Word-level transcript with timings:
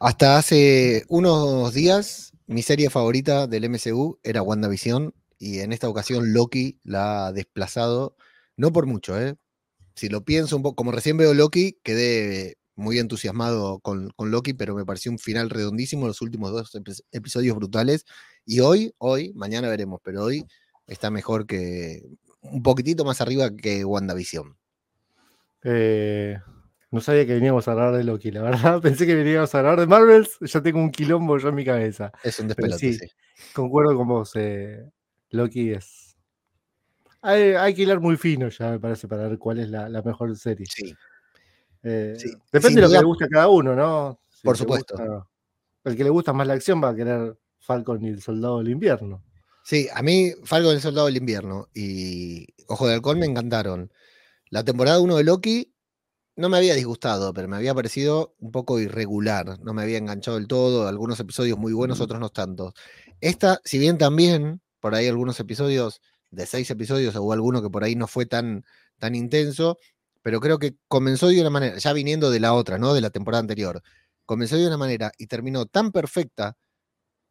Hasta 0.00 0.38
hace 0.38 1.04
unos 1.08 1.74
días, 1.74 2.32
mi 2.46 2.62
serie 2.62 2.88
favorita 2.88 3.48
del 3.48 3.68
MCU 3.68 4.20
era 4.22 4.42
WandaVision 4.42 5.12
y 5.40 5.58
en 5.58 5.72
esta 5.72 5.88
ocasión 5.88 6.32
Loki 6.32 6.78
la 6.84 7.26
ha 7.26 7.32
desplazado, 7.32 8.16
no 8.56 8.72
por 8.72 8.86
mucho, 8.86 9.20
¿eh? 9.20 9.34
Si 9.96 10.08
lo 10.08 10.24
pienso 10.24 10.56
un 10.56 10.62
poco, 10.62 10.76
como 10.76 10.92
recién 10.92 11.16
veo 11.16 11.34
Loki, 11.34 11.80
quedé 11.82 12.58
muy 12.76 13.00
entusiasmado 13.00 13.80
con, 13.80 14.12
Loki, 14.16 14.54
pero 14.54 14.76
me 14.76 14.86
pareció 14.86 15.10
un 15.10 15.18
final 15.18 15.50
redondísimo, 15.50 16.06
los 16.06 16.22
últimos 16.22 16.52
dos 16.52 16.70
episodios 17.10 17.56
brutales. 17.56 18.04
Y 18.46 18.60
hoy, 18.60 18.94
hoy, 18.98 19.32
mañana 19.34 19.68
veremos, 19.68 20.00
pero 20.04 20.22
hoy 20.22 20.46
está 20.86 21.10
mejor 21.10 21.44
que, 21.44 22.04
un 22.40 22.62
poquitito 22.62 23.04
más 23.04 23.20
arriba 23.20 23.50
que 23.50 23.84
WandaVision. 23.84 24.56
Eh, 25.64 26.38
no 26.90 27.00
sabía 27.00 27.26
que 27.26 27.34
veníamos 27.34 27.68
a 27.68 27.72
hablar 27.72 27.94
de 27.94 28.04
Loki, 28.04 28.30
la 28.30 28.42
verdad. 28.42 28.80
Pensé 28.82 29.06
que 29.06 29.14
veníamos 29.14 29.54
a 29.54 29.58
hablar 29.58 29.78
de 29.78 29.86
Marvels. 29.86 30.38
Ya 30.40 30.62
tengo 30.62 30.78
un 30.78 30.90
quilombo 30.90 31.38
yo 31.38 31.48
en 31.48 31.54
mi 31.54 31.64
cabeza. 31.64 32.12
Es 32.22 32.38
un 32.40 32.48
despelote, 32.48 32.94
sí, 32.94 32.98
Concuerdo 33.54 33.96
con 33.96 34.08
vos. 34.08 34.32
Eh, 34.34 34.90
Loki 35.30 35.72
es. 35.72 36.16
Hay, 37.20 37.74
que 37.74 37.82
hilar 37.82 38.00
muy 38.00 38.16
fino 38.16 38.48
ya, 38.48 38.70
me 38.70 38.78
parece, 38.78 39.08
para 39.08 39.28
ver 39.28 39.38
cuál 39.38 39.58
es 39.58 39.68
la, 39.68 40.02
mejor 40.02 40.34
serie. 40.36 40.66
Sí. 40.66 40.94
Eh, 41.82 42.16
depende 42.52 42.80
de 42.80 42.86
lo 42.86 42.92
que 42.92 42.98
le 42.98 43.04
guste 43.04 43.24
a 43.24 43.28
cada 43.28 43.48
uno, 43.48 43.74
¿no? 43.74 44.20
Por 44.42 44.56
supuesto. 44.56 45.28
el 45.84 45.96
que 45.96 46.04
le 46.04 46.10
gusta 46.10 46.32
más 46.32 46.46
la 46.46 46.54
acción 46.54 46.82
va 46.82 46.90
a 46.90 46.94
querer 46.94 47.36
Falcon 47.58 48.02
y 48.02 48.08
el 48.08 48.22
Soldado 48.22 48.58
del 48.58 48.70
Invierno. 48.70 49.22
Sí, 49.64 49.88
a 49.92 50.02
mí 50.02 50.32
Falcon 50.44 50.72
y 50.72 50.76
el 50.76 50.80
Soldado 50.80 51.06
del 51.06 51.16
Invierno 51.18 51.68
y 51.74 52.46
Ojo 52.68 52.86
de 52.86 52.94
Halcón 52.94 53.18
me 53.18 53.26
encantaron. 53.26 53.92
La 54.50 54.64
temporada 54.64 55.00
1 55.00 55.16
de 55.16 55.24
Loki 55.24 55.74
no 56.38 56.48
me 56.48 56.56
había 56.56 56.74
disgustado, 56.76 57.34
pero 57.34 57.48
me 57.48 57.56
había 57.56 57.74
parecido 57.74 58.36
un 58.38 58.52
poco 58.52 58.78
irregular. 58.78 59.58
No 59.60 59.74
me 59.74 59.82
había 59.82 59.98
enganchado 59.98 60.36
del 60.36 60.46
todo. 60.46 60.86
Algunos 60.86 61.18
episodios 61.18 61.58
muy 61.58 61.72
buenos, 61.72 62.00
otros 62.00 62.20
no 62.20 62.28
tanto. 62.30 62.74
Esta, 63.20 63.60
si 63.64 63.76
bien 63.78 63.98
también, 63.98 64.60
por 64.78 64.94
ahí 64.94 65.08
algunos 65.08 65.40
episodios, 65.40 66.00
de 66.30 66.46
seis 66.46 66.70
episodios, 66.70 67.16
o 67.16 67.32
alguno 67.32 67.60
que 67.60 67.70
por 67.70 67.82
ahí 67.82 67.96
no 67.96 68.06
fue 68.06 68.24
tan, 68.24 68.64
tan 69.00 69.16
intenso, 69.16 69.78
pero 70.22 70.38
creo 70.38 70.60
que 70.60 70.76
comenzó 70.86 71.26
de 71.26 71.40
una 71.40 71.50
manera, 71.50 71.76
ya 71.78 71.92
viniendo 71.92 72.30
de 72.30 72.38
la 72.38 72.54
otra, 72.54 72.78
¿no? 72.78 72.94
De 72.94 73.00
la 73.00 73.10
temporada 73.10 73.40
anterior. 73.40 73.82
Comenzó 74.24 74.56
de 74.56 74.68
una 74.68 74.76
manera 74.76 75.10
y 75.18 75.26
terminó 75.26 75.66
tan 75.66 75.90
perfecta 75.90 76.56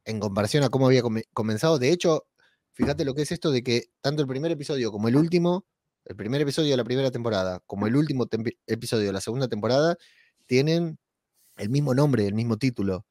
en 0.04 0.20
comparación 0.20 0.66
a 0.66 0.70
cómo 0.70 0.88
había 0.88 1.04
comenzado. 1.34 1.80
De 1.80 1.92
hecho, 1.92 2.26
fíjate 2.74 3.06
lo 3.06 3.14
que 3.16 3.22
es 3.22 3.32
esto 3.32 3.52
de 3.52 3.64
que 3.64 3.86
tanto 4.02 4.22
el 4.22 4.28
primer 4.28 4.52
episodio 4.52 4.92
como 4.92 5.08
el 5.08 5.16
último 5.16 5.66
el 6.08 6.16
primer 6.16 6.42
episodio 6.42 6.72
de 6.72 6.78
la 6.78 6.84
primera 6.84 7.12
temporada 7.12 7.62
como 7.66 7.86
el 7.88 7.96
último 7.96 8.28
episodio 8.66 9.06
de 9.06 9.12
la 9.12 9.22
segunda 9.22 9.48
temporada 9.48 9.98
tienen 10.46 10.98
el 11.58 11.70
mismo 11.70 11.94
nombre, 11.94 12.26
el 12.26 12.34
mismo 12.34 12.58
título. 12.58 13.06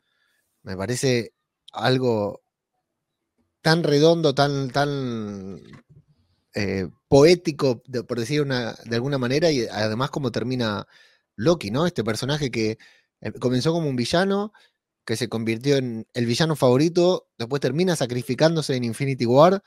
Me 0.63 0.77
parece 0.77 1.33
algo 1.73 2.43
tan 3.61 3.83
redondo, 3.83 4.35
tan, 4.35 4.71
tan 4.71 5.61
eh, 6.55 6.89
poético, 7.09 7.83
por 8.09 8.19
decir 8.19 8.41
una, 8.41 8.75
de 8.85 8.97
alguna 8.97 9.19
manera, 9.19 9.51
y 9.51 9.67
además 9.67 10.11
como 10.11 10.33
termina 10.33 10.87
Loki, 11.35 11.71
¿no? 11.71 11.87
Este 11.87 12.03
personaje 12.03 12.51
que 12.51 12.79
eh, 13.21 13.33
comenzó 13.33 13.73
como 13.73 13.89
un 13.89 13.97
villano, 13.97 14.53
que 15.05 15.17
se 15.17 15.29
convirtió 15.29 15.77
en 15.77 16.07
el 16.15 16.27
villano 16.27 16.57
favorito, 16.57 17.29
después 17.37 17.61
termina 17.61 17.95
sacrificándose 17.95 18.75
en 18.75 18.85
Infinity 18.85 19.27
War 19.27 19.63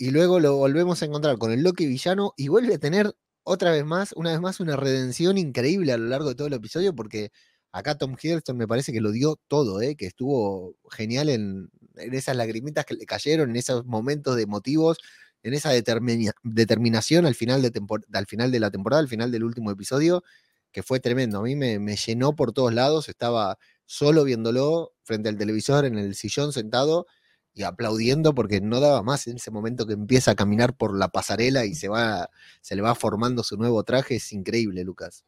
y 0.00 0.12
luego 0.12 0.40
lo 0.40 0.56
volvemos 0.56 1.02
a 1.02 1.04
encontrar 1.04 1.36
con 1.36 1.52
el 1.52 1.62
Loki 1.62 1.84
villano 1.84 2.32
y 2.38 2.48
vuelve 2.48 2.76
a 2.76 2.78
tener 2.78 3.14
otra 3.42 3.70
vez 3.70 3.84
más, 3.84 4.14
una 4.14 4.30
vez 4.30 4.40
más, 4.40 4.58
una 4.58 4.74
redención 4.74 5.36
increíble 5.36 5.92
a 5.92 5.98
lo 5.98 6.06
largo 6.06 6.30
de 6.30 6.34
todo 6.34 6.46
el 6.46 6.54
episodio, 6.54 6.94
porque 6.94 7.32
acá 7.70 7.98
Tom 7.98 8.16
Hiddleston 8.18 8.56
me 8.56 8.66
parece 8.66 8.94
que 8.94 9.02
lo 9.02 9.12
dio 9.12 9.38
todo, 9.46 9.82
¿eh? 9.82 9.96
que 9.96 10.06
estuvo 10.06 10.74
genial 10.90 11.28
en, 11.28 11.68
esas 11.96 12.34
lagrimitas 12.34 12.86
que 12.86 12.94
le 12.94 13.04
cayeron, 13.04 13.50
en 13.50 13.56
esos 13.56 13.84
momentos 13.84 14.36
de 14.36 14.46
motivos, 14.46 14.96
en 15.42 15.52
esa 15.52 15.70
determinación 15.70 17.26
al 17.26 17.34
final, 17.34 17.60
de 17.60 17.70
al 18.14 18.26
final 18.26 18.50
de 18.50 18.60
la 18.60 18.70
temporada, 18.70 19.00
al 19.00 19.08
final 19.08 19.30
del 19.30 19.44
último 19.44 19.70
episodio, 19.70 20.24
que 20.72 20.82
fue 20.82 20.98
tremendo. 21.00 21.40
A 21.40 21.42
mí 21.42 21.56
me, 21.56 21.78
me 21.78 21.96
llenó 21.96 22.34
por 22.34 22.54
todos 22.54 22.72
lados, 22.72 23.10
estaba 23.10 23.58
solo 23.84 24.24
viéndolo 24.24 24.94
frente 25.02 25.28
al 25.28 25.36
televisor 25.36 25.84
en 25.84 25.98
el 25.98 26.14
sillón 26.14 26.54
sentado 26.54 27.06
y 27.54 27.62
aplaudiendo 27.62 28.34
porque 28.34 28.60
no 28.60 28.80
daba 28.80 29.02
más 29.02 29.26
en 29.26 29.36
ese 29.36 29.50
momento 29.50 29.86
que 29.86 29.94
empieza 29.94 30.32
a 30.32 30.34
caminar 30.34 30.76
por 30.76 30.96
la 30.96 31.08
pasarela 31.08 31.64
y 31.64 31.74
se 31.74 31.88
va, 31.88 32.30
se 32.60 32.76
le 32.76 32.82
va 32.82 32.94
formando 32.94 33.42
su 33.42 33.56
nuevo 33.56 33.82
traje, 33.84 34.16
es 34.16 34.32
increíble, 34.32 34.84
Lucas. 34.84 35.24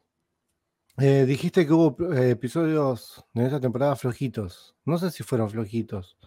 Eh, 0.97 1.25
dijiste 1.25 1.65
que 1.65 1.73
hubo 1.73 1.97
eh, 2.13 2.31
episodios 2.31 3.23
en 3.33 3.45
esa 3.47 3.59
temporada 3.59 3.95
flojitos. 3.95 4.75
No 4.85 4.97
sé 4.97 5.09
si 5.11 5.23
fueron 5.23 5.49
flojitos. 5.49 6.17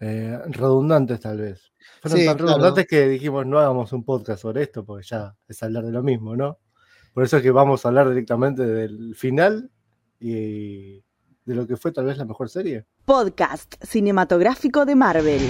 Eh, 0.00 0.38
redundantes 0.46 1.18
tal 1.20 1.38
vez. 1.38 1.72
Fueron 2.00 2.24
tan 2.24 2.38
redundantes 2.38 2.86
que 2.86 3.08
dijimos 3.08 3.44
no 3.46 3.58
hagamos 3.58 3.92
un 3.92 4.04
podcast 4.04 4.42
sobre 4.42 4.62
esto 4.62 4.84
porque 4.84 5.04
ya 5.04 5.36
es 5.48 5.62
hablar 5.62 5.84
de 5.84 5.92
lo 5.92 6.04
mismo, 6.04 6.36
¿no? 6.36 6.58
Por 7.12 7.24
eso 7.24 7.38
es 7.38 7.42
que 7.42 7.50
vamos 7.50 7.84
a 7.84 7.88
hablar 7.88 8.08
directamente 8.08 8.64
del 8.64 9.16
final 9.16 9.72
y 10.20 11.02
de 11.48 11.54
lo 11.54 11.66
que 11.66 11.78
fue 11.78 11.92
tal 11.92 12.04
vez 12.04 12.18
la 12.18 12.26
mejor 12.26 12.50
serie 12.50 12.84
podcast 13.06 13.74
cinematográfico 13.82 14.84
de 14.84 14.94
Marvel. 14.94 15.40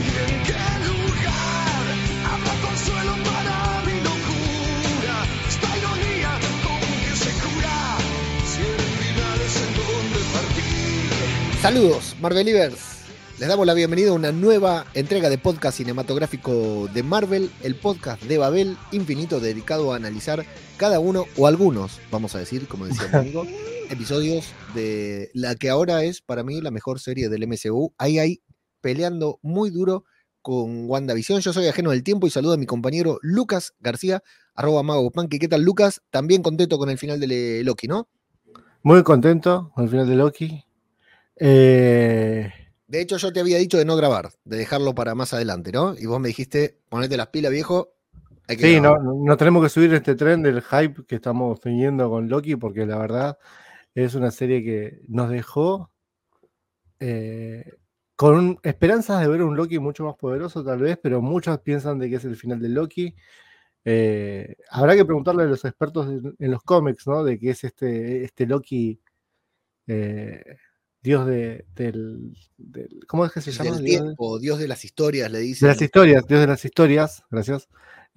Saludos, 11.60 12.14
Marvelivers. 12.20 12.98
Les 13.40 13.48
damos 13.48 13.66
la 13.66 13.74
bienvenida 13.74 14.10
a 14.10 14.12
una 14.12 14.30
nueva 14.30 14.86
entrega 14.94 15.28
de 15.28 15.38
podcast 15.38 15.78
cinematográfico 15.78 16.88
de 16.94 17.02
Marvel, 17.02 17.50
el 17.64 17.74
podcast 17.74 18.22
de 18.22 18.38
Babel 18.38 18.76
infinito 18.92 19.40
dedicado 19.40 19.92
a 19.92 19.96
analizar 19.96 20.46
cada 20.76 21.00
uno 21.00 21.24
o 21.36 21.48
algunos, 21.48 21.98
vamos 22.12 22.36
a 22.36 22.38
decir, 22.38 22.68
como 22.68 22.86
decía 22.86 23.08
mi 23.12 23.18
amigo, 23.18 23.46
episodios 23.90 24.52
de 24.74 25.30
la 25.34 25.54
que 25.54 25.70
ahora 25.70 26.04
es 26.04 26.20
para 26.20 26.42
mí 26.42 26.60
la 26.60 26.70
mejor 26.70 27.00
serie 27.00 27.28
del 27.28 27.46
MCU. 27.46 27.94
Ahí 27.98 28.18
hay 28.18 28.42
peleando 28.80 29.38
muy 29.42 29.70
duro 29.70 30.04
con 30.42 30.88
WandaVision. 30.88 31.40
Yo 31.40 31.52
soy 31.52 31.66
ajeno 31.66 31.90
del 31.90 32.02
tiempo 32.02 32.26
y 32.26 32.30
saludo 32.30 32.54
a 32.54 32.56
mi 32.56 32.66
compañero 32.66 33.18
Lucas 33.22 33.74
García, 33.80 34.22
arroba 34.54 34.82
Mago 34.82 35.10
¿Qué 35.28 35.48
tal, 35.48 35.62
Lucas? 35.62 36.02
También 36.10 36.42
contento 36.42 36.78
con 36.78 36.90
el 36.90 36.98
final 36.98 37.20
de 37.20 37.62
Loki, 37.64 37.88
¿no? 37.88 38.08
Muy 38.82 39.02
contento 39.02 39.72
con 39.74 39.84
el 39.84 39.90
final 39.90 40.08
de 40.08 40.16
Loki. 40.16 40.64
Eh, 41.36 42.52
de 42.86 43.00
hecho, 43.00 43.16
yo 43.16 43.32
te 43.32 43.40
había 43.40 43.58
dicho 43.58 43.78
de 43.78 43.84
no 43.84 43.96
grabar, 43.96 44.30
de 44.44 44.56
dejarlo 44.56 44.94
para 44.94 45.14
más 45.14 45.32
adelante, 45.34 45.72
¿no? 45.72 45.94
Y 45.98 46.06
vos 46.06 46.20
me 46.20 46.28
dijiste, 46.28 46.78
ponete 46.88 47.16
las 47.16 47.28
pilas, 47.28 47.52
viejo. 47.52 47.94
sí, 48.48 48.80
no, 48.80 48.96
no 48.98 49.36
tenemos 49.36 49.62
que 49.62 49.68
subir 49.68 49.92
este 49.94 50.14
tren 50.14 50.42
del 50.42 50.62
hype 50.62 51.04
que 51.06 51.16
estamos 51.16 51.60
teniendo 51.60 52.08
con 52.10 52.28
Loki, 52.28 52.56
porque 52.56 52.86
la 52.86 52.98
verdad 52.98 53.38
es 54.04 54.14
una 54.14 54.30
serie 54.30 54.62
que 54.62 55.00
nos 55.08 55.30
dejó 55.30 55.90
eh, 57.00 57.72
con 58.16 58.58
esperanzas 58.62 59.20
de 59.20 59.28
ver 59.28 59.42
un 59.42 59.56
Loki 59.56 59.78
mucho 59.78 60.04
más 60.04 60.16
poderoso, 60.16 60.64
tal 60.64 60.80
vez, 60.80 60.98
pero 61.02 61.20
muchos 61.20 61.58
piensan 61.60 61.98
de 61.98 62.08
que 62.10 62.16
es 62.16 62.24
el 62.24 62.36
final 62.36 62.60
de 62.60 62.68
Loki. 62.68 63.14
Eh, 63.84 64.56
habrá 64.70 64.96
que 64.96 65.04
preguntarle 65.04 65.44
a 65.44 65.46
los 65.46 65.64
expertos 65.64 66.08
en, 66.38 66.50
los 66.50 66.62
cómics, 66.62 67.06
¿no? 67.06 67.24
De 67.24 67.38
qué 67.38 67.50
es 67.50 67.64
este, 67.64 68.24
este 68.24 68.46
Loki, 68.46 69.00
eh, 69.86 70.56
dios 71.00 71.26
de, 71.26 71.66
del, 71.74 72.36
¿Cómo 73.06 73.24
es 73.24 73.32
que 73.32 73.40
se 73.40 73.52
llama? 73.52 73.78
dios 73.78 74.58
de 74.58 74.68
las 74.68 74.84
historias, 74.84 75.30
le 75.30 75.38
dicen. 75.40 75.68
De 75.68 75.74
las 75.74 75.82
historias, 75.82 76.26
dios 76.26 76.40
de 76.40 76.46
las 76.46 76.64
historias, 76.64 77.24
gracias. 77.30 77.68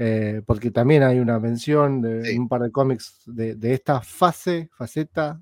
Eh, 0.04 0.42
porque 0.48 0.72
también 0.72 1.04
hay 1.04 1.20
una 1.20 1.38
mención 1.38 2.02
de 2.02 2.36
un 2.36 2.50
par 2.50 2.62
de 2.62 2.72
cómics 2.72 3.22
de, 3.28 3.56
esta 3.72 4.02
fase, 4.02 4.68
faceta. 4.76 5.40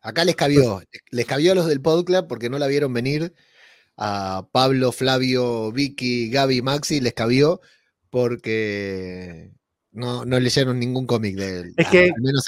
Acá 0.00 0.24
les 0.24 0.34
cabió, 0.34 0.82
les 1.12 1.26
cabió 1.26 1.52
a 1.52 1.54
los 1.54 1.66
del 1.66 1.80
Podclub 1.80 2.26
porque 2.26 2.50
no 2.50 2.58
la 2.58 2.66
vieron 2.66 2.92
venir. 2.92 3.32
A 3.96 4.48
Pablo, 4.50 4.90
Flavio, 4.90 5.70
Vicky, 5.70 6.28
Gaby, 6.28 6.60
Maxi 6.60 7.00
les 7.00 7.14
cabió 7.14 7.60
porque 8.10 9.52
no, 9.92 10.24
no 10.24 10.40
leyeron 10.40 10.80
ningún 10.80 11.06
cómic 11.06 11.36
del, 11.36 11.72
es 11.76 11.86
que 11.86 12.10
al 12.14 12.20
menos 12.20 12.44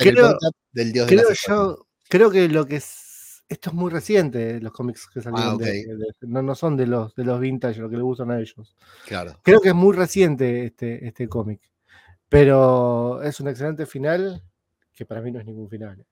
del 0.72 0.92
Dios 0.92 1.06
de 1.06 1.14
la 1.14 1.22
yo, 1.46 1.86
Creo 2.08 2.32
que 2.32 2.48
lo 2.48 2.66
que 2.66 2.76
es 2.76 2.99
esto 3.50 3.70
es 3.70 3.74
muy 3.74 3.90
reciente, 3.90 4.60
los 4.60 4.72
cómics 4.72 5.08
que 5.12 5.20
salieron. 5.20 5.60
Ah, 5.60 6.14
no, 6.20 6.40
no 6.40 6.54
son 6.54 6.76
de 6.76 6.86
los, 6.86 7.12
de 7.16 7.24
los 7.24 7.40
vintage, 7.40 7.80
lo 7.80 7.90
que 7.90 7.96
les 7.96 8.04
gustan 8.04 8.30
a 8.30 8.38
ellos. 8.38 8.76
Claro. 9.06 9.40
Creo 9.42 9.60
que 9.60 9.70
es 9.70 9.74
muy 9.74 9.94
reciente 9.94 10.66
este, 10.66 11.04
este 11.04 11.28
cómic. 11.28 11.60
Pero 12.28 13.20
es 13.24 13.40
un 13.40 13.48
excelente 13.48 13.86
final 13.86 14.40
que 14.94 15.04
para 15.04 15.20
mí 15.20 15.32
no 15.32 15.40
es 15.40 15.46
ningún 15.46 15.68
final. 15.68 16.06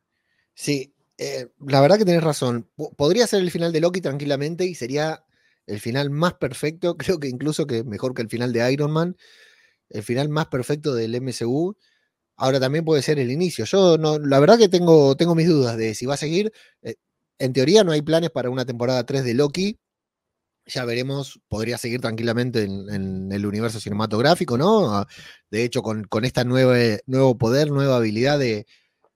Sí, 0.53 0.93
eh, 1.17 1.49
la 1.65 1.81
verdad 1.81 1.97
que 1.97 2.05
tenés 2.05 2.25
razón. 2.25 2.69
Podría 2.97 3.29
ser 3.29 3.41
el 3.41 3.53
final 3.53 3.73
de 3.73 3.81
Loki 3.81 4.01
tranquilamente 4.01 4.65
y 4.65 4.75
sería 4.75 5.25
el 5.69 5.79
final 5.79 6.11
más 6.11 6.35
perfecto. 6.35 6.97
Creo 6.99 7.21
que 7.21 7.29
incluso 7.29 7.69
que 7.69 7.85
mejor 7.85 8.15
que 8.15 8.23
el 8.23 8.29
final 8.29 8.53
de 8.53 8.73
Iron 8.73 8.91
Man. 8.91 9.17
El 9.91 10.03
final 10.03 10.29
más 10.29 10.47
perfecto 10.49 10.93
del 10.93 11.15
MCU. 11.15 11.77
Ahora 12.35 12.59
también 12.59 12.85
puede 12.85 13.03
ser 13.03 13.21
el 13.21 13.31
inicio. 13.31 13.65
Yo 13.65 13.97
no, 13.97 14.19
la 14.19 14.41
verdad 14.41 14.59
que 14.59 14.69
tengo, 14.69 15.17
tengo 15.17 15.37
mis 15.37 15.47
dudas 15.47 15.77
de 15.77 15.95
si 15.95 16.05
va 16.05 16.15
a 16.15 16.17
seguir. 16.17 16.53
Eh, 16.83 16.97
en 17.39 17.53
teoría 17.53 17.85
no 17.85 17.93
hay 17.93 18.03
planes 18.03 18.31
para 18.31 18.51
una 18.51 18.65
temporada 18.65 19.05
3 19.05 19.25
de 19.25 19.35
Loki. 19.35 19.79
Ya 20.67 20.85
veremos, 20.85 21.41
podría 21.49 21.79
seguir 21.79 22.01
tranquilamente 22.01 22.65
en, 22.65 23.33
el 23.33 23.47
universo 23.47 23.81
cinematográfico, 23.81 24.59
¿no? 24.59 24.95
Ah, 24.95 25.07
de 25.51 25.65
hecho, 25.65 25.83
con, 25.83 26.05
con 26.05 26.25
este 26.25 26.45
nuevo 26.45 27.39
poder, 27.39 27.71
nueva 27.71 27.97
habilidad 27.97 28.39
de, 28.39 28.67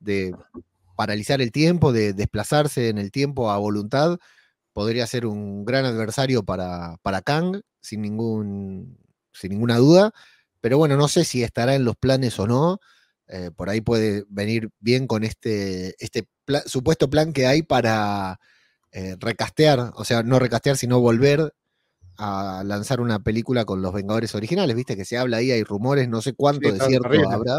de 0.00 0.34
paralizar 0.96 1.42
el 1.42 1.52
tiempo, 1.52 1.92
de 1.92 2.12
desplazarse 2.12 2.88
en 2.88 2.98
el 2.98 3.10
tiempo 3.10 3.50
a 3.50 3.58
voluntad, 3.58 4.18
podría 4.72 5.06
ser 5.06 5.26
un 5.26 5.64
gran 5.64 5.84
adversario 5.84 6.42
para, 6.44 6.96
para 7.02 7.22
Kang, 7.22 7.62
sin, 7.80 8.02
ningún, 8.02 8.98
sin 9.32 9.50
ninguna 9.50 9.78
duda. 9.78 10.12
Pero 10.60 10.78
bueno, 10.78 10.96
no 10.96 11.08
sé 11.08 11.24
si 11.24 11.42
estará 11.42 11.74
en 11.74 11.84
los 11.84 11.96
planes 11.96 12.38
o 12.38 12.46
no. 12.46 12.80
Eh, 13.34 13.50
por 13.50 13.70
ahí 13.70 13.80
puede 13.80 14.26
venir 14.28 14.68
bien 14.78 15.06
con 15.06 15.24
este, 15.24 15.94
este 16.04 16.28
supuesto 16.66 17.08
plan 17.08 17.32
que 17.32 17.46
hay 17.46 17.62
para 17.62 18.38
eh, 18.92 19.16
recastear, 19.18 19.92
o 19.94 20.04
sea, 20.04 20.22
no 20.22 20.38
recastear, 20.38 20.76
sino 20.76 21.00
volver 21.00 21.54
a 22.18 22.62
lanzar 22.62 23.00
una 23.00 23.20
película 23.20 23.64
con 23.64 23.80
los 23.80 23.94
Vengadores 23.94 24.34
originales, 24.34 24.76
viste 24.76 24.96
que 24.96 25.06
se 25.06 25.16
habla 25.16 25.38
ahí, 25.38 25.50
hay 25.50 25.64
rumores, 25.64 26.10
no 26.10 26.20
sé 26.20 26.34
cuánto 26.34 26.70
de 26.70 26.78
cierto 26.78 27.08
habrá. 27.30 27.56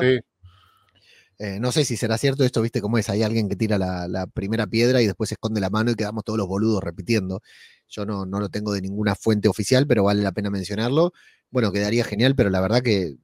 Eh, 1.40 1.60
no 1.60 1.72
sé 1.72 1.86
si 1.86 1.98
será 1.98 2.20
cierto 2.20 2.44
esto, 2.44 2.62
viste 2.62 2.80
cómo 2.80 3.00
es, 3.00 3.10
hay 3.10 3.24
alguien 3.24 3.50
que 3.50 3.56
tira 3.56 3.80
la, 3.80 4.28
primera 4.28 4.68
piedra 4.68 5.02
y 5.02 5.08
después 5.08 5.30
se 5.30 5.34
esconde 5.34 5.60
la 5.60 5.72
mano 5.72 5.90
y 5.90 5.96
quedamos 5.96 6.24
todos 6.24 6.38
los 6.38 6.48
boludos 6.48 6.84
repitiendo. 6.84 7.42
Yo 7.90 8.06
no, 8.06 8.28
no 8.28 8.40
lo 8.40 8.50
tengo 8.50 8.74
de 8.74 8.81
ninguna 8.81 9.16
fuente 9.16 9.48
oficial, 9.48 9.88
pero 9.88 10.04
vale 10.04 10.22
la 10.22 10.34
pena 10.34 10.52
mencionarlo. 10.52 11.14
Bueno, 11.50 11.72
quedaría 11.72 12.04
genial, 12.04 12.36
pero 12.36 12.52
la 12.52 12.62
verdad 12.62 12.84
que 12.84 13.18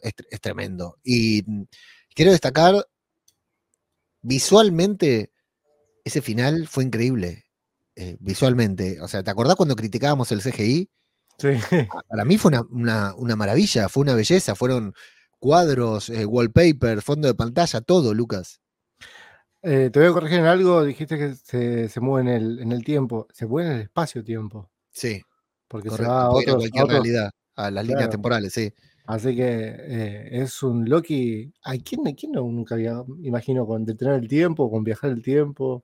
es, 0.00 0.40
tremendo. 0.40 0.98
Y 1.02 1.42
mm, 1.46 1.62
quiero 2.14 2.32
destacar, 2.32 2.86
visualmente, 4.22 5.32
ese 6.04 6.22
final 6.22 6.68
fue 6.68 6.84
increíble. 6.84 7.44
Eh, 7.96 8.16
visualmente. 8.20 9.00
O 9.00 9.08
sea, 9.08 9.24
¿te 9.24 9.30
acordás 9.30 9.56
cuando 9.56 9.74
criticábamos 9.74 10.30
el 10.30 10.40
CGI? 10.40 10.88
Sí. 11.38 11.48
Para 12.08 12.24
mí 12.24 12.38
fue 12.38 12.52
una, 12.70 13.36
maravilla, 13.36 13.88
fue 13.88 14.02
una 14.02 14.14
belleza, 14.14 14.54
fueron 14.54 14.94
cuadros, 15.38 16.08
eh, 16.10 16.24
wallpaper, 16.24 17.02
fondo 17.02 17.28
de 17.28 17.34
pantalla, 17.34 17.80
todo, 17.80 18.14
Lucas. 18.14 18.60
Eh, 19.62 19.90
te 19.92 19.98
voy 19.98 20.08
a 20.08 20.12
corregir 20.12 20.38
en 20.38 20.46
algo, 20.46 20.84
dijiste 20.84 21.18
que 21.18 21.88
se, 21.88 22.00
mueve 22.00 22.30
en 22.30 22.36
el, 22.36 22.58
en 22.60 22.72
el, 22.72 22.84
tiempo, 22.84 23.26
se 23.32 23.46
mueve 23.46 23.70
en 23.70 23.76
el 23.76 23.82
espacio-tiempo. 23.82 24.70
Sí. 24.90 25.22
Porque 25.66 25.90
se 25.90 26.02
va 26.02 26.26
a, 26.26 26.30
cualquier 26.30 26.86
realidad, 26.86 27.30
a 27.56 27.70
las 27.70 27.86
líneas 27.86 28.10
temporales, 28.10 28.52
sí. 28.52 28.72
Así 29.08 29.34
que 29.34 29.42
eh, 29.42 30.28
es 30.32 30.62
un 30.62 30.86
Loki. 30.86 31.50
¿A 31.64 31.78
quién, 31.78 32.04
quién 32.14 32.32
no, 32.32 32.42
nunca 32.42 32.74
había, 32.74 33.02
imagino, 33.22 33.66
con 33.66 33.86
detener 33.86 34.16
el 34.16 34.28
tiempo, 34.28 34.70
con 34.70 34.84
viajar 34.84 35.10
el 35.10 35.22
tiempo? 35.22 35.82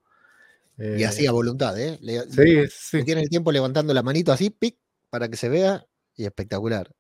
y 0.77 1.05
así 1.05 1.25
a 1.25 1.31
eh, 1.31 1.33
voluntad, 1.33 1.81
¿eh? 1.81 1.99
sí, 2.29 2.67
sí. 2.69 3.03
Tiene 3.03 3.23
el 3.23 3.31
tiempo 3.31 3.51
levantando 3.51 3.95
la 3.95 4.03
manito 4.03 4.31
así, 4.31 4.51
pic, 4.51 4.77
para 5.09 5.29
que 5.29 5.39
se 5.39 5.49
vea, 5.49 5.87
y 6.17 6.25
espectacular. 6.27 6.91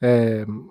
Em, 0.00 0.70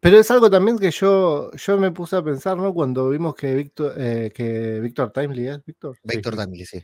pero 0.00 0.18
es 0.18 0.30
algo 0.30 0.48
también 0.48 0.78
que 0.78 0.90
yo, 0.90 1.50
yo 1.52 1.76
me 1.76 1.90
puse 1.90 2.16
a 2.16 2.22
pensar, 2.22 2.56
¿no? 2.56 2.72
Cuando 2.72 3.10
vimos 3.10 3.34
que 3.34 3.54
Víctor, 3.54 3.94
eh, 3.98 4.32
que 4.34 4.80
Víctor 4.80 5.12
Timely, 5.12 5.48
¿eh? 5.48 5.58
Víctor. 5.66 5.98
Víctor 6.04 6.36
Timely, 6.36 6.64
sí. 6.64 6.82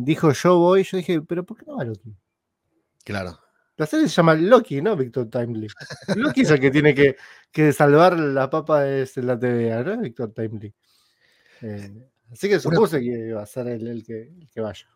dijo 0.00 0.32
yo 0.32 0.58
voy, 0.58 0.84
yo 0.84 0.96
dije, 0.96 1.20
pero 1.20 1.44
¿por 1.44 1.58
qué 1.58 1.66
no 1.66 1.76
va 1.76 1.84
Loki? 1.84 2.16
Claro. 3.04 3.38
La 3.80 3.86
serie 3.86 4.08
se 4.10 4.16
llama 4.16 4.34
Loki, 4.34 4.82
¿no? 4.82 4.94
Victor 4.94 5.30
Timely. 5.30 5.66
Loki 6.16 6.42
es 6.42 6.50
el 6.50 6.60
que 6.60 6.70
tiene 6.70 6.94
que, 6.94 7.72
salvar 7.72 8.18
la 8.20 8.50
papa 8.50 8.82
de 8.82 9.08
la 9.22 9.38
TVA, 9.38 9.82
¿no? 9.82 10.02
Victor 10.02 10.34
Timely. 10.34 10.74
Eh, 11.62 11.90
así 12.30 12.50
que 12.50 12.60
supuse 12.60 13.00
que 13.00 13.32
va 13.32 13.42
a 13.42 13.46
ser 13.46 13.68
él 13.68 13.86
el, 13.86 14.04
que, 14.04 14.60
vaya. 14.60 14.86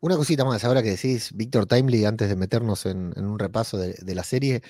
Una 0.00 0.16
cosita 0.16 0.46
más, 0.46 0.64
ahora 0.64 0.82
que 0.82 0.92
decís 0.92 1.32
Victor 1.34 1.66
Timely, 1.66 2.06
antes 2.06 2.30
de 2.30 2.36
meternos 2.36 2.86
en, 2.86 3.12
un 3.14 3.38
repaso 3.38 3.76
de, 3.76 4.14
la 4.14 4.24
serie, 4.24 4.62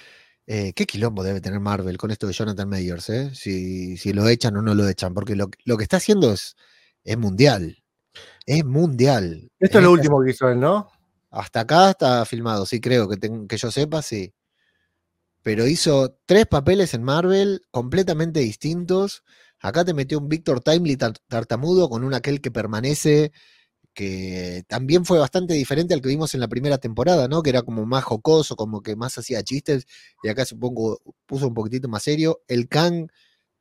eh, 0.48 0.72
¿qué 0.72 0.84
quilombo 0.84 1.22
debe 1.22 1.40
tener 1.40 1.60
Marvel 1.60 1.96
con 1.96 2.10
esto 2.10 2.26
de 2.26 2.32
Jonathan 2.32 2.68
Mayers? 2.68 3.08
Eh? 3.10 3.30
Si, 3.36 4.12
lo 4.12 4.28
echan 4.28 4.56
o 4.56 4.62
no 4.62 4.74
lo 4.74 4.88
echan, 4.88 5.14
porque 5.14 5.36
lo, 5.36 5.48
que 5.48 5.84
está 5.84 5.98
haciendo 5.98 6.32
es, 6.32 6.56
es 7.04 7.16
mundial. 7.16 7.84
Es 8.46 8.64
mundial. 8.64 9.48
Esto 9.60 9.78
es 9.78 9.84
lo 9.84 9.92
último 9.92 10.20
que 10.24 10.30
hizo 10.32 10.48
él, 10.48 10.58
¿no? 10.58 10.90
Hasta 11.30 11.60
acá 11.60 11.90
está 11.90 12.24
filmado, 12.24 12.66
sí, 12.66 12.80
creo 12.80 13.08
que, 13.08 13.16
que 13.48 13.56
yo 13.56 13.70
sepa, 13.70 14.02
sí. 14.02 14.32
Pero 15.42 15.66
hizo 15.66 16.18
tres 16.26 16.46
papeles 16.46 16.92
en 16.94 17.02
Marvel 17.02 17.62
completamente 17.70 18.40
distintos. 18.40 19.22
Acá 19.60 19.84
te 19.84 19.94
metió 19.94 20.18
un 20.18 20.28
Victor 20.28 20.60
Timely 20.60 20.96
tartamudo 21.28 21.88
con 21.88 22.04
un 22.04 22.14
aquel 22.14 22.40
que 22.40 22.50
permanece, 22.50 23.32
que 23.94 24.64
también 24.68 25.04
fue 25.04 25.18
bastante 25.18 25.54
diferente 25.54 25.94
al 25.94 26.02
que 26.02 26.08
vimos 26.08 26.34
en 26.34 26.40
la 26.40 26.48
primera 26.48 26.78
temporada, 26.78 27.28
¿no? 27.28 27.42
Que 27.42 27.50
era 27.50 27.62
como 27.62 27.86
más 27.86 28.04
jocoso, 28.04 28.56
como 28.56 28.82
que 28.82 28.96
más 28.96 29.16
hacía 29.18 29.42
chistes, 29.42 29.86
y 30.22 30.28
acá 30.28 30.44
supongo 30.44 31.00
puso 31.26 31.48
un 31.48 31.54
poquitito 31.54 31.88
más 31.88 32.02
serio. 32.04 32.42
El 32.48 32.68
Kang 32.68 33.08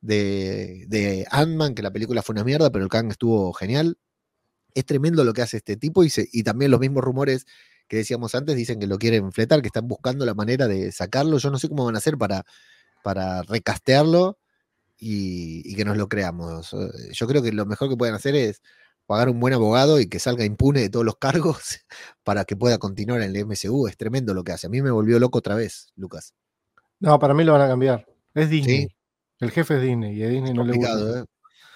de 0.00 1.26
Ant-Man, 1.30 1.74
que 1.74 1.82
la 1.82 1.92
película 1.92 2.22
fue 2.22 2.34
una 2.34 2.44
mierda, 2.44 2.70
pero 2.70 2.84
el 2.84 2.90
Kang 2.90 3.10
estuvo 3.10 3.52
genial 3.52 3.98
es 4.74 4.84
tremendo 4.84 5.24
lo 5.24 5.32
que 5.32 5.42
hace 5.42 5.58
este 5.58 5.76
tipo 5.76 6.04
y, 6.04 6.12
y 6.32 6.42
también 6.42 6.70
los 6.70 6.80
mismos 6.80 7.04
rumores 7.04 7.46
que 7.90 7.96
decíamos 7.96 8.36
antes 8.36 8.54
dicen 8.54 8.78
que 8.78 8.86
lo 8.86 8.98
quieren 8.98 9.32
fletar, 9.32 9.60
que 9.62 9.66
están 9.66 9.88
buscando 9.88 10.24
la 10.24 10.32
manera 10.32 10.68
de 10.68 10.92
sacarlo. 10.92 11.38
Yo 11.38 11.50
no 11.50 11.58
sé 11.58 11.68
cómo 11.68 11.84
van 11.84 11.96
a 11.96 11.98
hacer 11.98 12.16
para, 12.16 12.44
para 13.02 13.42
recastearlo 13.42 14.38
y, 14.96 15.74
que 15.74 15.84
nos 15.84 15.96
lo 15.96 16.08
creamos. 16.08 16.72
Eh, 16.72 17.12
yo 17.12 17.26
creo 17.26 17.42
que 17.42 17.50
lo 17.50 17.66
mejor 17.66 17.88
que 17.88 17.96
pueden 17.96 18.14
hacer 18.14 18.36
es 18.36 18.62
pagar 19.06 19.28
un 19.28 19.40
buen 19.40 19.54
abogado 19.54 19.98
y 19.98 20.08
que 20.08 20.20
salga 20.20 20.44
impune 20.44 20.82
de 20.82 20.88
todos 20.88 21.04
los 21.04 21.16
cargos 21.16 21.80
para 22.22 22.44
que 22.44 22.54
pueda 22.54 22.78
continuar 22.78 23.22
en 23.22 23.34
el 23.34 23.44
MCU. 23.44 23.88
Es 23.88 23.96
tremendo 23.96 24.34
lo 24.34 24.44
que 24.44 24.52
hace. 24.52 24.68
A 24.68 24.70
mí 24.70 24.80
me 24.82 24.92
volvió 24.92 25.18
loco 25.18 25.38
otra 25.38 25.56
vez, 25.56 25.88
Lucas. 25.96 26.34
No, 27.00 27.18
para 27.18 27.34
mí 27.34 27.42
lo 27.42 27.54
van 27.54 27.62
a 27.62 27.68
cambiar. 27.68 28.06
Es 28.34 28.50
Disney. 28.50 28.86
El 29.40 29.50
jefe 29.50 29.78
es 29.78 29.82
Disney 29.82 30.16
y 30.16 30.22
a 30.22 30.28
Disney 30.28 30.54
no 30.54 30.62
le 30.62 30.76
gusta. 30.76 31.20
¿eh? 31.20 31.24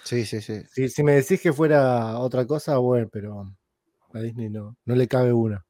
Sí, 0.05 0.27
sí, 0.27 0.41
sí. 0.41 0.89
Si, 0.89 1.03
me 1.03 1.13
decís 1.13 1.41
que 1.41 1.53
fuera 1.53 2.19
otra 2.19 2.47
cosa, 2.47 2.77
bueno, 2.77 3.09
pero 3.11 3.55
a 4.13 4.21
Disney 4.21 4.51
no, 4.51 4.77
no 4.85 4.95
le 4.95 5.09
cabe 5.09 5.33
una. 5.33 5.65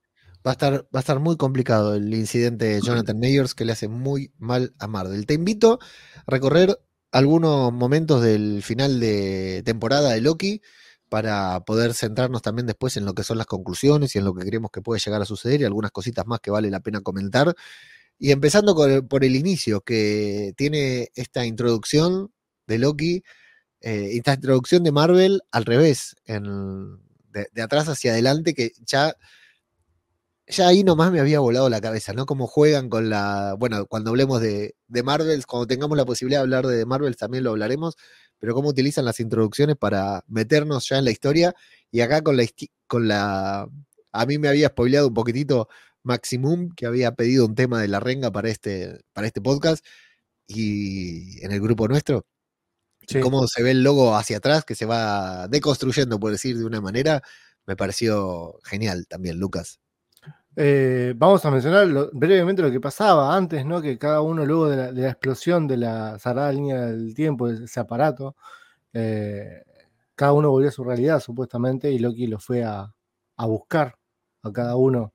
Va 0.46 0.50
a, 0.50 0.52
estar, 0.52 0.75
va 0.94 0.98
a 0.98 1.00
estar 1.00 1.20
muy 1.20 1.36
complicado 1.36 1.94
el 1.94 2.12
incidente 2.12 2.66
de 2.66 2.81
Jonathan 2.82 3.19
Mayers 3.19 3.54
que 3.54 3.64
le 3.64 3.72
hace 3.72 3.88
muy 3.88 4.31
mal 4.36 4.75
a 4.78 4.86
Marvel. 4.86 5.25
Te 5.25 5.34
invito 5.34 5.78
a 6.26 6.31
recorrer 6.31 6.78
algunos 7.12 7.72
momentos 7.72 8.22
del 8.22 8.62
final 8.62 9.00
de 9.00 9.62
temporada 9.64 10.10
de 10.10 10.20
Loki 10.20 10.60
para 11.08 11.60
poder 11.64 11.94
centrarnos 11.94 12.42
también 12.42 12.66
después 12.66 12.96
en 12.96 13.06
lo 13.06 13.14
que 13.14 13.22
son 13.22 13.38
las 13.38 13.46
conclusiones 13.46 14.14
y 14.14 14.19
en 14.19 14.25
lo 14.25 14.34
que 14.34 14.44
creemos 14.44 14.70
que 14.70 14.82
puede 14.82 15.00
llegar 15.00 15.22
a 15.22 15.25
suceder 15.25 15.60
y 15.60 15.64
algunas 15.64 15.93
cositas 15.93 16.26
más 16.26 16.41
que 16.41 16.50
vale 16.50 16.70
la 16.70 16.81
pena 16.81 17.00
comentar. 17.00 17.55
Y 18.19 18.32
empezando 18.32 18.74
por 19.08 19.24
el 19.24 19.36
inicio, 19.36 19.81
que 19.81 20.53
tiene 20.56 21.10
esta 21.14 21.46
introducción 21.46 22.32
de 22.67 22.79
Loki 22.79 23.22
eh, 23.84 24.17
esta 24.17 24.32
introducción 24.32 24.82
de 24.82 24.93
Marvel 24.93 25.43
al 25.53 25.67
revés, 25.67 26.17
de, 26.26 27.62
atrás 27.62 27.86
hacia 27.86 28.12
adelante, 28.12 28.55
que 28.55 28.72
ya, 28.86 29.14
ya 30.46 30.69
ahí 30.69 30.82
nomás 30.84 31.12
me 31.12 31.20
había 31.20 31.41
volado 31.41 31.69
la 31.69 31.82
cabeza, 31.82 32.14
¿no? 32.14 32.24
Cómo 32.24 32.46
juegan 32.46 32.88
con 32.88 33.10
la. 33.10 33.55
Bueno, 33.58 33.84
cuando 33.84 34.08
hablemos 34.10 34.41
de, 34.41 34.74
de 34.88 35.03
Marvels, 35.03 35.44
cuando 35.44 35.67
tengamos 35.67 35.98
la 35.98 36.06
posibilidad 36.06 36.41
de 36.41 36.44
hablar 36.44 36.67
de 36.67 36.86
Marvels 36.86 37.19
también 37.19 37.44
lo 37.44 37.50
hablaremos, 37.50 37.96
pero 38.38 38.55
cómo 38.55 38.70
utilizan 38.70 39.05
las 39.05 39.20
introducciones 39.20 39.76
para 39.76 40.24
meternos 40.29 40.88
ya 40.88 40.96
en 40.96 41.05
la 41.05 41.10
historia. 41.10 41.55
Y 41.91 42.00
acá 42.00 42.22
con 42.22 42.38
la. 42.38 42.46
Con 42.86 43.08
la 43.08 43.69
a 44.12 44.26
mí 44.26 44.38
me 44.38 44.48
había 44.48 44.69
spoileado 44.69 45.08
un 45.08 45.14
poquitito 45.14 45.69
Maximum, 46.05 46.70
que 46.74 46.86
había 46.86 47.12
pedido 47.12 47.44
un 47.46 47.55
tema 47.55 47.82
de 47.82 47.88
la 47.88 48.00
renga 48.00 48.32
para 48.32 48.48
este, 48.48 49.00
para 49.12 49.26
este 49.26 49.43
podcast, 49.43 49.84
y 50.46 51.44
en 51.44 51.53
el 51.53 51.60
grupo 51.60 51.88
nuestro 51.88 52.26
cómo 53.23 53.46
se 53.46 53.63
ve 53.63 53.73
el 53.73 53.82
logo 53.82 54.17
hacia 54.17 54.39
atrás, 54.39 54.65
que 54.65 54.75
se 54.75 54.87
va 54.87 55.49
deconstruyendo, 55.49 56.19
por 56.19 56.32
decir 56.32 56.58
de 56.58 56.65
una 56.65 56.81
manera, 56.81 57.23
me 57.67 57.77
pareció 57.77 58.58
genial 58.65 59.06
también, 59.08 59.39
Lucas. 59.39 59.81
Eh, 60.56 61.15
vamos 61.17 61.44
a 61.44 61.51
mencionar 61.51 61.89
brevemente 62.13 62.63
lo 62.63 62.70
que 62.70 62.81
pasaba 62.81 63.37
antes, 63.37 63.67
¿no? 63.67 63.82
Que 63.82 63.99
cada 63.99 64.20
uno 64.20 64.44
luego 64.46 64.69
de 64.69 64.93
la, 64.93 65.08
explosión 65.08 65.67
de 65.67 65.79
la 65.79 66.19
sagrada 66.19 66.53
línea 66.53 66.87
del 66.87 67.15
tiempo, 67.15 67.49
ese 67.49 67.81
aparato, 67.81 68.37
eh, 68.93 69.65
cada 70.15 70.32
uno 70.32 70.51
volvió 70.51 70.69
a 70.69 70.73
su 70.73 70.84
realidad, 70.84 71.20
supuestamente, 71.20 71.91
y 71.91 71.99
Loki 71.99 72.27
lo 72.29 72.39
fue 72.39 72.63
a, 72.65 72.93
buscar 73.39 73.96
a 74.43 74.53
cada 74.53 74.77
uno. 74.77 75.13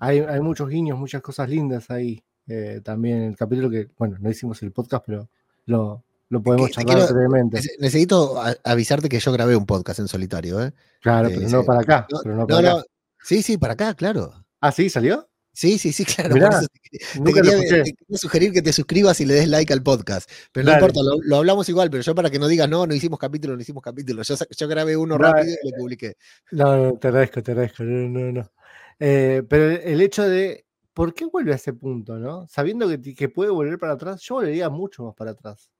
Hay, 0.00 0.22
muchos 0.40 0.68
guiños, 0.68 0.98
muchas 0.98 1.22
cosas 1.22 1.48
lindas 1.48 1.90
ahí. 1.90 2.24
Eh, 2.48 2.80
también 2.82 3.18
en 3.18 3.24
el 3.30 3.36
capítulo 3.36 3.70
que, 3.70 3.88
bueno, 3.96 4.16
no 4.18 4.30
hicimos 4.30 4.60
el 4.62 4.72
podcast, 4.72 5.04
pero 5.06 5.30
lo, 5.66 6.04
lo 6.30 6.42
podemos 6.42 6.70
charlar 6.70 7.12
brevemente. 7.12 7.60
Necesito 7.78 8.40
avisarte 8.64 9.08
que 9.08 9.20
yo 9.20 9.32
grabé 9.32 9.56
un 9.56 9.66
podcast 9.66 10.00
en 10.00 10.08
solitario, 10.08 10.62
¿eh? 10.62 10.72
Claro, 11.02 11.28
pero 11.28 11.48
no 11.48 11.64
para 11.64 11.80
acá. 11.80 12.06
sí, 13.22 13.42
sí, 13.42 13.58
para 13.58 13.74
acá, 13.74 13.94
claro. 13.94 14.32
¿Ah, 14.60 14.72
sí? 14.72 14.88
¿Salió? 14.88 15.28
Sí, 15.52 15.78
sí, 15.78 15.92
sí, 15.92 16.04
claro. 16.06 16.34
Mirá, 16.34 16.60
te, 16.60 17.18
lo 17.18 17.24
quería, 17.24 17.52
escuché. 17.52 17.82
te 17.82 17.92
quería 17.94 18.18
sugerir 18.18 18.52
que 18.52 18.62
te 18.62 18.72
suscribas 18.72 19.20
y 19.20 19.26
le 19.26 19.34
des 19.34 19.48
like 19.48 19.72
al 19.72 19.82
podcast. 19.82 20.30
Pero 20.52 20.66
no 20.66 20.72
importa, 20.74 21.00
lo, 21.02 21.16
lo 21.22 21.36
hablamos 21.36 21.68
igual, 21.68 21.90
pero 21.90 22.02
yo 22.02 22.14
para 22.14 22.30
que 22.30 22.38
no 22.38 22.46
digas, 22.46 22.68
no, 22.68 22.86
no 22.86 22.94
hicimos 22.94 23.18
capítulo, 23.18 23.56
no 23.56 23.60
hicimos 23.62 23.82
capítulo. 23.82 24.22
Yo, 24.22 24.34
yo 24.56 24.68
grabé 24.68 24.96
uno 24.96 25.18
Dale. 25.18 25.32
rápido 25.32 25.56
y 25.64 25.70
lo 25.70 25.76
publiqué. 25.76 26.14
No, 26.52 26.76
no, 26.76 26.92
te 26.98 27.08
agradezco, 27.08 27.42
te 27.42 27.50
agradezco. 27.50 27.82
No, 27.82 28.08
no, 28.08 28.32
no. 28.32 28.50
Eh, 29.00 29.42
pero 29.48 29.70
el- 29.70 30.00
hecho 30.00 30.28
de. 30.28 30.64
¿Por 30.92 31.14
qué 31.14 31.24
vuelve 31.24 31.52
a 31.52 31.56
ese 31.56 31.72
punto, 31.72 32.18
no? 32.18 32.46
Sabiendo 32.48 32.88
que, 32.88 33.14
que 33.14 33.28
puede 33.28 33.50
volver 33.50 33.78
para 33.78 33.94
atrás, 33.94 34.20
yo 34.22 34.36
volvería 34.36 34.68
mucho 34.68 35.04
más 35.04 35.14
para 35.14 35.32
atrás. 35.32 35.70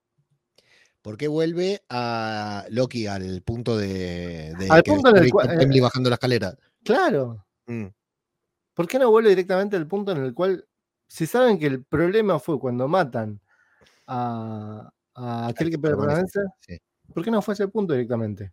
¿Por 1.02 1.16
qué 1.16 1.28
vuelve 1.28 1.82
a 1.88 2.64
Loki 2.70 3.06
al 3.06 3.42
punto 3.42 3.76
de, 3.76 4.54
de 4.58 4.68
Al 4.68 4.82
que 4.82 4.92
punto 4.92 5.08
en 5.10 5.16
está 5.16 5.24
el 5.26 5.32
cual- 5.32 5.58
Timely 5.58 5.80
bajando 5.80 6.10
la 6.10 6.14
escalera? 6.14 6.54
Claro. 6.84 7.44
Mm. 7.66 7.86
¿Por 8.74 8.86
qué 8.86 8.98
no 8.98 9.10
vuelve 9.10 9.30
directamente 9.30 9.76
al 9.76 9.86
punto 9.86 10.12
en 10.12 10.18
el 10.18 10.34
cual, 10.34 10.66
si 11.08 11.26
saben 11.26 11.58
que 11.58 11.66
el 11.66 11.84
problema 11.84 12.38
fue 12.38 12.58
cuando 12.58 12.86
matan 12.88 13.40
a, 14.06 14.90
a 15.14 15.46
aquel 15.48 15.70
que 15.70 15.78
permanece, 15.78 16.40
sí. 16.60 16.78
¿por 17.14 17.24
qué 17.24 17.30
no 17.30 17.42
fue 17.42 17.52
a 17.52 17.54
ese 17.54 17.68
punto 17.68 17.92
directamente? 17.94 18.52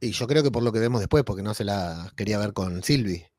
Y 0.00 0.12
yo 0.12 0.26
creo 0.26 0.42
que 0.42 0.50
por 0.50 0.62
lo 0.62 0.72
que 0.72 0.78
vemos 0.78 1.00
después, 1.00 1.24
porque 1.24 1.42
no 1.42 1.52
se 1.54 1.64
la 1.64 2.10
quería 2.16 2.38
ver 2.38 2.52
con 2.52 2.82
Sylvie. 2.82 3.30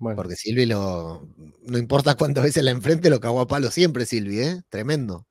Bueno, 0.00 0.14
Porque 0.16 0.36
Silvi 0.36 0.64
lo. 0.64 1.26
No 1.62 1.76
importa 1.76 2.14
cuántas 2.16 2.44
veces 2.44 2.62
la 2.62 2.70
enfrente, 2.70 3.10
lo 3.10 3.18
cagó 3.18 3.40
a 3.40 3.48
palo 3.48 3.68
siempre, 3.70 4.06
Silvi, 4.06 4.38
¿eh? 4.40 4.62
Tremendo. 4.68 5.26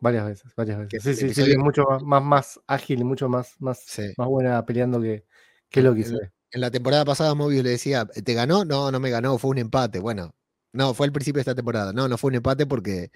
Varias 0.00 0.26
veces, 0.26 0.52
varias 0.56 0.78
veces. 0.78 0.90
Que 0.90 1.00
Sí, 1.00 1.14
sí, 1.14 1.34
sí, 1.34 1.52
es 1.52 1.58
mucho 1.58 1.84
más, 1.84 2.02
más, 2.02 2.22
más 2.22 2.60
ágil 2.66 3.00
y 3.00 3.04
mucho 3.04 3.28
más, 3.28 3.54
más, 3.60 3.82
Sí. 3.86 4.12
más 4.16 4.28
buena 4.28 4.64
peleando 4.64 5.00
que, 5.00 5.24
que 5.68 5.82
ve. 5.82 6.30
En 6.52 6.60
la 6.60 6.70
temporada 6.70 7.04
pasada, 7.04 7.34
Mobius 7.34 7.62
le 7.62 7.70
decía, 7.70 8.04
¿te 8.06 8.34
ganó? 8.34 8.64
No, 8.64 8.90
no 8.90 8.98
me 8.98 9.10
ganó, 9.10 9.38
fue 9.38 9.50
un 9.50 9.58
empate. 9.58 10.00
Bueno, 10.00 10.34
no, 10.72 10.94
fue 10.94 11.06
al 11.06 11.12
principio 11.12 11.38
de 11.38 11.42
esta 11.42 11.54
temporada. 11.54 11.92
No, 11.92 12.08
no 12.08 12.18
fue 12.18 12.28
un 12.28 12.34
empate 12.36 12.66
porque 12.66 13.10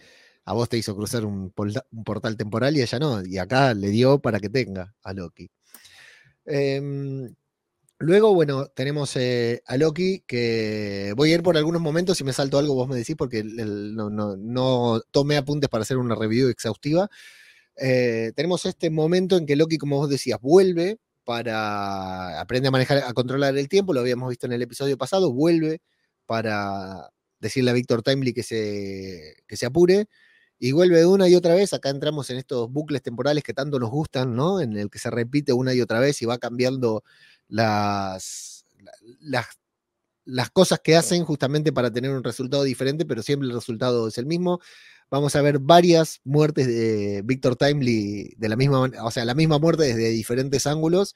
a 0.45 0.53
vos 0.53 0.69
te 0.69 0.77
hizo 0.77 0.95
cruzar 0.95 1.25
un, 1.25 1.51
polta- 1.51 1.85
un 1.91 2.05
portal 2.05 2.37
temporal 2.37 2.77
y 2.77 2.83
ella 2.83 2.99
no. 3.01 3.25
Y 3.25 3.39
acá 3.39 3.75
le 3.75 3.89
dio 3.89 4.21
para 4.21 4.39
que 4.39 4.51
tenga 4.51 4.95
a 5.03 5.13
Loki. 5.13 5.51
Em, 6.47 7.35
luego, 8.05 8.35
bueno, 8.35 8.67
tenemos 8.69 9.17
eh, 9.17 9.63
a 9.67 9.77
Loki 9.77 10.23
que 10.27 11.13
voy 11.17 11.33
a 11.33 11.35
ir 11.35 11.43
por 11.43 11.57
algunos 11.57 11.83
momentos. 11.83 12.19
Si 12.19 12.25
me 12.25 12.33
salto 12.33 12.59
algo, 12.59 12.75
vos 12.75 12.89
me 12.89 12.97
decís, 12.97 13.17
porque 13.17 13.43
no, 13.45 15.01
tomé 15.11 15.37
apuntes 15.37 15.69
para 15.71 15.83
hacer 15.83 15.97
una 15.97 16.15
review 16.15 16.49
exhaustiva. 16.49 17.09
Eh, 17.77 18.33
tenemos 18.37 18.67
este 18.67 18.91
momento 18.91 19.37
en 19.37 19.47
que 19.47 19.57
Loki, 19.57 19.79
como 19.79 19.99
vos 19.99 20.11
decías, 20.11 20.41
vuelve 20.41 20.99
para 21.25 22.41
aprende 22.41 22.69
a 22.69 22.71
manejar, 22.71 22.99
a 22.99 23.13
controlar 23.15 23.57
el 23.57 23.69
tiempo, 23.69 23.95
lo 23.95 24.01
habíamos 24.01 24.29
visto 24.29 24.47
en 24.47 24.53
el 24.53 24.63
episodio 24.63 24.99
pasado, 24.99 25.33
vuelve 25.33 25.81
para 26.27 27.11
decirle 27.41 27.71
a 27.71 27.75
Víctor 27.75 28.03
Timely 28.03 28.33
que 28.35 28.43
se, 28.43 29.37
que 29.49 29.57
se 29.57 29.67
apure, 29.67 30.07
y 30.59 30.73
vuelve 30.73 31.05
una 31.07 31.29
y 31.29 31.35
otra 31.35 31.55
vez, 31.55 31.73
acá 31.73 31.91
entramos 31.91 32.31
en 32.31 32.39
estos 32.39 32.71
bucles 32.71 33.03
temporales 33.03 33.43
que 33.45 33.53
tanto 33.55 33.79
nos 33.79 33.91
gustan, 33.91 34.35
¿no? 34.35 34.61
En 34.61 34.77
el 34.77 34.89
que 34.91 34.99
se 34.99 35.11
repite 35.11 35.53
una 35.53 35.75
y 35.75 35.81
otra 35.81 36.01
vez 36.01 36.23
y 36.23 36.27
va 36.27 36.39
cambiando 36.39 37.03
las, 37.49 38.67
la- 38.79 38.93
las, 39.21 39.47
las 40.25 40.51
cosas 40.51 40.81
que 40.83 40.97
hacen 40.97 41.25
justamente 41.25 41.73
para 41.73 41.93
tener 41.93 42.11
un 42.11 42.25
resultado 42.25 42.63
diferente, 42.65 43.05
pero 43.07 43.23
siempre 43.23 43.49
el 43.49 43.55
resultado 43.55 44.09
es 44.09 44.19
el 44.19 44.27
mismo. 44.27 44.61
Vamos 45.11 45.37
a 45.37 45.43
ver 45.43 45.59
varias 45.59 46.21
muertes 46.25 46.67
de 46.67 47.23
Víctor 47.25 47.57
Timely 47.57 48.35
de 48.37 48.49
la 48.49 48.57
misma, 48.57 48.91
o 49.03 49.11
sea, 49.11 49.25
la 49.25 49.35
misma 49.35 49.59
muerte 49.59 49.85
desde 49.85 50.09
diferentes 50.11 50.67
ángulos. 50.67 51.15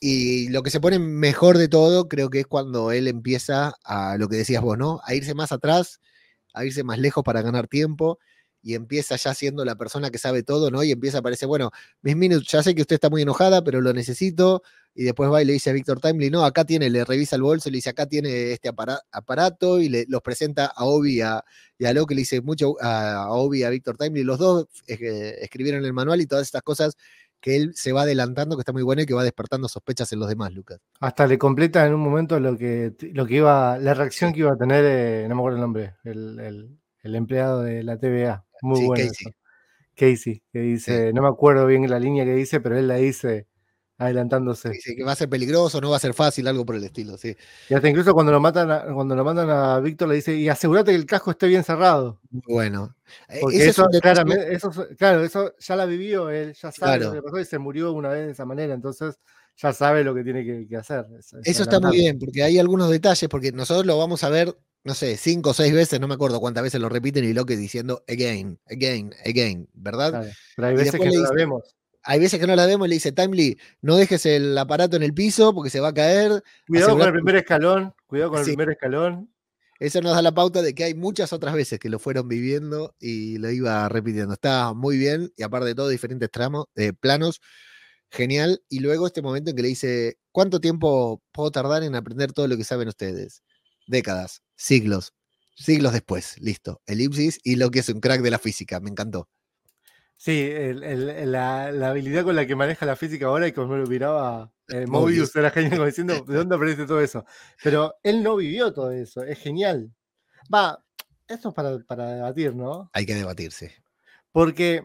Y 0.00 0.48
lo 0.50 0.62
que 0.62 0.70
se 0.70 0.80
pone 0.80 0.98
mejor 0.98 1.58
de 1.58 1.68
todo, 1.68 2.08
creo 2.08 2.30
que 2.30 2.40
es 2.40 2.46
cuando 2.46 2.92
él 2.92 3.08
empieza 3.08 3.74
a 3.84 4.16
lo 4.16 4.28
que 4.28 4.36
decías 4.36 4.62
vos, 4.62 4.78
¿no? 4.78 5.00
A 5.04 5.14
irse 5.14 5.34
más 5.34 5.50
atrás, 5.52 6.00
a 6.54 6.64
irse 6.64 6.84
más 6.84 6.98
lejos 6.98 7.24
para 7.24 7.42
ganar 7.42 7.66
tiempo. 7.68 8.18
Y 8.62 8.74
empieza 8.74 9.16
ya 9.16 9.34
siendo 9.34 9.64
la 9.64 9.76
persona 9.76 10.10
que 10.10 10.18
sabe 10.18 10.42
todo, 10.42 10.70
¿no? 10.70 10.82
Y 10.82 10.90
empieza 10.92 11.18
a 11.18 11.22
parecer, 11.22 11.46
bueno, 11.48 11.70
Miss 12.02 12.16
Minutes, 12.16 12.48
ya 12.48 12.62
sé 12.62 12.74
que 12.74 12.82
usted 12.82 12.94
está 12.94 13.08
muy 13.10 13.22
enojada, 13.22 13.62
pero 13.62 13.80
lo 13.80 13.92
necesito. 13.92 14.62
Y 14.94 15.04
después 15.04 15.30
va 15.30 15.40
y 15.40 15.44
le 15.44 15.52
dice 15.52 15.70
a 15.70 15.72
Víctor 15.72 16.00
Timely, 16.00 16.28
no, 16.30 16.44
acá 16.44 16.64
tiene, 16.64 16.90
le 16.90 17.04
revisa 17.04 17.36
el 17.36 17.42
bolso, 17.42 17.70
le 17.70 17.76
dice, 17.76 17.90
acá 17.90 18.06
tiene 18.06 18.50
este 18.52 18.68
apara- 18.68 19.00
aparato, 19.12 19.80
y 19.80 19.88
le, 19.88 20.06
los 20.08 20.22
presenta 20.22 20.66
a 20.66 20.84
Obi 20.86 21.18
y 21.18 21.20
a, 21.20 21.44
y 21.78 21.84
a 21.84 21.92
Loki, 21.92 22.14
le 22.16 22.22
dice 22.22 22.40
mucho 22.40 22.74
a, 22.80 23.22
a 23.24 23.30
Obi 23.30 23.60
y 23.60 23.62
a 23.62 23.70
Víctor 23.70 23.96
Timely. 23.96 24.24
Los 24.24 24.38
dos 24.40 24.66
eh, 24.88 25.36
escribieron 25.40 25.84
el 25.84 25.92
manual 25.92 26.20
y 26.20 26.26
todas 26.26 26.44
estas 26.46 26.62
cosas 26.62 26.96
que 27.40 27.54
él 27.54 27.72
se 27.76 27.92
va 27.92 28.02
adelantando, 28.02 28.56
que 28.56 28.62
está 28.62 28.72
muy 28.72 28.82
bueno 28.82 29.00
y 29.02 29.06
que 29.06 29.14
va 29.14 29.22
despertando 29.22 29.68
sospechas 29.68 30.12
en 30.12 30.18
los 30.18 30.28
demás, 30.28 30.52
Lucas. 30.52 30.80
Hasta 30.98 31.28
le 31.28 31.38
completa 31.38 31.86
en 31.86 31.94
un 31.94 32.00
momento 32.00 32.40
lo 32.40 32.58
que, 32.58 32.92
lo 33.12 33.24
que 33.24 33.36
iba, 33.36 33.78
la 33.78 33.94
reacción 33.94 34.32
que 34.32 34.40
iba 34.40 34.52
a 34.52 34.56
tener, 34.56 34.84
eh, 34.84 35.26
no 35.28 35.36
me 35.36 35.40
acuerdo 35.42 35.58
el 35.58 35.62
nombre, 35.62 35.94
el, 36.02 36.40
el- 36.40 36.78
el 37.04 37.14
empleado 37.14 37.62
de 37.62 37.84
la 37.84 37.96
TVA. 37.96 38.44
Muy 38.62 38.80
Sí, 38.80 38.86
bueno. 38.86 39.10
Casey. 39.96 40.42
que 40.52 40.60
dice, 40.60 41.12
no 41.12 41.22
me 41.22 41.28
acuerdo 41.28 41.66
bien 41.66 41.88
la 41.90 41.98
línea 41.98 42.24
que 42.24 42.34
dice, 42.34 42.60
pero 42.60 42.78
él 42.78 42.86
la 42.88 42.96
dice 42.96 43.46
adelantándose. 44.00 44.70
Dice 44.70 44.94
que 44.94 45.02
va 45.02 45.10
a 45.12 45.16
ser 45.16 45.28
peligroso, 45.28 45.80
no 45.80 45.90
va 45.90 45.96
a 45.96 46.00
ser 46.00 46.14
fácil, 46.14 46.46
algo 46.46 46.64
por 46.64 46.76
el 46.76 46.84
estilo, 46.84 47.18
sí. 47.18 47.36
Y 47.68 47.74
hasta 47.74 47.88
incluso 47.88 48.14
cuando 48.14 48.30
lo 48.30 48.38
matan 48.38 48.70
a- 48.70 48.84
cuando 48.94 49.16
lo 49.16 49.24
mandan 49.24 49.50
a 49.50 49.80
Víctor 49.80 50.08
le 50.08 50.14
dice, 50.14 50.36
y 50.36 50.48
asegúrate 50.48 50.92
que 50.92 50.96
el 50.96 51.04
casco 51.06 51.32
esté 51.32 51.48
bien 51.48 51.64
cerrado. 51.64 52.20
Muy 52.30 52.42
bueno. 52.46 52.94
Porque 53.40 53.56
es 53.56 53.66
eso, 53.68 53.86
detalle- 53.88 54.00
claramente, 54.00 54.54
eso, 54.54 54.70
es- 54.70 54.96
claro, 54.96 55.24
eso 55.24 55.52
ya 55.58 55.74
la 55.74 55.84
vivió 55.86 56.30
él, 56.30 56.54
ya 56.54 56.70
sabe 56.70 56.98
Claro. 56.98 57.04
lo 57.06 57.12
que 57.14 57.22
pasó 57.22 57.40
y 57.40 57.44
se 57.44 57.58
murió 57.58 57.92
una 57.92 58.10
vez 58.10 58.26
de 58.26 58.32
esa 58.32 58.44
manera, 58.44 58.72
entonces 58.74 59.18
ya 59.56 59.72
sabe 59.72 60.04
lo 60.04 60.14
que 60.14 60.22
tiene 60.22 60.44
que, 60.44 60.68
que 60.68 60.76
hacer. 60.76 61.04
es- 61.18 61.32
es 61.32 61.40
Eso 61.48 61.64
está 61.64 61.80
muy 61.80 61.96
bien, 61.96 62.20
porque 62.20 62.44
hay 62.44 62.60
algunos 62.60 62.88
detalles, 62.90 63.28
porque 63.28 63.50
nosotros 63.50 63.84
lo 63.84 63.98
vamos 63.98 64.22
a 64.22 64.28
ver, 64.28 64.56
no 64.88 64.94
sé, 64.94 65.18
cinco 65.18 65.50
o 65.50 65.54
seis 65.54 65.74
veces, 65.74 66.00
no 66.00 66.08
me 66.08 66.14
acuerdo 66.14 66.40
cuántas 66.40 66.62
veces 66.62 66.80
lo 66.80 66.88
repiten 66.88 67.22
y 67.22 67.34
Loki 67.34 67.56
diciendo 67.56 68.02
again, 68.08 68.58
again, 68.70 69.14
again, 69.26 69.68
¿verdad? 69.74 70.32
Pero 70.56 70.68
hay 70.68 70.74
veces 70.74 70.98
que 70.98 71.10
no 71.10 71.22
la 71.22 71.30
vemos. 71.30 71.76
Hay 72.04 72.18
veces 72.18 72.40
que 72.40 72.46
no 72.46 72.56
la 72.56 72.64
vemos 72.64 72.86
y 72.86 72.88
le 72.88 72.94
dice, 72.94 73.12
Timely, 73.12 73.58
no 73.82 73.96
dejes 73.96 74.24
el 74.24 74.56
aparato 74.56 74.96
en 74.96 75.02
el 75.02 75.12
piso 75.12 75.54
porque 75.54 75.68
se 75.68 75.80
va 75.80 75.88
a 75.88 75.92
caer. 75.92 76.42
Cuidado 76.66 76.96
con 76.96 77.06
el 77.06 77.12
primer 77.12 77.36
escalón, 77.36 77.94
cuidado 78.06 78.30
con 78.30 78.42
Sí. 78.42 78.52
el 78.52 78.56
primer 78.56 78.72
escalón. 78.72 79.30
Eso 79.78 80.00
nos 80.00 80.14
da 80.14 80.22
la 80.22 80.32
pauta 80.32 80.62
de 80.62 80.74
que 80.74 80.84
hay 80.84 80.94
muchas 80.94 81.34
otras 81.34 81.54
veces 81.54 81.78
que 81.78 81.90
lo 81.90 81.98
fueron 81.98 82.26
viviendo 82.26 82.94
y 82.98 83.36
lo 83.36 83.50
iba 83.50 83.86
repitiendo. 83.90 84.32
Está 84.32 84.72
muy 84.72 84.96
bien 84.96 85.30
y 85.36 85.42
aparte 85.42 85.66
de 85.66 85.74
todo, 85.74 85.88
diferentes 85.90 86.30
tramos, 86.30 86.64
eh, 86.76 86.94
planos. 86.98 87.42
Genial. 88.10 88.62
Y 88.70 88.80
luego 88.80 89.06
este 89.06 89.20
momento 89.20 89.50
en 89.50 89.56
que 89.56 89.62
le 89.62 89.68
dice, 89.68 90.18
¿cuánto 90.32 90.60
tiempo 90.60 91.22
puedo 91.30 91.50
tardar 91.50 91.82
en 91.82 91.94
aprender 91.94 92.32
todo 92.32 92.48
lo 92.48 92.56
que 92.56 92.64
saben 92.64 92.88
ustedes? 92.88 93.42
Décadas, 93.88 94.42
siglos, 94.54 95.14
siglos 95.56 95.92
después. 95.92 96.36
Listo. 96.40 96.80
Elipsis 96.86 97.40
y 97.42 97.56
lo 97.56 97.70
que 97.70 97.80
es 97.80 97.88
un 97.88 98.00
crack 98.00 98.20
de 98.22 98.30
la 98.30 98.38
física. 98.38 98.80
Me 98.80 98.90
encantó. 98.90 99.28
Sí, 100.16 100.40
el- 100.50 100.82
el- 100.82 101.32
la, 101.32 101.70
la 101.70 101.90
habilidad 101.90 102.24
con 102.24 102.34
la 102.34 102.46
que 102.46 102.56
maneja 102.56 102.84
la 102.86 102.96
física 102.96 103.26
ahora 103.26 103.46
y 103.46 103.52
como 103.52 103.76
lo 103.76 103.86
miraba 103.86 104.52
eh, 104.68 104.84
Mobius. 104.86 105.34
Era 105.36 105.50
genial 105.50 105.72
como 105.72 105.86
diciendo, 105.86 106.14
¿de 106.26 106.36
dónde 106.36 106.56
aprendiste 106.56 106.86
todo 106.86 107.00
eso? 107.00 107.24
Pero 107.62 107.94
él 108.02 108.22
no 108.22 108.36
vivió 108.36 108.72
todo 108.72 108.90
eso, 108.90 109.22
es 109.22 109.38
genial. 109.38 109.92
Va, 110.52 110.84
esto 111.28 111.50
es 111.50 111.54
para, 111.54 111.78
para 111.80 112.12
debatir, 112.14 112.54
¿no? 112.54 112.90
Hay 112.92 113.06
que 113.06 113.14
debatirse. 113.14 113.74
Porque 114.32 114.82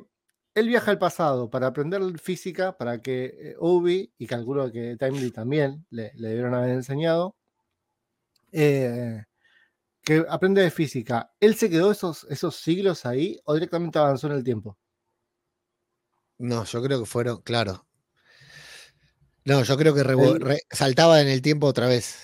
él 0.54 0.68
viaja 0.68 0.92
al 0.92 1.00
pasado 1.00 1.50
para 1.50 1.68
aprender 1.68 2.02
física, 2.20 2.78
para 2.78 3.02
que 3.02 3.26
eh, 3.26 3.56
Obi, 3.60 4.14
y 4.20 4.28
calculo 4.28 4.72
que 4.72 4.98
Timely 4.98 5.32
también 5.32 5.86
le, 5.90 6.12
le 6.16 6.28
debieron 6.30 6.54
haber 6.54 6.70
enseñado, 6.70 7.36
eh, 8.54 9.24
que 10.04 10.26
aprende 10.30 10.62
de 10.64 10.72
física. 10.72 11.34
¿Él 11.40 11.56
se 11.56 11.70
quedó 11.70 11.92
esos, 11.92 12.26
esos 12.30 12.56
siglos 12.58 13.06
ahí 13.08 13.40
o 13.46 13.54
directamente 13.56 14.00
avanzó 14.00 14.28
en 14.28 14.34
el 14.36 14.44
tiempo? 14.46 14.78
No, 16.38 16.64
yo 16.66 16.84
creo 16.84 17.00
que 17.00 17.06
fueron, 17.08 17.42
claro. 17.42 17.88
No, 19.46 19.64
yo 19.64 19.78
creo 19.78 19.94
que 19.94 20.04
re- 20.04 20.62
saltaba 20.72 21.22
en 21.22 21.28
el 21.28 21.42
tiempo 21.42 21.68
otra 21.68 21.88
vez. 21.88 22.16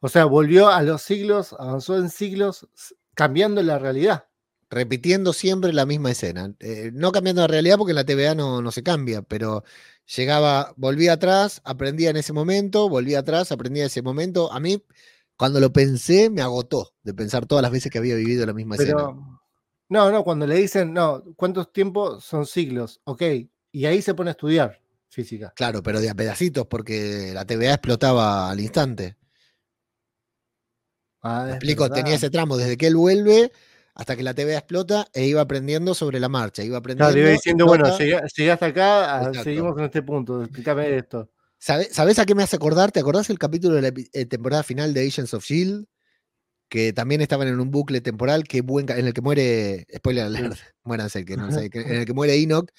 O 0.00 0.08
sea, 0.08 0.24
volvió 0.24 0.68
a 0.70 0.82
los 0.82 1.02
siglos, 1.02 1.52
avanzó 1.56 1.96
en 1.98 2.10
siglos, 2.10 2.66
cambiando 3.14 3.62
la 3.62 3.78
realidad. 3.78 4.26
repitiendo 4.70 5.32
siempre 5.32 5.72
la 5.72 5.86
misma 5.86 6.10
escena. 6.10 6.54
Eh, 6.60 6.90
no 6.92 7.12
cambiando 7.12 7.42
la 7.42 7.48
realidad 7.48 7.78
porque 7.78 7.92
en 7.92 7.96
la 7.96 8.04
TVA 8.04 8.34
no, 8.34 8.60
no 8.62 8.70
se 8.72 8.82
cambia, 8.82 9.22
pero 9.22 9.64
llegaba, 10.16 10.74
volvía 10.76 11.14
atrás, 11.14 11.60
aprendía 11.64 12.10
en 12.10 12.16
ese 12.16 12.32
momento, 12.32 12.88
volvía 12.88 13.20
atrás, 13.20 13.50
aprendía 13.52 13.84
en 13.84 13.86
ese 13.88 14.02
momento. 14.02 14.52
A 14.52 14.60
mí, 14.60 14.84
cuando 15.38 15.60
lo 15.60 15.72
pensé, 15.72 16.30
me 16.30 16.42
agotó 16.42 16.90
de 17.04 17.14
pensar 17.14 17.46
todas 17.46 17.62
las 17.62 17.70
veces 17.70 17.92
que 17.92 17.98
había 17.98 18.16
vivido 18.16 18.44
la 18.44 18.52
misma 18.52 18.74
escena. 18.74 18.96
Pero, 18.96 19.40
no, 19.88 20.10
no, 20.10 20.24
cuando 20.24 20.48
le 20.48 20.56
dicen, 20.56 20.92
no, 20.92 21.22
¿cuántos 21.36 21.72
tiempos 21.72 22.24
son 22.24 22.44
siglos? 22.44 23.00
Ok, 23.04 23.22
y 23.70 23.86
ahí 23.86 24.02
se 24.02 24.14
pone 24.14 24.30
a 24.30 24.32
estudiar 24.32 24.82
física. 25.08 25.52
Claro, 25.54 25.80
pero 25.80 26.00
de 26.00 26.10
a 26.10 26.14
pedacitos, 26.14 26.66
porque 26.66 27.30
la 27.32 27.46
TVA 27.46 27.74
explotaba 27.74 28.50
al 28.50 28.58
instante. 28.58 29.16
Ah, 31.22 31.44
Me 31.46 31.52
explico, 31.52 31.88
tenía 31.88 32.16
ese 32.16 32.30
tramo 32.30 32.56
desde 32.56 32.76
que 32.76 32.88
él 32.88 32.96
vuelve 32.96 33.52
hasta 33.94 34.16
que 34.16 34.24
la 34.24 34.34
TVA 34.34 34.58
explota 34.58 35.06
e 35.12 35.26
iba 35.26 35.40
aprendiendo 35.40 35.94
sobre 35.94 36.18
la 36.18 36.28
marcha. 36.28 36.64
Iba 36.64 36.78
aprendiendo. 36.78 37.12
Claro, 37.12 37.14
le 37.14 37.22
iba 37.22 37.30
diciendo, 37.30 37.66
bueno, 37.66 37.96
llegué, 37.96 38.20
llegué 38.36 38.50
hasta 38.50 38.66
acá, 38.66 39.14
ah, 39.14 39.18
Exacto. 39.20 39.44
seguimos 39.44 39.78
en 39.78 39.84
este 39.84 40.02
punto, 40.02 40.42
explícame 40.42 40.96
esto. 40.96 41.30
¿Sabe- 41.58 41.88
¿Sabes 41.92 42.18
a 42.18 42.26
qué 42.26 42.34
me 42.34 42.42
hace 42.42 42.56
acordar? 42.56 42.92
¿Te 42.92 43.00
acordás 43.00 43.30
el 43.30 43.38
capítulo 43.38 43.74
de 43.74 43.82
la 43.82 43.92
eh, 44.12 44.26
temporada 44.26 44.62
final 44.62 44.94
de 44.94 45.06
Agents 45.06 45.34
of 45.34 45.44
Shield? 45.44 45.86
Que 46.68 46.92
también 46.92 47.20
estaban 47.20 47.48
en 47.48 47.60
un 47.60 47.70
bucle 47.70 48.00
temporal 48.00 48.44
que 48.44 48.60
buen 48.60 48.90
en 48.90 49.06
el 49.06 49.14
que 49.14 49.22
muere, 49.22 49.86
spoiler 49.96 50.24
alert, 50.26 50.54
muéranse, 50.84 51.24
que 51.24 51.36
no 51.36 51.50
sé, 51.50 51.70
que- 51.70 51.80
en 51.80 51.96
el 51.96 52.04
que 52.04 52.12
muere 52.12 52.34
Enoch, 52.36 52.70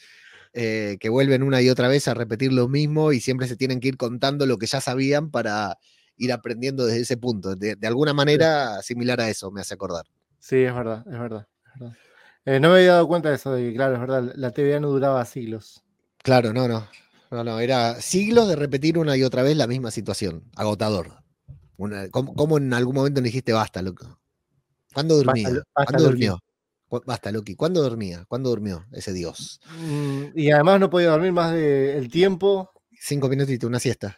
eh, 0.53 0.98
que 1.00 1.09
vuelven 1.09 1.43
una 1.43 1.62
y 1.62 1.69
otra 1.69 1.88
vez 1.88 2.07
a 2.07 2.13
repetir 2.13 2.53
lo 2.53 2.67
mismo 2.67 3.12
y 3.12 3.19
siempre 3.19 3.48
se 3.48 3.55
tienen 3.55 3.79
que 3.79 3.89
ir 3.89 3.98
contando 3.98 4.45
lo 4.45 4.57
que 4.57 4.67
ya 4.67 4.79
sabían 4.81 5.31
para 5.31 5.77
ir 6.17 6.31
aprendiendo 6.31 6.86
desde 6.86 7.01
ese 7.01 7.17
punto. 7.17 7.55
De, 7.55 7.75
de 7.75 7.88
alguna 7.88 8.13
manera 8.13 8.81
similar 8.81 9.19
a 9.21 9.29
eso, 9.29 9.51
me 9.51 9.62
hace 9.62 9.74
acordar. 9.74 10.05
Sí, 10.39 10.57
es 10.63 10.74
verdad, 10.74 11.03
es 11.12 11.19
verdad. 11.19 11.48
es 11.74 11.79
verdad. 11.79 11.98
Eh, 12.45 12.59
no 12.59 12.69
me 12.69 12.75
había 12.75 12.93
dado 12.93 13.07
cuenta 13.07 13.29
de 13.29 13.36
eso, 13.36 13.53
de 13.53 13.69
que 13.69 13.75
claro, 13.75 13.95
es 13.95 14.00
verdad, 14.00 14.31
la 14.36 14.51
TVA 14.51 14.79
no 14.79 14.89
duraba 14.89 15.24
siglos. 15.25 15.83
Claro, 16.24 16.53
no, 16.53 16.67
no. 16.67 16.88
No, 17.31 17.43
no, 17.43 17.59
era 17.59 18.01
siglos 18.01 18.48
de 18.48 18.55
repetir 18.55 18.98
una 18.98 19.15
y 19.15 19.24
otra 19.24 19.43
vez 19.43 19.55
la 19.55 19.67
misma 19.67 19.91
situación. 19.91 20.43
Agotador. 20.55 21.24
Una- 21.77 22.09
¿cómo, 22.09 22.33
cómo 22.33 22.57
en 22.57 22.74
algún 22.74 22.95
momento 22.95 23.21
no 23.21 23.25
dijiste 23.25 23.53
basta, 23.53 23.81
loco? 23.81 24.19
¿Cuándo 24.93 25.15
dormía? 25.15 25.50
Lo- 25.50 25.55
basta, 25.75 25.91
¿Cuándo 25.91 26.03
Loki. 26.03 26.12
durmió? 26.12 26.39
Cu- 26.88 27.03
Basta, 27.05 27.31
Loki. 27.31 27.55
¿Cuándo 27.55 27.83
dormía? 27.83 28.25
¿Cuándo 28.27 28.50
durmió 28.50 28.83
ese 28.91 29.13
dios? 29.13 29.62
Mm, 29.79 30.24
y 30.36 30.50
además 30.50 30.79
no 30.79 30.89
podía 30.89 31.09
dormir 31.12 31.31
más 31.31 31.53
del 31.53 32.09
tiempo. 32.09 32.71
Cinco 33.00 33.29
minutitos, 33.29 33.67
una 33.67 33.79
siesta. 33.79 34.17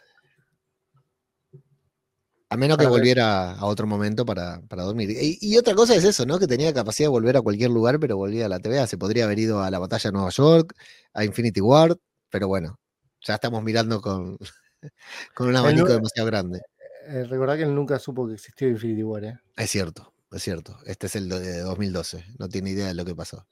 A 2.48 2.56
menos 2.56 2.76
que 2.76 2.86
volviera 2.86 3.52
a 3.52 3.64
otro 3.66 3.86
momento 3.86 4.26
para, 4.26 4.60
para 4.68 4.82
dormir. 4.82 5.10
Y, 5.10 5.38
y 5.40 5.56
otra 5.56 5.74
cosa 5.74 5.94
es 5.94 6.04
eso, 6.04 6.26
¿no? 6.26 6.38
Que 6.38 6.46
tenía 6.46 6.72
capacidad 6.74 7.06
de 7.06 7.10
volver 7.10 7.36
a 7.36 7.40
cualquier 7.42 7.70
lugar, 7.70 7.98
pero 7.98 8.16
volvía 8.18 8.44
a 8.46 8.48
la 8.48 8.58
TVA. 8.58 8.86
Se 8.86 8.98
podría 8.98 9.24
haber 9.24 9.38
ido 9.38 9.62
a 9.62 9.70
la 9.70 9.78
batalla 9.78 10.08
de 10.08 10.12
Nueva 10.12 10.30
York, 10.30 10.74
a 11.14 11.24
Infinity 11.24 11.60
War, 11.62 11.96
pero 12.30 12.48
bueno, 12.48 12.78
ya 13.22 13.34
estamos 13.34 13.62
mirando 13.62 14.00
con, 14.00 14.38
con 15.34 15.48
un 15.48 15.56
abanico 15.56 15.88
demasiado 15.88 16.26
grande. 16.26 16.60
Eh, 17.08 17.24
recordá 17.24 17.56
que 17.56 17.64
él 17.64 17.74
nunca 17.74 17.98
supo 17.98 18.26
que 18.28 18.34
existió 18.34 18.68
Infinity 18.68 19.02
War, 19.02 19.24
¿eh? 19.24 19.38
Es 19.56 19.70
cierto, 19.70 20.12
es 20.30 20.42
cierto. 20.42 20.76
Este 20.86 21.06
es 21.08 21.16
el 21.16 21.28
de 21.28 21.60
2012. 21.60 22.24
No 22.38 22.48
tiene 22.48 22.70
idea 22.70 22.86
de 22.88 22.94
lo 22.94 23.04
que 23.04 23.14
pasó. 23.14 23.46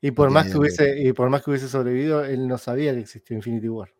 Y 0.00 0.10
por, 0.10 0.30
más 0.30 0.46
que 0.50 0.58
hubiese, 0.58 1.00
y 1.00 1.12
por 1.12 1.30
más 1.30 1.42
que 1.42 1.50
hubiese 1.50 1.68
sobrevivido, 1.68 2.24
él 2.24 2.46
no 2.48 2.58
sabía 2.58 2.92
que 2.92 3.00
existió 3.00 3.34
Infinity 3.36 3.68
War. 3.68 3.92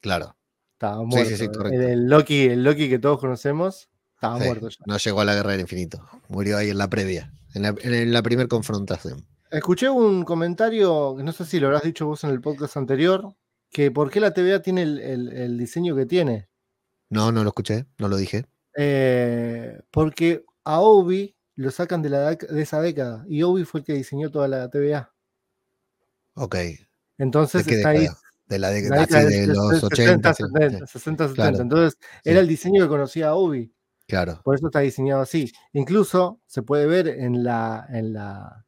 Claro. 0.00 0.36
Estaba 0.72 1.00
Sí, 1.02 1.06
muerto. 1.06 1.28
sí, 1.30 1.36
sí, 1.36 1.44
el, 1.44 1.50
correcto. 1.52 1.80
el 1.88 2.06
Loki, 2.08 2.46
el 2.48 2.64
Loki 2.64 2.88
que 2.88 2.98
todos 2.98 3.20
conocemos, 3.20 3.88
estaba 4.14 4.38
Sí, 4.40 4.44
muerto 4.46 4.68
ya. 4.68 4.76
no 4.86 4.96
llegó 4.98 5.20
a 5.20 5.24
la 5.24 5.34
guerra 5.34 5.52
del 5.52 5.60
infinito. 5.60 6.02
Murió 6.28 6.58
ahí 6.58 6.70
en 6.70 6.78
la 6.78 6.88
previa, 6.88 7.32
en 7.54 7.62
la, 7.62 7.74
en 7.80 8.12
la 8.12 8.22
primera 8.22 8.48
confrontación. 8.48 9.26
Escuché 9.50 9.88
un 9.88 10.24
comentario, 10.24 11.14
que 11.16 11.22
no 11.22 11.32
sé 11.32 11.44
si 11.46 11.60
lo 11.60 11.68
habrás 11.68 11.82
dicho 11.84 12.06
vos 12.06 12.24
en 12.24 12.30
el 12.30 12.40
podcast 12.40 12.76
anterior, 12.76 13.34
que 13.76 13.90
por 13.90 14.10
qué 14.10 14.20
la 14.20 14.32
TVA 14.32 14.62
tiene 14.62 14.80
el, 14.80 14.98
el- 15.00 15.32
el 15.34 15.58
diseño 15.58 15.94
que 15.94 16.06
tiene. 16.06 16.48
No, 17.10 17.30
no 17.30 17.42
lo 17.44 17.50
escuché, 17.50 17.84
no 17.98 18.08
lo 18.08 18.16
dije. 18.16 18.46
Eh, 18.74 19.78
porque 19.90 20.46
a 20.64 20.80
Obi 20.80 21.36
lo 21.56 21.70
sacan 21.70 22.00
de, 22.00 22.08
la, 22.08 22.34
de 22.36 22.62
esa 22.62 22.80
década 22.80 23.26
y 23.28 23.42
Obi 23.42 23.64
fue 23.66 23.80
el 23.80 23.84
que 23.84 23.92
diseñó 23.92 24.30
toda 24.30 24.48
la 24.48 24.70
TVA. 24.70 25.12
Ok. 26.36 26.54
¿De 26.54 26.86
Entonces 27.18 27.66
qué 27.66 27.74
está 27.76 27.90
ahí. 27.90 28.08
De 28.46 28.58
la 28.58 28.70
la 28.70 28.74
década 28.76 29.24
de 29.26 29.40
de 29.42 29.46
los 29.48 29.80
60, 29.80 29.86
80. 29.88 30.34
sí, 30.34 30.42
70, 30.44 30.86
sí, 30.86 30.92
60, 30.92 31.24
70. 31.28 31.34
Claro. 31.34 31.60
Entonces 31.60 31.98
Sí. 32.00 32.30
era 32.30 32.40
el 32.40 32.48
diseño 32.48 32.82
que 32.82 32.88
conocía 32.88 33.28
a 33.28 33.34
Obi. 33.34 33.74
Claro. 34.08 34.40
Por 34.42 34.54
eso 34.54 34.68
está 34.68 34.80
diseñado 34.80 35.20
así. 35.20 35.52
Incluso 35.74 36.40
se 36.46 36.62
puede 36.62 36.86
ver 36.86 37.08
en 37.08 37.44
la, 37.44 37.84
en 37.90 38.14
la, 38.14 38.65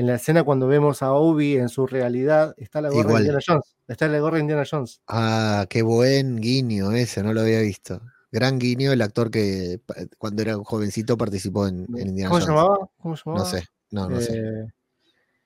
en 0.00 0.06
la 0.06 0.14
escena 0.14 0.42
cuando 0.44 0.66
vemos 0.66 1.02
a 1.02 1.12
Obi 1.12 1.56
en 1.58 1.68
su 1.68 1.86
realidad, 1.86 2.54
está 2.56 2.80
la 2.80 2.88
gorra 2.88 3.00
Igual. 3.10 3.22
de 3.22 3.28
Indiana 3.28 3.40
Jones. 3.46 3.76
Está 3.86 4.08
la 4.08 4.18
gorra 4.18 4.36
de 4.36 4.40
Indiana 4.40 4.64
Jones. 4.68 5.02
Ah, 5.06 5.66
qué 5.68 5.82
buen 5.82 6.40
guiño 6.40 6.92
ese, 6.92 7.22
no 7.22 7.34
lo 7.34 7.42
había 7.42 7.60
visto. 7.60 8.00
Gran 8.32 8.58
guiño, 8.58 8.92
el 8.92 9.02
actor 9.02 9.30
que 9.30 9.80
cuando 10.16 10.40
era 10.40 10.56
un 10.56 10.64
jovencito 10.64 11.18
participó 11.18 11.66
en, 11.68 11.86
en 11.96 12.08
Indiana 12.08 12.30
¿Cómo 12.30 12.40
se 12.40 12.46
Jones. 12.46 12.60
llamaba? 12.62 12.90
¿Cómo 12.98 13.16
se 13.16 13.22
No 13.26 13.32
llamaba? 13.34 13.50
sé, 13.50 13.66
no, 13.90 14.08
no 14.08 14.20
sé, 14.20 14.38
Eh, 14.38 14.66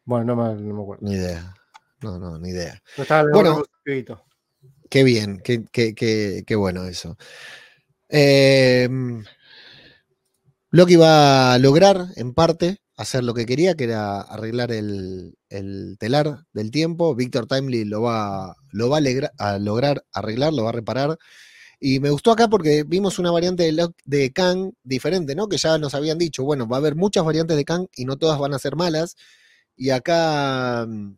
Bueno, 0.04 0.36
no 0.36 0.36
me, 0.36 0.62
no 0.62 0.74
me 0.74 0.82
acuerdo. 0.82 1.04
ni 1.04 1.14
idea. 1.14 1.54
No, 2.00 2.18
no, 2.18 2.38
ni 2.38 2.50
idea. 2.50 2.80
Bueno. 3.32 3.64
Qué 4.88 5.02
bien, 5.02 5.40
qué, 5.42 5.64
qué- 5.72 5.94
qué- 5.96 6.44
qué 6.46 6.54
bueno 6.54 6.84
eso. 6.84 7.16
Eh, 8.08 8.88
Loki 10.70 10.96
va 10.96 11.54
a 11.54 11.58
lograr, 11.58 12.06
en 12.16 12.34
parte, 12.34 12.78
hacer 12.96 13.24
lo 13.24 13.34
que 13.34 13.46
quería, 13.46 13.74
que 13.74 13.84
era 13.84 14.20
arreglar 14.20 14.72
el, 14.72 15.36
el 15.48 15.96
telar 15.98 16.44
del 16.52 16.70
tiempo. 16.70 17.14
Víctor 17.14 17.46
Timely 17.46 17.84
lo 17.84 18.02
va, 18.02 18.56
lo 18.70 18.88
va 18.88 18.98
a, 18.98 19.58
lograr 19.58 20.04
arreglar, 20.12 20.52
lo 20.52 20.64
va 20.64 20.70
a 20.70 20.72
reparar. 20.72 21.18
Y 21.80 22.00
me 22.00 22.10
gustó 22.10 22.30
acá 22.30 22.48
porque 22.48 22.84
vimos 22.84 23.18
una 23.18 23.30
variante 23.30 23.64
de, 23.64 23.88
de 24.04 24.32
Kang 24.32 24.72
diferente, 24.82 25.34
¿no? 25.34 25.48
Que 25.48 25.58
ya 25.58 25.76
nos 25.78 25.94
habían 25.94 26.18
dicho, 26.18 26.44
bueno, 26.44 26.68
va 26.68 26.76
a 26.76 26.80
haber 26.80 26.94
muchas 26.96 27.24
variantes 27.24 27.56
de 27.56 27.64
Kang 27.64 27.86
y 27.94 28.04
no 28.04 28.16
todas 28.16 28.38
van 28.38 28.54
a 28.54 28.58
ser 28.58 28.76
malas. 28.76 29.16
Y 29.76 29.90
acá 29.90 30.86
mm, 30.86 31.16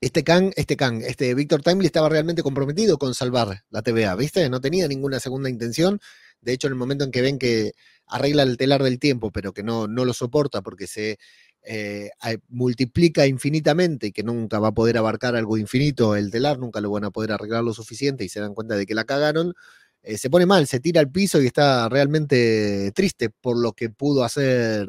este 0.00 0.24
Kang, 0.24 0.52
este 0.56 0.76
Kang, 0.76 1.02
este 1.02 1.34
Víctor 1.34 1.62
Timely 1.62 1.86
estaba 1.86 2.08
realmente 2.08 2.42
comprometido 2.42 2.98
con 2.98 3.14
salvar 3.14 3.62
la 3.70 3.82
TVA, 3.82 4.14
¿viste? 4.16 4.48
No 4.50 4.60
tenía 4.60 4.88
ninguna 4.88 5.20
segunda 5.20 5.48
intención. 5.48 6.00
De 6.40 6.52
hecho, 6.52 6.66
en 6.66 6.72
el 6.72 6.78
momento 6.78 7.04
en 7.04 7.12
que 7.12 7.22
ven 7.22 7.38
que 7.38 7.72
arregla 8.12 8.42
el 8.42 8.56
telar 8.56 8.82
del 8.82 8.98
tiempo, 8.98 9.30
pero 9.32 9.52
que 9.52 9.62
no, 9.62 9.88
no 9.88 10.04
lo 10.04 10.12
soporta 10.12 10.62
porque 10.62 10.86
se 10.86 11.18
eh, 11.64 12.10
multiplica 12.48 13.26
infinitamente 13.26 14.08
y 14.08 14.12
que 14.12 14.22
nunca 14.22 14.58
va 14.58 14.68
a 14.68 14.72
poder 14.72 14.98
abarcar 14.98 15.34
algo 15.36 15.56
infinito 15.56 16.14
el 16.16 16.30
telar, 16.30 16.58
nunca 16.58 16.80
lo 16.80 16.90
van 16.90 17.04
a 17.04 17.10
poder 17.10 17.32
arreglar 17.32 17.64
lo 17.64 17.72
suficiente 17.72 18.24
y 18.24 18.28
se 18.28 18.40
dan 18.40 18.54
cuenta 18.54 18.76
de 18.76 18.84
que 18.84 18.94
la 18.94 19.04
cagaron, 19.04 19.54
eh, 20.02 20.18
se 20.18 20.28
pone 20.28 20.46
mal, 20.46 20.66
se 20.66 20.80
tira 20.80 21.00
al 21.00 21.10
piso 21.10 21.40
y 21.40 21.46
está 21.46 21.88
realmente 21.88 22.92
triste 22.94 23.30
por 23.30 23.56
lo 23.56 23.72
que 23.72 23.88
pudo 23.90 24.24
hacer, 24.24 24.86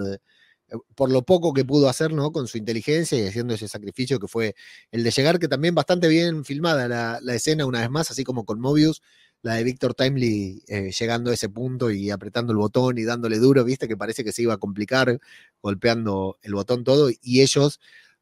eh, 0.67 0.77
por 0.95 1.12
lo 1.12 1.21
poco 1.23 1.53
que 1.53 1.63
pudo 1.65 1.88
hacer, 1.89 2.12
¿no? 2.13 2.31
Con 2.31 2.47
su 2.47 2.57
inteligencia 2.57 3.19
y 3.19 3.27
haciendo 3.27 3.53
ese 3.53 3.67
sacrificio 3.67 4.19
que 4.19 4.27
fue 4.27 4.55
el 4.91 5.03
de 5.03 5.12
llegar, 5.12 5.39
que 5.39 5.47
también 5.47 5.75
bastante 5.75 6.07
bien 6.07 6.43
filmada 6.43 6.88
la, 6.88 7.19
la 7.21 7.36
escena 7.36 7.65
una 7.65 7.81
vez 7.81 7.89
más, 7.91 8.12
así 8.12 8.23
como 8.23 8.45
con 8.45 8.59
Mobius, 8.59 9.01
la 9.43 9.53
de 9.56 9.63
Víctor 9.63 9.93
Timely 9.93 10.63
eh, 10.67 10.91
llegando 10.97 11.29
a 11.29 11.34
ese 11.36 11.49
punto 11.49 11.91
y 11.91 12.10
apretando 12.10 12.51
el 12.53 12.58
botón 12.58 12.97
y 12.97 13.03
dándole 13.03 13.38
duro, 13.39 13.63
viste 13.63 13.88
que 13.88 13.95
parece 13.97 14.23
que 14.23 14.32
se 14.32 14.41
iba 14.41 14.53
a 14.56 14.58
complicar 14.58 15.19
golpeando 15.62 16.38
el 16.41 16.53
botón 16.56 16.84
todo 16.84 17.10
y 17.21 17.41
ellos 17.41 17.79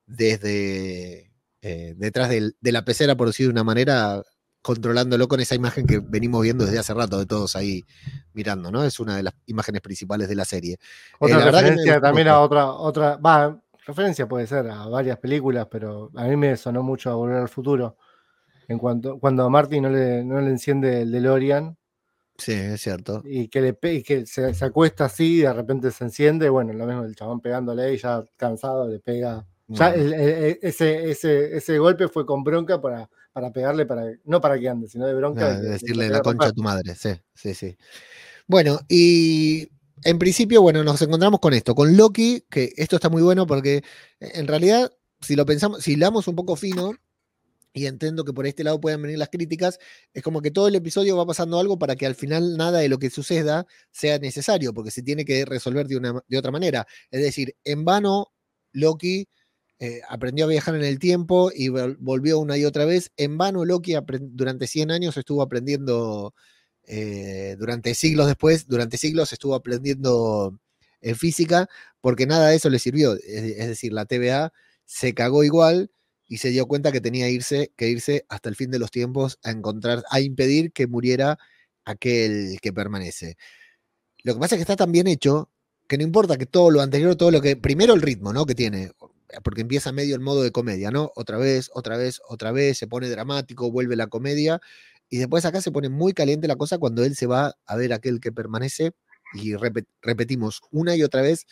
desde 0.07 1.31
eh, 1.63 1.93
detrás 1.95 2.29
del- 2.29 2.55
de 2.60 2.71
la 2.71 2.84
pecera, 2.84 3.15
por 3.15 3.27
decir 3.27 3.45
de 3.45 3.51
una 3.51 3.63
manera, 3.63 4.23
controlándolo 4.63 5.27
con 5.27 5.39
esa 5.39 5.53
imagen 5.55 5.86
que 5.86 5.99
venimos 5.99 6.41
viendo 6.41 6.65
desde 6.65 6.79
hace 6.79 6.93
rato 6.93 7.19
de 7.19 7.25
todos 7.27 7.55
ahí 7.55 7.84
mirando, 8.34 8.71
¿no? 8.71 8.84
Es 8.84 8.99
una 8.99 9.15
de 9.15 9.23
las 9.23 9.34
imágenes 9.45 9.81
principales 9.81 10.27
de 10.27 10.36
la 10.36 10.45
serie. 10.45 10.77
Otra 11.19 11.38
la 11.38 11.45
que 11.45 11.51
me 11.51 11.57
referencia 11.60 12.01
también 12.01 12.27
a 12.29 12.39
otra, 12.39 12.71
otra, 12.71 13.17
va, 13.17 13.60
referencia 13.86 14.27
puede 14.27 14.47
ser 14.47 14.67
a 14.69 14.88
varias 14.88 15.19
películas, 15.19 15.67
pero 15.69 16.10
a 16.15 16.23
mí 16.25 16.36
me 16.36 16.57
sonó 16.57 16.81
mucho 16.81 17.12
a 17.12 17.15
Volver 17.15 17.38
al 17.38 17.49
Futuro. 17.49 17.95
En 18.71 18.79
cuanto, 18.79 19.19
cuando 19.19 19.43
a 19.43 19.49
Marty 19.49 19.81
no 19.81 19.89
le, 19.89 20.23
no 20.23 20.39
le 20.41 20.49
enciende 20.49 21.01
el 21.01 21.12
DeLorean 21.12 21.77
Sí, 22.38 22.53
es 22.53 22.81
cierto. 22.81 23.21
y 23.23 23.49
que, 23.49 23.62
le 23.62 23.77
y 23.93 24.01
que 24.01 24.25
se, 24.25 24.53
se 24.53 24.65
acuesta 24.65 25.05
así 25.05 25.39
y 25.39 25.41
de 25.41 25.53
repente 25.53 25.91
se 25.91 26.05
enciende, 26.05 26.49
bueno, 26.49 26.73
lo 26.73 26.86
mismo 26.88 27.03
el 27.03 27.15
chabón 27.15 27.39
pegándole 27.39 27.93
y 27.93 27.97
ya 27.97 28.23
cansado 28.38 28.88
le 28.88 28.99
pega. 28.99 29.45
Ya 29.67 29.89
el- 29.93 30.13
el- 30.13 30.60
ese, 30.62 31.12
ese, 31.12 31.55
ese 31.55 31.77
golpe 31.77 32.07
fue 32.07 32.25
con 32.25 32.43
bronca 32.43 32.81
para, 32.81 33.10
para 33.31 33.51
pegarle, 33.51 33.86
para, 33.86 34.05
no 34.25 34.41
para 34.41 34.57
que 34.60 34.67
ande, 34.67 34.88
sino 34.88 35.05
de 35.05 35.13
bronca. 35.13 35.41
No, 35.41 35.49
de 35.49 35.55
que- 35.55 35.62
de 35.62 35.67
que 35.67 35.71
decirle 35.73 36.10
la 36.10 36.21
concha 36.21 36.47
a 36.47 36.51
tu 36.51 36.62
madre, 36.63 36.95
sí, 36.95 37.10
sí, 37.36 37.53
sí. 37.53 37.77
Bueno, 38.47 38.79
y 38.89 39.69
en 40.03 40.17
principio, 40.17 40.62
bueno, 40.62 40.84
nos 40.84 41.01
encontramos 41.01 41.39
con 41.39 41.53
esto, 41.53 41.75
con 41.75 41.95
Loki, 41.95 42.43
que 42.49 42.73
esto 42.75 42.95
está 42.95 43.10
muy 43.10 43.21
bueno 43.21 43.45
porque 43.45 43.84
en 44.19 44.47
realidad, 44.47 44.91
si 45.19 45.36
lo 45.36 45.45
pensamos, 45.45 45.84
si 45.84 45.95
damos 45.95 46.27
un 46.27 46.36
poco 46.36 46.55
fino, 46.55 46.93
y 47.73 47.86
entiendo 47.86 48.25
que 48.25 48.34
por 48.34 48.45
este 48.47 48.63
lado 48.63 48.79
pueden 48.81 49.01
venir 49.01 49.17
las 49.17 49.29
críticas, 49.29 49.79
es 50.13 50.23
como 50.23 50.41
que 50.41 50.51
todo 50.51 50.67
el 50.67 50.75
episodio 50.75 51.15
va 51.17 51.25
pasando 51.25 51.60
algo 51.60 51.79
para 51.79 51.95
que 51.95 52.05
al 52.05 52.15
final 52.15 52.57
nada 52.57 52.79
de 52.79 52.89
lo 52.89 52.99
que 52.99 53.10
suceda 53.10 53.65
sea 53.91 54.19
necesario, 54.19 54.73
porque 54.73 54.91
se 54.91 55.03
tiene 55.03 55.25
que 55.25 55.45
resolver 55.45 55.88
de, 55.88 55.97
una, 55.97 56.21
de 56.27 56.38
otra 56.38 56.51
manera. 56.51 56.86
Es 57.12 57.21
decir, 57.21 57.55
en 57.63 57.86
vano 57.86 58.27
Loki 58.73 59.27
eh, 59.79 60.01
aprendió 60.10 60.45
a 60.45 60.47
viajar 60.49 60.75
en 60.75 60.84
el 60.84 60.99
tiempo 60.99 61.51
y 61.53 61.69
vol- 61.69 61.97
volvió 61.99 62.39
una 62.39 62.57
y 62.57 62.65
otra 62.65 62.86
vez. 62.86 63.12
En 63.17 63.38
vano 63.38 63.65
Loki 63.65 63.93
durante 64.21 64.67
100 64.67 64.91
años 64.91 65.17
estuvo 65.17 65.41
aprendiendo, 65.41 66.34
eh, 66.86 67.55
durante 67.60 67.95
siglos 67.95 68.27
después, 68.27 68.67
durante 68.67 68.97
siglos 68.97 69.34
estuvo 69.34 69.55
aprendiendo 69.55 70.57
eh, 71.01 71.15
física, 71.15 71.67
porque 72.01 72.25
nada 72.27 72.49
de 72.49 72.55
eso 72.57 72.69
le 72.69 72.79
sirvió. 72.79 73.13
Es, 73.15 73.23
es 73.57 73.67
decir, 73.67 73.93
la 73.93 74.05
TVA 74.05 74.53
se 74.86 75.13
cagó 75.13 75.43
igual 75.43 75.91
y 76.32 76.38
se 76.38 76.48
dio 76.48 76.65
cuenta 76.65 76.94
que 76.94 77.02
tenía 77.02 77.30
irse, 77.30 77.74
que 77.76 77.89
irse 77.89 78.26
hasta 78.30 78.48
el 78.48 78.56
fin 78.56 78.72
de 78.72 78.80
los 78.80 78.89
tiempos 78.89 79.38
a 79.44 79.52
encontrar, 79.52 80.06
a 80.10 80.22
impedir 80.22 80.72
que 80.72 80.88
muriera 80.88 81.38
aquel 81.84 82.58
que 82.62 82.72
permanece. 82.72 83.36
Lo 84.24 84.34
que 84.34 84.39
pasa 84.39 84.56
es 84.56 84.60
que 84.60 84.62
está 84.62 84.78
tan 84.78 84.94
bien 84.94 85.08
hecho 85.08 85.50
que 85.89 85.98
no 85.98 86.06
importa 86.06 86.38
que 86.38 86.46
todo 86.46 86.72
lo 86.72 86.80
anterior, 86.80 87.17
todo 87.17 87.32
lo 87.32 87.41
que. 87.41 87.58
Primero 87.58 87.94
el 87.94 88.02
ritmo, 88.02 88.32
¿no? 88.32 88.46
Que 88.46 88.56
tiene. 88.56 88.94
Porque 89.44 89.60
empieza 89.60 89.91
medio 89.91 90.15
el 90.15 90.22
modo 90.22 90.41
de 90.41 90.54
comedia, 90.54 90.89
¿no? 90.89 91.12
Otra 91.17 91.38
vez, 91.38 91.70
otra 91.74 91.98
vez, 91.98 92.22
otra 92.30 92.54
vez, 92.54 92.78
se 92.78 92.88
pone 92.88 93.10
dramático, 93.10 93.70
vuelve 93.70 93.98
la 93.98 94.08
comedia. 94.08 94.62
Y 95.10 95.17
después 95.17 95.44
acá 95.44 95.60
se 95.60 95.72
pone 95.72 95.89
muy 95.89 96.13
caliente 96.13 96.48
la 96.48 96.56
cosa 96.56 96.78
cuando 96.78 97.04
él 97.04 97.17
se 97.17 97.28
va 97.28 97.58
a 97.65 97.76
ver 97.76 97.91
aquel 97.91 98.22
que 98.22 98.32
permanece 98.32 98.94
y 99.34 99.54
repetimos 100.02 100.62
una 100.72 100.96
y 100.96 101.04
otra 101.04 101.24
vez 101.24 101.46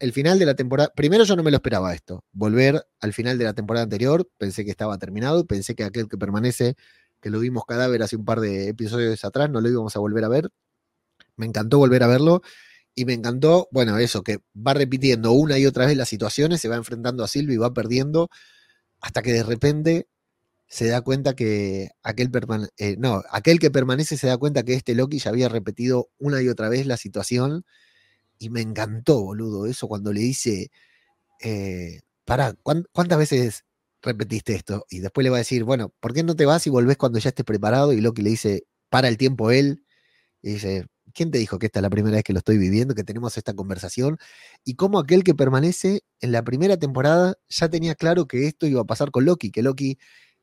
el 0.00 0.12
final 0.12 0.38
de 0.38 0.46
la 0.46 0.54
temporada. 0.54 0.90
Primero 0.96 1.24
yo 1.24 1.36
no 1.36 1.42
me 1.42 1.50
lo 1.50 1.58
esperaba 1.58 1.94
esto, 1.94 2.24
volver 2.32 2.84
al 3.00 3.12
final 3.12 3.38
de 3.38 3.44
la 3.44 3.54
temporada 3.54 3.84
anterior, 3.84 4.28
pensé 4.38 4.64
que 4.64 4.70
estaba 4.70 4.98
terminado, 4.98 5.46
pensé 5.46 5.74
que 5.74 5.84
aquel 5.84 6.08
que 6.08 6.18
permanece, 6.18 6.74
que 7.20 7.30
lo 7.30 7.38
vimos 7.38 7.64
cadáver 7.66 8.02
hace 8.02 8.16
un 8.16 8.24
par 8.24 8.40
de 8.40 8.68
episodios 8.68 9.24
atrás, 9.24 9.50
no 9.50 9.60
lo 9.60 9.68
íbamos 9.68 9.94
a 9.94 10.00
volver 10.00 10.24
a 10.24 10.28
ver. 10.28 10.50
Me 11.36 11.46
encantó 11.46 11.78
volver 11.78 12.02
a 12.02 12.06
verlo 12.06 12.42
y 12.94 13.04
me 13.04 13.12
encantó, 13.12 13.68
bueno, 13.70 13.98
eso, 13.98 14.22
que 14.22 14.38
va 14.56 14.74
repitiendo 14.74 15.32
una 15.32 15.58
y 15.58 15.66
otra 15.66 15.86
vez 15.86 15.96
las 15.96 16.08
situaciones, 16.08 16.60
se 16.60 16.68
va 16.68 16.76
enfrentando 16.76 17.22
a 17.22 17.28
Silvio 17.28 17.54
y 17.54 17.58
va 17.58 17.72
perdiendo, 17.72 18.28
hasta 19.00 19.22
que 19.22 19.32
de 19.32 19.42
repente 19.42 20.08
se 20.66 20.88
da 20.88 21.02
cuenta 21.02 21.34
que 21.34 21.90
aquel, 22.02 22.30
eh, 22.78 22.96
no, 22.98 23.22
aquel 23.30 23.58
que 23.58 23.70
permanece 23.70 24.16
se 24.16 24.28
da 24.28 24.38
cuenta 24.38 24.62
que 24.62 24.74
este 24.74 24.94
Loki 24.94 25.18
ya 25.18 25.30
había 25.30 25.48
repetido 25.48 26.10
una 26.18 26.42
y 26.42 26.48
otra 26.48 26.68
vez 26.68 26.86
la 26.86 26.96
situación. 26.96 27.64
Y 28.40 28.50
me 28.50 28.62
encantó, 28.62 29.22
boludo, 29.22 29.66
eso 29.66 29.86
cuando 29.88 30.12
le 30.14 30.22
dice, 30.22 30.72
eh, 31.42 32.00
para, 32.24 32.54
¿cuántas 32.92 33.18
veces 33.18 33.64
repetiste 34.02 34.54
esto? 34.54 34.86
Y 34.90 35.00
después 35.00 35.24
le 35.24 35.30
va 35.30 35.36
a 35.38 35.40
decir, 35.40 35.64
bueno, 35.64 35.92
¿por 36.00 36.14
qué 36.14 36.22
no 36.24 36.36
te 36.36 36.46
vas 36.46 36.66
y 36.66 36.70
volvés 36.70 36.96
cuando 36.96 37.18
ya 37.20 37.30
estés 37.30 37.46
preparado? 37.46 37.92
Y 37.92 38.00
Loki 38.00 38.22
le 38.22 38.30
dice, 38.30 38.64
para 38.90 39.08
el 39.08 39.18
tiempo 39.18 39.50
él. 39.50 39.84
Y 40.42 40.54
dice, 40.54 40.86
¿quién 41.14 41.30
te 41.30 41.38
dijo 41.38 41.58
que 41.58 41.66
esta 41.66 41.80
es 41.80 41.82
la 41.82 41.90
primera 41.90 42.16
vez 42.16 42.24
que 42.24 42.32
lo 42.32 42.38
estoy 42.40 42.58
viviendo, 42.58 42.94
que 42.94 43.04
tenemos 43.04 43.36
esta 43.38 43.54
conversación? 43.54 44.18
Y 44.64 44.74
cómo 44.76 44.98
aquel 45.00 45.24
que 45.24 45.34
permanece 45.34 46.02
en 46.20 46.32
la 46.32 46.42
primera 46.44 46.76
temporada 46.78 47.34
ya 47.48 47.68
tenía 47.70 47.94
claro 47.94 48.26
que 48.26 48.46
esto 48.46 48.66
iba 48.66 48.82
a 48.82 48.84
pasar 48.84 49.10
con 49.10 49.24
Loki, 49.26 49.50
que 49.50 49.62
Loki 49.62 49.98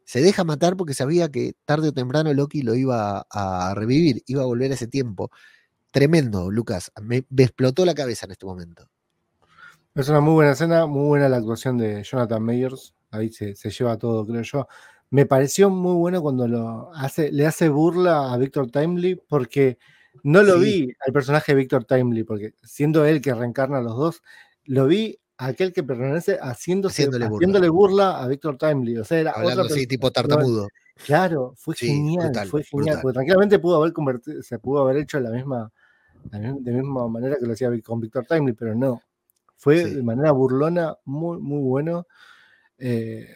se 0.06 0.22
deja 0.22 0.44
matar 0.46 0.78
porque 0.78 0.94
sabía 0.94 1.30
que 1.30 1.54
tarde 1.66 1.90
o 1.90 1.94
temprano 1.94 2.34
Loki 2.34 2.62
lo 2.62 2.76
iba 2.76 3.26
a 3.30 3.74
revivir, 3.76 4.24
iba 4.28 4.44
a 4.44 4.46
volver 4.46 4.72
a 4.72 4.76
ese 4.76 4.88
tiempo. 4.88 5.32
Tremendo, 5.92 6.52
Lucas. 6.52 6.92
Me, 7.02 7.26
explotó 7.38 7.86
la 7.86 7.96
cabeza 7.96 8.26
en 8.26 8.32
este 8.32 8.46
momento. 8.46 8.90
Es 9.96 10.10
una 10.10 10.20
muy 10.20 10.34
buena 10.34 10.52
escena, 10.52 10.86
muy 10.86 11.08
buena 11.08 11.30
la 11.30 11.38
actuación 11.38 11.78
de 11.78 12.04
Jonathan 12.04 12.44
Mayers. 12.44 12.94
Ahí 13.10 13.32
se, 13.32 13.56
lleva 13.56 13.98
todo, 13.98 14.26
creo 14.26 14.42
yo. 14.42 14.68
Me 15.10 15.26
pareció 15.26 15.70
muy 15.70 15.96
bueno 15.96 16.22
cuando 16.22 16.48
lo 16.48 16.94
hace, 16.94 17.32
le 17.32 17.48
hace 17.48 17.70
burla 17.70 18.32
a 18.32 18.38
Victor 18.38 18.70
Timely, 18.70 19.16
porque 19.28 19.78
no 20.24 20.44
lo 20.44 20.60
vi 20.60 20.94
al 21.06 21.14
personaje 21.14 21.54
de 21.54 21.58
Victor 21.58 21.86
Timely, 21.86 22.24
porque 22.24 22.54
siendo 22.64 23.06
él 23.06 23.22
que 23.22 23.34
reencarna 23.34 23.78
a 23.78 23.82
los 23.82 23.96
dos, 23.96 24.24
lo 24.66 24.86
vi 24.86 25.18
a 25.38 25.48
aquel 25.48 25.72
que 25.72 25.84
permanece 25.84 26.38
haciéndole, 26.42 27.70
burla. 27.70 28.20
a 28.20 28.28
Victor 28.28 28.58
Timely. 28.58 28.98
O 28.98 29.06
sea, 29.06 29.20
era 29.20 29.32
Hablando 29.32 29.64
así, 29.64 29.88
tipo 29.88 30.12
tartamudo. 30.12 30.68
Claro, 31.06 31.54
fue 31.56 31.76
genial, 31.76 32.34
fue 32.48 32.64
genial, 32.64 33.00
porque 33.02 33.14
tranquilamente 33.14 33.60
pudo 33.60 33.78
haber 33.78 33.94
convertido, 33.94 34.42
se 34.42 34.60
pudo 34.60 34.82
haber 34.82 34.98
hecho 34.98 35.20
la 35.20 35.30
misma, 35.30 35.72
de 36.32 36.72
misma 36.72 37.08
manera 37.08 37.38
que 37.40 37.46
lo 37.46 37.54
hacía 37.54 37.70
con 37.82 38.00
Victor 38.00 38.26
Timely, 38.26 38.54
pero 38.54 38.76
no. 38.76 39.02
Fue 39.58 39.84
de 39.86 40.04
manera 40.04 40.32
burlona, 40.32 40.96
muy, 41.06 41.40
muy 41.40 41.62
bueno. 41.62 42.06
Eh, 42.78 43.28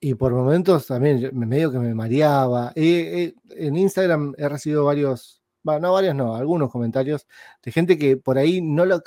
y 0.00 0.14
por 0.14 0.32
momentos 0.32 0.86
también 0.86 1.30
medio 1.32 1.70
que 1.72 1.78
me 1.78 1.94
mareaba. 1.94 2.72
en 2.74 3.76
Instagram 3.76 4.34
he 4.36 4.48
recibido 4.48 4.84
varios, 4.84 5.42
bueno, 5.62 5.80
no 5.80 5.92
varios, 5.94 6.14
no, 6.14 6.34
algunos 6.34 6.70
comentarios 6.70 7.26
de 7.62 7.72
gente 7.72 7.96
que 7.96 8.16
por 8.16 8.36
ahí 8.36 8.60
no, 8.60 8.84
le, 8.84 9.00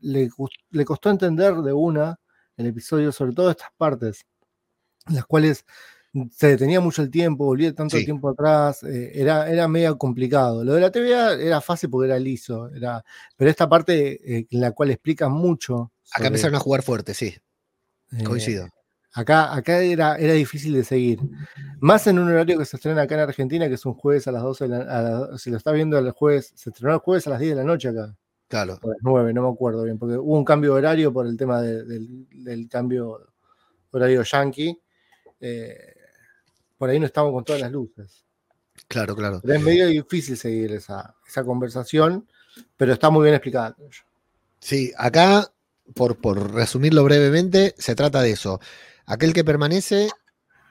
le, 0.00 0.84
costó 0.84 1.10
entender 1.10 1.54
de 1.56 1.72
una 1.72 2.18
el 2.56 2.66
episodio, 2.66 3.12
sobre 3.12 3.34
todo 3.34 3.50
estas 3.50 3.68
partes, 3.76 4.24
las 5.08 5.26
cuales 5.26 5.64
se 6.30 6.48
detenía 6.48 6.80
mucho 6.80 7.02
el 7.02 7.10
tiempo, 7.10 7.44
volvía 7.44 7.74
tanto 7.74 7.96
tiempo 7.98 8.28
atrás, 8.28 8.82
eh, 8.84 9.12
era, 9.14 9.50
era 9.50 9.66
medio 9.66 9.98
complicado. 9.98 10.64
Lo 10.64 10.74
de 10.74 10.80
la 10.80 10.90
TVA 10.90 11.34
era 11.34 11.60
fácil 11.60 11.90
porque 11.90 12.08
era 12.08 12.18
liso, 12.18 12.68
era, 12.72 13.04
pero 13.36 13.50
esta 13.50 13.68
parte 13.68 14.38
eh, 14.38 14.46
en 14.50 14.60
la 14.60 14.72
cual 14.72 14.90
explica 14.90 15.28
mucho. 15.28 15.92
Acá 16.12 16.28
empezaron 16.28 16.54
a 16.56 16.60
jugar 16.60 16.82
fuerte, 16.82 17.14
sí. 17.14 17.34
Coincido. 18.24 18.66
Eh, 18.66 18.70
acá, 19.14 19.54
acá 19.54 19.78
era, 19.78 20.16
era 20.16 20.34
difícil 20.34 20.74
de 20.74 20.84
seguir. 20.84 21.18
Más 21.80 22.06
en 22.06 22.18
un 22.18 22.28
horario 22.28 22.58
que 22.58 22.64
se 22.64 22.76
estrena 22.76 23.02
acá 23.02 23.16
en 23.16 23.22
Argentina, 23.22 23.66
que 23.68 23.74
es 23.74 23.84
un 23.84 23.94
jueves 23.94 24.28
a 24.28 24.32
las 24.32 24.42
12 24.42 24.68
de 24.68 24.78
la, 24.84 25.30
Si 25.38 25.50
lo 25.50 25.56
está 25.56 25.72
viendo 25.72 25.98
el 25.98 26.10
jueves, 26.12 26.52
se 26.54 26.70
estrenó 26.70 26.94
el 26.94 27.00
jueves 27.00 27.26
a 27.26 27.30
las 27.30 27.40
10 27.40 27.56
de 27.56 27.56
la 27.56 27.64
noche 27.64 27.88
acá. 27.88 28.14
Claro. 28.46 28.78
O 28.82 28.88
las 28.88 28.98
9, 29.02 29.32
no 29.32 29.42
me 29.42 29.48
acuerdo 29.48 29.82
bien, 29.82 29.98
porque 29.98 30.16
hubo 30.16 30.36
un 30.36 30.44
cambio 30.44 30.74
de 30.74 30.78
horario 30.78 31.12
por 31.12 31.26
el 31.26 31.36
tema 31.36 31.60
del, 31.60 32.28
del, 32.30 32.68
cambio 32.68 33.26
horario 33.90 34.22
yankee. 34.22 34.80
Eh, 35.40 35.93
por 36.84 36.90
ahí 36.90 37.00
no 37.00 37.06
estamos 37.06 37.32
con 37.32 37.44
todas 37.44 37.62
las 37.62 37.72
luces. 37.72 38.26
Claro, 38.88 39.16
claro. 39.16 39.40
es 39.42 39.62
medio 39.62 39.86
difícil 39.86 40.36
seguir 40.36 40.70
esa, 40.72 41.16
conversación, 41.42 42.28
pero 42.76 42.92
está 42.92 43.08
muy 43.08 43.22
bien 43.22 43.34
explicada. 43.34 43.74
Sí, 44.60 44.92
acá, 44.98 45.50
por, 45.94 46.18
por 46.20 46.52
resumirlo 46.52 47.02
brevemente, 47.02 47.74
se 47.78 47.94
trata 47.94 48.20
de 48.20 48.32
eso. 48.32 48.60
Aquel 49.06 49.32
que 49.32 49.44
permanece, 49.44 50.10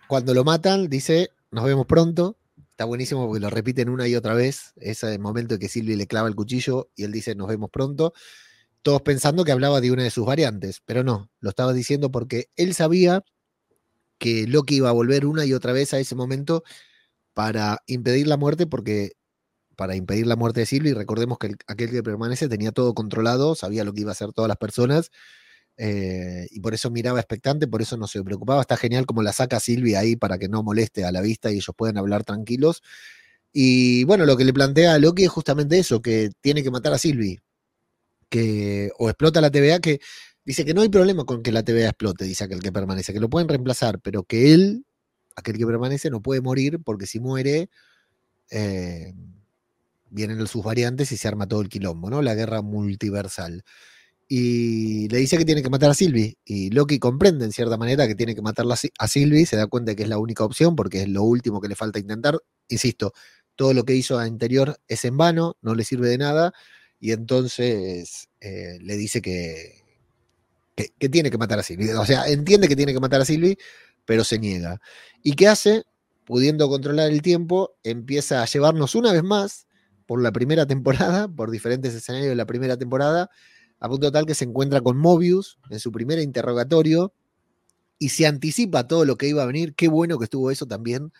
cuando 0.07 0.35
lo 0.35 0.43
matan, 0.43 0.87
dice, 0.87 1.31
nos 1.49 1.65
vemos 1.65 1.87
pronto. 1.87 2.37
Está 2.69 2.85
buenísimo 2.85 3.25
porque 3.25 3.39
lo 3.39 3.49
repiten 3.49 3.89
una 3.89 4.07
y 4.07 4.15
otra 4.15 4.35
vez. 4.35 4.73
Ese 4.75 5.17
momento 5.17 5.55
en 5.55 5.61
que 5.61 5.67
Silvi 5.67 5.95
le 5.95 6.05
clava 6.05 6.27
el 6.27 6.35
cuchillo 6.35 6.91
y 6.95 7.05
él 7.05 7.11
dice, 7.11 7.33
nos 7.33 7.47
vemos 7.47 7.71
pronto. 7.71 8.13
Todos 8.83 9.01
pensando 9.01 9.43
que 9.43 9.51
hablaba 9.51 9.81
de 9.81 9.91
una 9.91 10.03
de 10.03 10.11
sus 10.11 10.27
variantes, 10.27 10.79
pero 10.85 11.03
no, 11.03 11.31
lo 11.39 11.49
estaba 11.49 11.73
diciendo 11.73 12.11
porque 12.11 12.51
él 12.55 12.75
sabía 12.75 13.25
que 14.23 14.47
Loki 14.47 14.77
iba 14.77 14.87
a 14.87 14.93
volver 14.93 15.25
una 15.25 15.45
y 15.45 15.51
otra 15.53 15.73
vez 15.73 15.93
a 15.93 15.99
ese 15.99 16.15
momento 16.15 16.63
para 17.33 17.79
impedir 17.87 18.25
la 18.25 18.37
muerte, 18.37 18.65
porque 18.65 19.11
para 19.75 19.97
impedir 19.97 20.27
la 20.27 20.37
muerte 20.37 20.61
de 20.61 20.65
Sylvie, 20.65 20.93
recordemos 20.93 21.37
que 21.37 21.55
aquel 21.67 21.91
que 21.91 22.03
permanece 22.03 22.47
tenía 22.47 22.71
todo 22.71 22.93
controlado, 22.93 23.53
sabía 23.53 23.83
lo 23.83 23.91
que 23.91 23.99
iba 24.01 24.11
a 24.11 24.13
hacer 24.13 24.31
todas 24.31 24.47
las 24.47 24.55
personas, 24.55 25.11
eh, 25.75 26.47
y 26.51 26.61
por 26.61 26.73
eso 26.73 26.89
miraba 26.89 27.19
expectante, 27.19 27.67
por 27.67 27.81
eso 27.81 27.97
no 27.97 28.07
se 28.07 28.23
preocupaba. 28.23 28.61
Está 28.61 28.77
genial 28.77 29.05
como 29.05 29.23
la 29.23 29.33
saca 29.33 29.59
Sylvie 29.59 29.97
ahí 29.97 30.15
para 30.15 30.37
que 30.37 30.47
no 30.47 30.63
moleste 30.63 31.03
a 31.03 31.11
la 31.11 31.19
vista 31.19 31.51
y 31.51 31.55
ellos 31.55 31.75
puedan 31.75 31.97
hablar 31.97 32.23
tranquilos. 32.23 32.81
Y 33.51 34.05
bueno, 34.05 34.25
lo 34.25 34.37
que 34.37 34.45
le 34.45 34.53
plantea 34.53 34.93
a 34.93 34.99
Loki 34.99 35.25
es 35.25 35.31
justamente 35.31 35.79
eso, 35.79 36.01
que 36.01 36.31
tiene 36.39 36.63
que 36.63 36.71
matar 36.71 36.93
a 36.93 36.97
Sylvie, 36.97 37.41
que 38.29 38.91
o 38.99 39.09
explota 39.09 39.41
la 39.41 39.51
TVA, 39.51 39.79
que 39.79 39.99
Dice 40.45 40.65
que 40.65 40.73
no 40.73 40.81
hay 40.81 40.89
problema 40.89 41.23
con 41.23 41.41
que 41.41 41.51
la 41.51 41.63
TVA 41.63 41.89
explote, 41.89 42.25
dice 42.25 42.43
aquel 42.43 42.61
que 42.61 42.71
permanece, 42.71 43.13
que 43.13 43.19
lo 43.19 43.29
pueden 43.29 43.47
reemplazar, 43.47 43.99
pero 44.01 44.23
que 44.23 44.53
él, 44.53 44.85
aquel 45.35 45.57
que 45.57 45.65
permanece, 45.65 46.09
no 46.09 46.21
puede 46.21 46.41
morir 46.41 46.79
porque 46.83 47.07
si 47.07 47.19
muere, 47.19 47.69
eh, 48.51 49.13
vienen 50.09 50.45
sus 50.47 50.63
variantes 50.63 51.11
y 51.11 51.17
se 51.17 51.27
arma 51.27 51.47
todo 51.47 51.61
el 51.61 51.69
quilombo, 51.69 52.09
¿no? 52.09 52.21
La 52.21 52.35
guerra 52.35 52.61
multiversal. 52.61 53.63
Y 54.27 55.07
le 55.09 55.19
dice 55.19 55.37
que 55.37 55.45
tiene 55.45 55.63
que 55.63 55.69
matar 55.69 55.91
a 55.91 55.93
Sylvie. 55.93 56.37
Y 56.45 56.69
Loki 56.71 56.99
comprende 56.99 57.45
en 57.45 57.51
cierta 57.51 57.77
manera 57.77 58.07
que 58.07 58.15
tiene 58.15 58.35
que 58.35 58.41
matarla 58.41 58.75
a 58.99 59.07
Sylvie, 59.07 59.45
se 59.45 59.57
da 59.57 59.67
cuenta 59.67 59.91
de 59.91 59.95
que 59.95 60.03
es 60.03 60.09
la 60.09 60.17
única 60.17 60.43
opción 60.43 60.75
porque 60.75 61.03
es 61.03 61.09
lo 61.09 61.23
último 61.23 61.61
que 61.61 61.67
le 61.67 61.75
falta 61.75 61.99
intentar. 61.99 62.39
Insisto, 62.69 63.13
todo 63.55 63.73
lo 63.73 63.85
que 63.85 63.95
hizo 63.95 64.19
anterior 64.19 64.79
es 64.87 65.05
en 65.05 65.17
vano, 65.17 65.57
no 65.61 65.75
le 65.75 65.83
sirve 65.83 66.09
de 66.09 66.17
nada. 66.17 66.53
Y 66.99 67.11
entonces 67.11 68.29
eh, 68.39 68.77
le 68.81 68.97
dice 68.97 69.21
que, 69.21 69.82
que, 70.75 71.09
tiene 71.09 71.29
que 71.29 71.37
matar 71.37 71.59
a 71.59 71.63
Sylvie. 71.63 71.93
O 71.95 72.05
sea, 72.05 72.27
entiende 72.27 72.67
que 72.67 72.75
tiene 72.75 72.93
que 72.93 72.99
matar 72.99 73.21
a 73.21 73.25
Sylvie, 73.25 73.57
pero 74.05 74.23
se 74.23 74.39
niega. 74.39 74.79
¿Y 75.21 75.33
qué 75.33 75.47
hace? 75.47 75.83
Pudiendo 76.25 76.67
controlar 76.69 77.11
el 77.11 77.21
tiempo, 77.21 77.75
empieza 77.83 78.41
a 78.41 78.45
llevarnos 78.45 78.95
una 78.95 79.11
vez 79.11 79.23
más 79.23 79.67
por 80.05 80.21
la 80.21 80.31
primera 80.31 80.65
temporada, 80.67 81.27
por 81.27 81.51
diferentes 81.51 81.93
escenarios 81.93 82.29
de 82.29 82.35
la 82.35 82.45
primera 82.45 82.77
temporada, 82.77 83.29
a 83.79 83.89
punto 83.89 84.11
tal 84.11 84.25
que 84.25 84.35
se 84.35 84.45
encuentra 84.45 84.81
con 84.81 84.97
Mobius 84.97 85.59
en 85.69 85.79
su 85.79 85.91
primer 85.91 86.19
interrogatorio 86.19 87.13
y 87.99 88.09
se 88.09 88.25
anticipa 88.25 88.87
todo 88.87 89.05
lo 89.05 89.17
que 89.17 89.27
iba 89.27 89.43
a 89.43 89.45
venir. 89.45 89.75
Qué 89.75 89.87
bueno 89.87 90.17
que 90.17 90.25
estuvo 90.25 90.51
eso 90.51 90.65
también, 90.65 91.11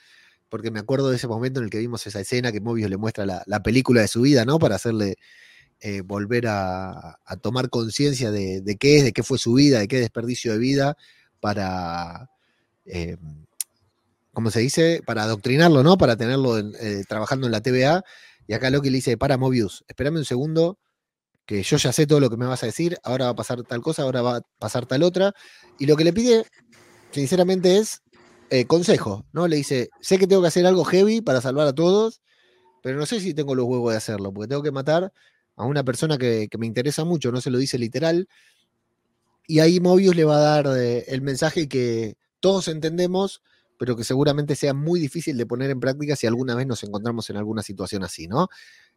porque 0.50 0.72
me 0.72 0.80
acuerdo 0.80 1.10
de 1.10 1.18
ese 1.18 1.28
momento 1.28 1.60
en 1.60 1.66
el 1.66 1.70
que 1.70 1.80
vimos 1.80 2.08
esa 2.08 2.22
escena 2.22 2.52
que 2.52 2.62
Mobius 2.62 2.90
le 2.90 2.98
muestra 2.98 3.26
la 3.26 3.64
película 3.64 4.02
de 4.02 4.08
su 4.08 4.22
vida, 4.22 4.46
¿no? 4.46 4.60
Para 4.60 4.76
hacerle 4.76 5.18
eh, 5.86 6.00
volver 6.00 6.48
a, 6.48 7.20
tomar 7.42 7.70
conciencia 7.70 8.32
de, 8.32 8.78
qué 8.80 9.00
es, 9.00 9.04
de 9.04 9.12
qué 9.12 9.22
fue 9.22 9.38
su 9.38 9.54
vida, 9.56 9.80
de 9.80 9.90
qué 9.90 10.00
desperdicio 10.00 10.54
de 10.54 10.58
vida, 10.58 10.96
para, 11.42 12.30
eh, 12.86 13.18
¿cómo 14.32 14.50
se 14.50 14.62
dice? 14.62 15.02
Para 15.06 15.24
adoctrinarlo, 15.24 15.84
¿no? 15.84 15.98
Para 15.98 16.16
tenerlo 16.16 16.58
eh, 16.58 17.04
trabajando 17.10 17.48
en 17.48 17.52
la 17.52 17.60
TVA. 17.60 18.02
Y 18.48 18.54
acá 18.54 18.70
Loki 18.70 18.92
le 18.92 19.00
dice, 19.00 19.18
para 19.18 19.38
Mobius, 19.38 19.84
espérame 19.90 20.20
un 20.20 20.24
segundo, 20.24 20.80
que 21.46 21.62
yo 21.64 21.76
ya 21.76 21.92
sé 21.92 22.08
todo 22.08 22.22
lo 22.22 22.30
que 22.30 22.38
me 22.38 22.46
vas 22.46 22.64
a 22.64 22.68
decir, 22.68 22.98
ahora 23.04 23.26
va 23.26 23.32
a 23.32 23.36
pasar 23.36 23.62
tal 23.64 23.82
cosa, 23.82 24.04
ahora 24.04 24.22
va 24.22 24.38
a 24.38 24.42
pasar 24.60 24.86
tal 24.86 25.04
otra. 25.04 25.34
Y 25.80 25.86
lo 25.86 25.98
que 25.98 26.06
le 26.06 26.14
pide, 26.14 26.46
sinceramente, 27.12 27.78
es 27.80 28.02
consejo, 28.68 29.26
¿no? 29.34 29.50
Le 29.50 29.58
dice, 29.58 29.90
sé 30.00 30.18
que 30.18 30.28
tengo 30.28 30.44
que 30.44 30.48
hacer 30.48 30.66
algo 30.66 30.86
heavy 30.86 31.20
para 31.20 31.42
salvar 31.42 31.68
a 31.68 31.76
todos, 31.76 32.22
pero 32.82 32.98
no 32.98 33.06
sé 33.06 33.20
si 33.20 33.34
tengo 33.34 33.54
los 33.54 33.66
huevos 33.66 33.92
de 33.92 33.98
hacerlo, 33.98 34.32
porque 34.32 34.48
tengo 34.48 34.64
que 34.64 34.72
matar 34.72 35.12
a 35.56 35.66
una 35.66 35.84
persona 35.84 36.18
que, 36.18 36.50
me 36.58 36.66
interesa 36.66 37.04
mucho, 37.04 37.32
no 37.32 37.42
se 37.42 37.52
lo 37.52 37.58
dice 37.58 37.78
literal. 37.78 38.28
Y 39.48 39.60
ahí 39.60 39.80
Mobius 39.80 40.16
le 40.16 40.24
va 40.24 40.38
a 40.38 40.62
dar 40.62 40.78
eh, 40.78 41.06
el 41.08 41.22
mensaje 41.22 41.68
que 41.68 42.16
todos 42.40 42.68
entendemos, 42.68 43.42
pero 43.78 43.96
que 43.96 44.04
seguramente 44.04 44.56
sea 44.56 44.74
muy 44.74 45.00
difícil 45.00 45.38
de 45.38 45.46
poner 45.46 45.70
en 45.70 45.80
práctica 45.80 46.16
si 46.16 46.28
alguna 46.28 46.56
vez 46.56 46.68
nos 46.68 46.84
encontramos 46.84 47.30
en 47.30 47.38
alguna 47.38 47.62
situación 47.62 48.04
así, 48.04 48.28
¿no? 48.28 48.48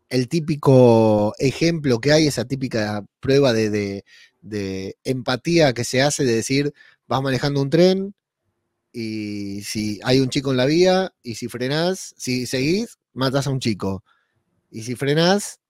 El 0.09 0.29
típico 0.29 1.35
ejemplo 1.39 1.99
que 1.99 2.13
hay, 2.13 2.27
esa 2.29 2.45
típica 2.45 3.05
prueba 3.21 3.53
de, 3.53 4.05
de 4.41 4.97
empatía 5.03 5.73
que 5.73 5.83
se 5.85 6.03
hace 6.03 6.25
de 6.25 6.35
decir, 6.35 6.73
vas 7.09 7.23
manejando 7.23 7.61
un 7.61 7.71
tren 7.71 8.15
y 8.93 9.63
si 9.63 10.01
hay 10.05 10.21
un 10.21 10.31
chico 10.31 10.53
en 10.53 10.57
la 10.57 10.65
vía 10.65 11.13
y 11.23 11.35
si 11.35 11.49
frenás, 11.49 12.15
si 12.17 12.47
seguís, 12.47 12.99
matas 13.13 13.47
a 13.47 13.51
un 13.51 13.61
chico. 13.61 14.05
Y 14.71 14.85
si 14.85 14.95
frenás, 14.95 15.61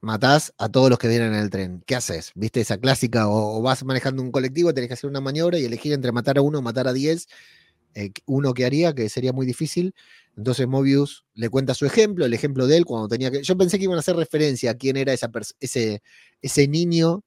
matás 0.00 0.52
a 0.58 0.68
todos 0.68 0.90
los 0.90 0.98
que 0.98 1.08
vienen 1.08 1.34
en 1.34 1.40
el 1.40 1.50
tren. 1.50 1.82
¿Qué 1.86 1.96
haces? 1.96 2.32
¿Viste 2.34 2.60
esa 2.60 2.78
clásica? 2.78 3.28
O, 3.28 3.60
vas 3.62 3.84
manejando 3.84 4.22
un 4.22 4.32
colectivo, 4.32 4.72
tenés 4.74 4.88
que 4.88 4.94
hacer 4.94 5.10
una 5.10 5.20
maniobra 5.20 5.58
y 5.58 5.64
elegir 5.64 5.92
entre 5.92 6.12
matar 6.12 6.38
a 6.38 6.42
uno 6.42 6.58
o 6.58 6.62
matar 6.62 6.88
a 6.88 6.92
diez. 6.92 7.28
Eh, 7.94 8.12
uno 8.26 8.54
que 8.54 8.64
haría, 8.64 8.94
que 8.94 9.08
sería 9.08 9.32
muy 9.32 9.46
difícil. 9.46 9.94
Entonces 10.36 10.66
Mobius 10.68 11.24
le 11.34 11.48
cuenta 11.48 11.74
su 11.74 11.86
ejemplo, 11.86 12.24
el 12.24 12.34
ejemplo 12.34 12.66
de 12.66 12.76
él 12.76 12.84
cuando 12.84 13.08
tenía 13.08 13.30
que... 13.30 13.42
Yo 13.42 13.56
pensé 13.56 13.78
que 13.78 13.84
iban 13.84 13.96
a 13.96 14.00
hacer 14.00 14.16
referencia 14.16 14.70
a 14.72 14.74
quién 14.74 14.96
era 14.96 15.12
ese 15.12 16.68
niño 16.68 17.24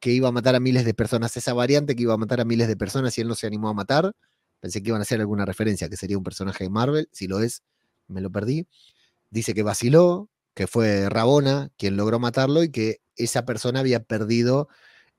que 0.00 0.10
iba 0.10 0.28
a 0.28 0.32
matar 0.32 0.54
a 0.56 0.60
miles 0.60 0.84
de 0.84 0.94
personas, 0.94 1.36
esa 1.36 1.54
variante 1.54 1.96
que 1.96 2.02
iba 2.02 2.14
a 2.14 2.16
matar 2.16 2.40
a 2.40 2.44
miles 2.44 2.68
de 2.68 2.76
personas 2.76 3.16
y 3.16 3.20
él 3.22 3.28
no 3.28 3.34
se 3.34 3.46
animó 3.46 3.68
a 3.68 3.74
matar. 3.74 4.12
Pensé 4.60 4.82
que 4.82 4.90
iban 4.90 5.00
a 5.00 5.02
hacer 5.02 5.20
alguna 5.20 5.44
referencia, 5.44 5.88
que 5.88 5.96
sería 5.96 6.18
un 6.18 6.24
personaje 6.24 6.64
de 6.64 6.70
Marvel. 6.70 7.08
Si 7.12 7.26
lo 7.26 7.40
es, 7.40 7.62
me 8.08 8.20
lo 8.20 8.30
perdí. 8.30 8.66
Dice 9.30 9.54
que 9.54 9.62
vaciló, 9.62 10.28
que 10.54 10.66
fue 10.66 11.08
Rabona 11.08 11.70
quien 11.76 11.96
logró 11.96 12.18
matarlo 12.18 12.62
y 12.62 12.70
que 12.70 13.00
esa 13.16 13.44
persona 13.44 13.80
había 13.80 14.02
perdido 14.02 14.68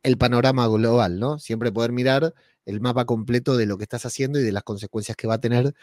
el 0.04 0.18
panorama 0.18 0.68
global, 0.68 1.20
¿no? 1.20 1.40
Siempre 1.40 1.72
poder 1.72 1.92
mirar 1.92 2.34
el 2.66 2.82
mapa 2.82 3.06
completo 3.06 3.58
de 3.58 3.66
lo 3.66 3.78
que 3.78 3.84
estás 3.84 4.06
haciendo 4.06 4.40
y 4.40 4.44
de 4.44 4.52
las 4.52 4.64
consecuencias 4.64 5.18
que 5.18 5.28
va 5.28 5.36
a 5.36 5.42
tener, 5.42 5.74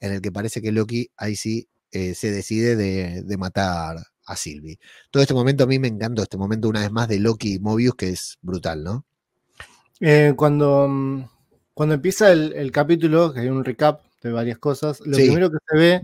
en 0.00 0.12
el 0.12 0.20
que 0.20 0.32
parece 0.32 0.62
que 0.62 0.72
Loki 0.72 1.10
ahí 1.16 1.36
sí 1.36 1.68
eh, 1.92 2.14
se 2.14 2.30
decide 2.30 2.76
de, 2.76 3.36
matar 3.36 3.96
a 4.26 4.36
Sylvie. 4.36 4.78
Todo 5.10 5.22
este 5.22 5.34
momento 5.34 5.64
a 5.64 5.66
mí 5.66 5.78
me 5.78 5.88
encantó, 5.88 6.22
este 6.22 6.36
momento 6.36 6.68
una 6.68 6.80
vez 6.80 6.92
más 6.92 7.08
de 7.08 7.18
Loki 7.18 7.54
y 7.54 7.58
Mobius, 7.58 7.94
que 7.94 8.10
es 8.10 8.38
brutal, 8.42 8.84
¿no? 8.84 9.04
Eh, 10.00 10.34
cuando, 10.36 10.86
mm, 10.88 11.24
cuando 11.74 11.94
empieza 11.94 12.30
el, 12.32 12.70
capítulo, 12.72 13.32
que 13.32 13.40
hay 13.40 13.48
un 13.48 13.64
recap 13.64 14.02
de 14.22 14.32
varias 14.32 14.58
cosas, 14.58 15.00
lo 15.00 15.16
primero 15.16 15.50
que 15.50 15.58
se 15.68 15.76
ve 15.76 16.02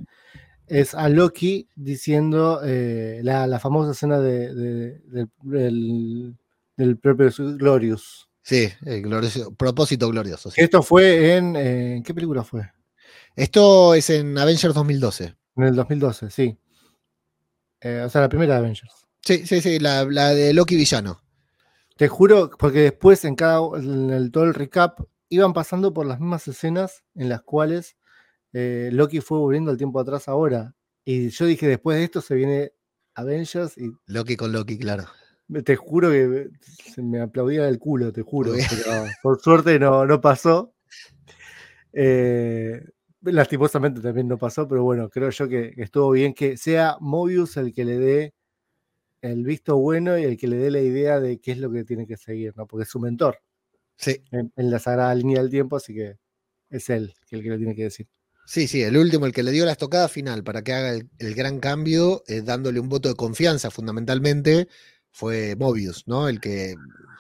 es 0.69 0.95
a 0.95 1.09
Loki 1.09 1.69
diciendo 1.75 2.61
eh, 2.65 3.21
la, 3.23 3.59
famosa 3.59 3.93
escena 3.93 4.19
de, 4.21 4.99
del, 5.43 6.99
propio 6.99 7.31
Glorious. 7.57 8.29
Sí, 8.43 8.69
el 8.85 9.03
glorioso, 9.03 9.55
propósito 9.55 10.09
glorioso. 10.09 10.53
Esto 10.55 10.83
fue 10.83 11.35
en. 11.37 11.57
¿En 11.57 12.03
qué 12.05 12.15
película 12.15 12.45
fue? 12.45 12.71
Esto 13.35 13.95
es 13.95 14.09
en 14.11 14.39
Avengers 14.39 14.73
2012. 14.73 15.35
En 15.57 15.65
el 15.65 15.75
2012, 15.75 16.31
sí. 16.31 16.57
Eh, 17.81 18.03
o 18.07 18.09
sea, 18.09 18.21
la 18.21 18.29
primera 18.29 18.55
de 18.55 18.61
Avengers. 18.61 19.07
Sí, 19.21 19.47
sí, 19.47 19.61
sí, 19.61 19.79
la, 19.79 20.05
de 20.05 20.53
Loki 20.55 20.77
villano. 20.77 21.23
Te 21.97 22.09
juro, 22.09 22.51
porque 22.59 22.81
después 22.81 23.25
en 23.25 23.35
cada 23.35 23.61
en 23.77 24.11
el, 24.11 24.31
todo 24.31 24.45
el 24.45 24.55
recap 24.55 25.01
iban 25.29 25.53
pasando 25.53 25.93
por 25.93 26.07
las 26.07 26.21
mismas 26.21 26.47
escenas 26.47 27.05
en 27.15 27.29
las 27.29 27.43
cuales 27.43 27.97
eh, 28.53 28.91
Loki 28.93 29.21
fue 29.21 29.39
volviendo 29.39 29.71
el 29.71 29.77
tiempo 29.77 30.01
atrás 30.01 30.29
ahora. 30.29 30.75
Y 31.05 31.29
yo 31.29 31.47
dije, 31.47 31.69
después 31.69 31.99
de 31.99 32.05
esto 32.05 32.21
se 32.21 32.35
viene 32.35 32.73
Avengers 33.15 33.79
y. 33.79 33.93
Loki 34.07 34.37
con 34.37 34.53
Loki, 34.53 34.79
claro. 34.79 35.05
Te 35.65 35.77
juro 35.77 36.11
que 36.11 36.51
se 36.93 37.03
me 37.03 37.21
aplaudía 37.21 37.65
del 37.65 37.79
culo, 37.79 38.13
te 38.13 38.23
juro. 38.23 38.53
por 39.23 39.41
suerte 39.41 39.79
no, 39.79 40.05
no 40.05 40.21
pasó. 40.21 40.75
Eh, 41.93 42.85
lastimosamente 43.23 44.01
también 44.01 44.29
no 44.29 44.39
pasó, 44.39 44.69
pero 44.69 44.83
bueno, 44.83 45.09
creo 45.09 45.31
yo 45.31 45.49
que, 45.49 45.73
estuvo 45.77 46.11
bien 46.11 46.35
que 46.35 46.57
sea 46.57 46.97
Mobius 47.01 47.57
el 47.57 47.73
que 47.73 47.85
le 47.85 47.99
dé 47.99 48.35
el 49.23 49.45
visto 49.45 49.77
bueno 49.77 50.19
y 50.19 50.25
el 50.25 50.37
que 50.37 50.47
le 50.47 50.57
dé 50.57 50.71
la 50.71 50.81
idea 50.81 51.21
de 51.21 51.41
qué 51.41 51.53
es 51.53 51.59
lo 51.59 51.71
que 51.71 51.85
tiene 51.85 52.07
que 52.07 52.17
seguir, 52.17 52.57
¿no? 52.57 52.67
Porque 52.67 52.85
es 52.85 52.89
su 52.91 53.01
mentor. 53.01 53.39
Sí. 53.97 54.23
En, 54.31 54.53
la 54.57 54.79
sagrada 54.79 55.15
línea 55.15 55.41
del 55.41 55.51
tiempo, 55.51 55.77
así 55.77 55.95
que 55.95 56.19
es 56.71 56.91
él 56.91 57.15
el 57.31 57.43
que 57.43 57.51
le 57.51 57.57
tiene 57.57 57.75
que 57.75 57.85
decir. 57.85 58.09
Sí, 58.47 58.69
sí, 58.69 58.81
el 58.81 58.97
último, 58.97 59.27
el 59.27 59.33
que 59.33 59.43
le 59.43 59.51
dio 59.51 59.65
la 59.65 59.73
estocada 59.73 60.09
final 60.09 60.45
para 60.45 60.63
que 60.63 60.73
haga 60.73 60.93
el, 60.93 61.35
gran 61.35 61.59
cambio, 61.59 62.23
eh, 62.29 62.43
dándole 62.43 62.79
un 62.79 62.89
voto 62.89 63.09
de 63.09 63.17
confianza 63.17 63.73
fundamentalmente, 63.73 64.69
fue 65.11 65.57
Mobius, 65.57 66.05
¿no? 66.07 66.29
El 66.29 66.41
que, 66.41 66.77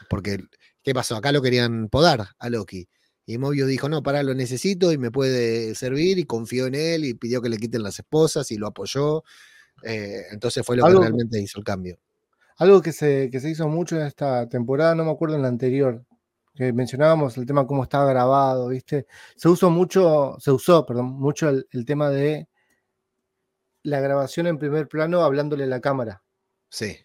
porque, 0.08 0.44
¿qué 0.84 0.94
pasó? 0.94 1.16
Acá 1.16 1.32
lo 1.32 1.42
querían 1.42 1.88
podar 1.88 2.28
a 2.38 2.48
Loki. 2.48 2.88
Y 3.26 3.38
Mobius 3.38 3.66
dijo, 3.66 3.88
no, 3.88 4.04
para, 4.04 4.22
lo 4.22 4.34
necesito 4.34 4.92
y 4.92 4.98
me 4.98 5.10
puede 5.10 5.74
servir 5.74 6.16
y 6.20 6.24
confió 6.26 6.68
en 6.68 6.76
él 6.76 7.04
y 7.04 7.14
pidió 7.14 7.42
que 7.42 7.48
le 7.48 7.58
quiten 7.58 7.82
las 7.82 7.98
esposas 7.98 8.52
y 8.52 8.56
lo 8.56 8.68
apoyó. 8.68 9.24
Eh, 9.82 10.26
entonces 10.30 10.64
fue 10.64 10.76
lo 10.76 10.84
que 10.84 10.92
realmente 10.92 11.40
hizo 11.40 11.58
el 11.58 11.64
cambio. 11.64 11.98
Algo 12.58 12.80
que 12.80 12.92
se, 12.92 13.30
que 13.32 13.40
se 13.40 13.50
hizo 13.50 13.66
mucho 13.66 13.96
en 13.96 14.06
esta 14.06 14.48
temporada, 14.48 14.94
no 14.94 15.04
me 15.04 15.10
acuerdo 15.10 15.34
en 15.34 15.42
la 15.42 15.48
anterior, 15.48 16.04
que 16.56 16.72
mencionábamos 16.72 17.36
el 17.36 17.46
tema 17.46 17.66
cómo 17.66 17.84
estaba 17.84 18.10
grabado, 18.10 18.68
¿viste? 18.68 19.06
Se 19.36 19.48
usó 19.48 19.70
mucho, 19.70 20.36
se 20.40 20.50
usó, 20.50 20.86
perdón, 20.86 21.12
mucho 21.12 21.50
el, 21.50 21.84
tema 21.84 22.08
de 22.10 22.48
la 23.82 24.00
grabación 24.00 24.46
en 24.46 24.58
primer 24.58 24.88
plano 24.88 25.20
hablándole 25.20 25.64
a 25.64 25.68
la 25.68 25.80
cámara. 25.80 26.22
Sí. 26.68 26.96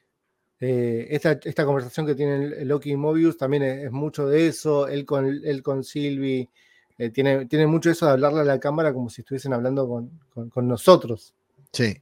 Eh, 0.59 1.07
esta, 1.09 1.65
conversación 1.65 2.05
que 2.05 2.15
tiene 2.15 2.63
Loki 2.65 2.91
y 2.91 2.95
Mobius 2.95 3.37
también 3.37 3.63
es, 3.63 3.91
mucho 3.91 4.25
de 4.27 4.47
eso, 4.47 4.87
él 4.87 5.05
con, 5.05 5.25
él 5.25 5.61
con 5.61 5.83
Sylvie, 5.83 6.49
eh, 6.97 7.09
tiene, 7.09 7.45
tiene 7.47 7.67
mucho 7.67 7.89
eso 7.89 8.05
de 8.05 8.13
hablarle 8.13 8.41
a 8.41 8.45
la 8.45 8.59
cámara 8.59 8.93
como 8.93 9.09
si 9.09 9.21
estuviesen 9.21 9.53
hablando 9.53 9.87
con, 9.87 10.67
nosotros. 10.67 11.35
Sí. 11.73 12.01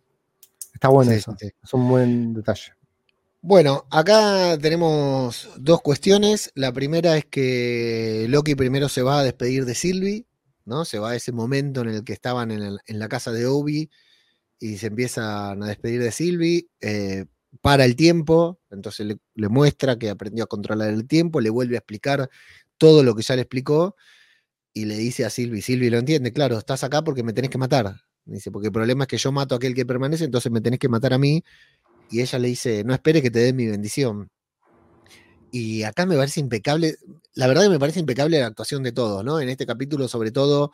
Está 0.74 0.90
bueno 0.90 1.12
eso, 1.12 1.36
es 1.40 1.74
un 1.74 1.90
buen 1.90 2.34
detalle. 2.34 2.74
Bueno, 3.42 3.88
acá 3.90 4.58
tenemos 4.62 5.50
dos 5.58 5.82
cuestiones. 5.82 6.52
La 6.56 6.74
primera 6.74 7.18
es 7.18 7.26
que 7.26 8.26
Loki 8.28 8.54
primero 8.56 8.90
se 8.90 9.02
va 9.02 9.20
a 9.20 9.24
despedir 9.24 9.64
de 9.64 9.76
Sylvie, 9.76 10.26
¿no? 10.66 10.84
Se 10.84 11.00
va 11.00 11.12
a 11.12 11.16
ese 11.16 11.32
momento 11.32 11.82
en 11.82 11.90
el 11.90 12.04
que 12.04 12.12
estaban 12.12 12.52
en, 12.52 12.78
la 12.86 13.08
casa 13.08 13.32
de 13.32 13.46
Obi 13.46 13.90
y 14.60 14.78
se 14.78 14.88
empiezan 14.88 15.64
a 15.64 15.68
despedir 15.68 16.02
de 16.02 16.12
Sylvie. 16.12 16.68
Eh, 16.82 17.26
para 17.62 17.86
el 17.86 17.96
tiempo, 17.96 18.60
entonces 18.72 19.08
le, 19.36 19.50
muestra 19.50 19.98
que 19.98 20.10
aprendió 20.10 20.44
a 20.44 20.48
controlar 20.48 20.90
el 20.90 21.08
tiempo, 21.08 21.42
le 21.42 21.50
vuelve 21.50 21.76
a 21.76 21.80
explicar 21.80 22.30
todo 22.78 23.04
lo 23.04 23.16
que 23.16 23.24
ya 23.24 23.36
le 23.36 23.44
explicó 23.44 23.96
y 24.74 24.86
le 24.86 24.98
dice 24.98 25.26
a 25.26 25.30
Sylvie, 25.30 25.62
Sylvie 25.62 25.90
lo 25.90 25.98
entiende, 25.98 26.34
claro, 26.34 26.58
estás 26.58 26.84
acá 26.84 27.04
porque 27.04 27.24
me 27.24 27.34
tenés 27.34 27.50
que 27.52 27.58
matar. 27.58 28.02
Dice, 28.26 28.52
porque 28.52 28.68
el 28.68 28.74
problema 28.74 29.06
es 29.06 29.08
que 29.08 29.18
yo 29.18 29.32
mato 29.32 29.56
a 29.56 29.58
aquel 29.58 29.74
que 29.74 29.86
permanece, 29.86 30.26
entonces 30.26 30.52
me 30.52 30.62
tenés 30.62 30.80
que 30.80 30.90
matar 30.90 31.14
a 31.14 31.18
mí 31.18 31.44
y 32.10 32.22
ella 32.22 32.40
le 32.40 32.48
dice, 32.48 32.84
no 32.84 32.94
espere 32.94 33.22
que 33.22 33.32
te 33.32 33.40
dé 33.40 33.54
mi 33.54 33.68
bendición. 33.68 34.30
Y 35.52 35.84
acá 35.84 36.06
me 36.06 36.16
parece 36.16 36.40
impecable, 36.40 36.96
la 37.34 37.48
verdad 37.48 37.64
que 37.64 37.70
me 37.70 37.80
parece 37.80 38.00
impecable 38.00 38.40
la 38.40 38.48
actuación 38.48 38.84
de 38.84 38.92
todos, 38.92 39.24
¿no? 39.24 39.40
En 39.40 39.50
este 39.50 39.66
capítulo, 39.66 40.08
sobre 40.08 40.32
todo, 40.32 40.72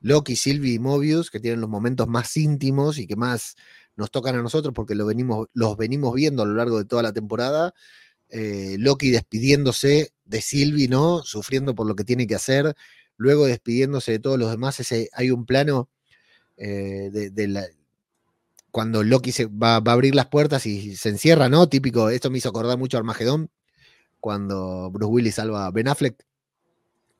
Loki, 0.00 0.36
Sylvie 0.36 0.74
y 0.74 0.78
Mobius, 0.78 1.30
que 1.30 1.40
tienen 1.40 1.60
los 1.60 1.70
momentos 1.70 2.08
más 2.08 2.36
íntimos 2.36 2.98
y 2.98 3.06
que 3.06 3.16
más 3.16 3.56
nos 3.96 4.10
tocan 4.10 4.36
a 4.36 4.42
nosotros 4.42 4.74
porque 4.74 4.94
lo 4.94 5.06
venimos, 5.06 5.48
los 5.54 5.76
venimos 5.76 6.14
viendo 6.14 6.42
a 6.42 6.46
lo 6.46 6.54
largo 6.54 6.78
de 6.78 6.84
toda 6.84 7.02
la 7.02 7.12
temporada. 7.12 7.72
Eh, 8.28 8.76
Loki 8.78 9.10
despidiéndose 9.10 10.12
de 10.24 10.40
Sylvie, 10.40 10.88
¿no? 10.88 11.22
Sufriendo 11.22 11.74
por 11.74 11.86
lo 11.86 11.94
que 11.94 12.04
tiene 12.04 12.26
que 12.26 12.34
hacer. 12.34 12.74
Luego 13.16 13.46
despidiéndose 13.46 14.12
de 14.12 14.18
todos 14.18 14.38
los 14.38 14.50
demás. 14.50 14.80
Ese, 14.80 15.08
hay 15.12 15.30
un 15.30 15.46
plano 15.46 15.90
eh, 16.56 17.10
de, 17.12 17.48
la, 17.48 17.66
cuando 18.72 19.04
Loki 19.04 19.32
se 19.32 19.46
va, 19.46 19.74
a 19.74 19.76
abrir 19.76 20.14
las 20.14 20.26
puertas 20.26 20.66
y 20.66 20.96
se 20.96 21.10
encierra, 21.10 21.48
¿no? 21.48 21.68
Típico, 21.68 22.08
esto 22.08 22.30
me 22.30 22.38
hizo 22.38 22.48
acordar 22.48 22.78
mucho 22.78 22.96
a 22.96 23.00
Armagedón, 23.00 23.50
cuando 24.18 24.90
Bruce 24.90 25.12
Willis 25.12 25.34
salva 25.36 25.66
a 25.66 25.70
Ben 25.70 25.88
Affleck 25.88 26.16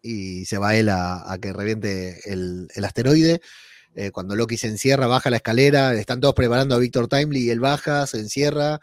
y 0.00 0.46
se 0.46 0.58
va 0.58 0.74
él 0.74 0.88
a, 0.88 1.38
que 1.40 1.52
reviente 1.52 2.20
el, 2.32 2.68
asteroide. 2.82 3.42
Eh, 3.94 4.10
cuando 4.10 4.34
Loki 4.34 4.56
se 4.56 4.68
encierra, 4.68 5.06
baja 5.06 5.28
la 5.28 5.36
escalera, 5.36 5.92
están 5.94 6.20
todos 6.20 6.34
preparando 6.34 6.74
a 6.74 6.78
Victor 6.78 7.06
Timely 7.06 7.40
y 7.40 7.50
él 7.50 7.60
baja, 7.60 8.06
se 8.06 8.18
encierra 8.18 8.80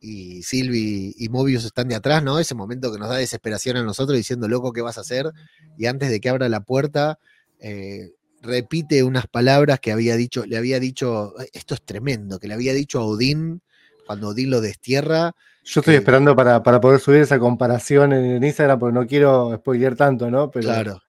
y 0.00 0.42
Sylvie 0.42 1.14
y 1.18 1.28
Mobius 1.28 1.66
están 1.66 1.88
de 1.88 1.96
atrás, 1.96 2.22
¿no? 2.22 2.38
Ese 2.38 2.54
momento 2.54 2.90
que 2.90 2.98
nos 2.98 3.10
da 3.10 3.16
desesperación 3.16 3.76
a 3.76 3.82
nosotros 3.82 4.16
diciendo, 4.16 4.48
loco, 4.48 4.72
¿qué 4.72 4.80
vas 4.80 4.96
a 4.96 5.02
hacer? 5.02 5.30
Y 5.76 5.84
antes 5.84 6.08
de 6.08 6.20
que 6.20 6.30
abra 6.30 6.48
la 6.48 6.60
puerta, 6.60 7.18
eh, 7.60 8.12
repite 8.46 9.02
unas 9.02 9.26
palabras 9.26 9.80
que 9.80 9.92
había 9.92 10.16
dicho, 10.16 10.46
le 10.46 10.56
había 10.56 10.80
dicho, 10.80 11.34
esto 11.52 11.74
es 11.74 11.82
tremendo, 11.82 12.38
que 12.38 12.48
le 12.48 12.54
había 12.54 12.72
dicho 12.72 13.00
a 13.00 13.04
Odín 13.04 13.62
cuando 14.06 14.28
Odín 14.28 14.50
lo 14.50 14.60
destierra. 14.60 15.34
Yo 15.64 15.80
estoy 15.80 15.96
esperando 15.96 16.36
para, 16.36 16.62
poder 16.62 17.00
subir 17.00 17.20
esa 17.22 17.38
comparación 17.38 18.12
en 18.12 18.42
Instagram 18.42 18.78
porque 18.78 18.94
no 18.94 19.06
quiero 19.06 19.54
spoilear 19.56 19.96
tanto, 19.96 20.30
¿no? 20.30 20.50
Pero 20.50 20.68
claro. 20.68 21.02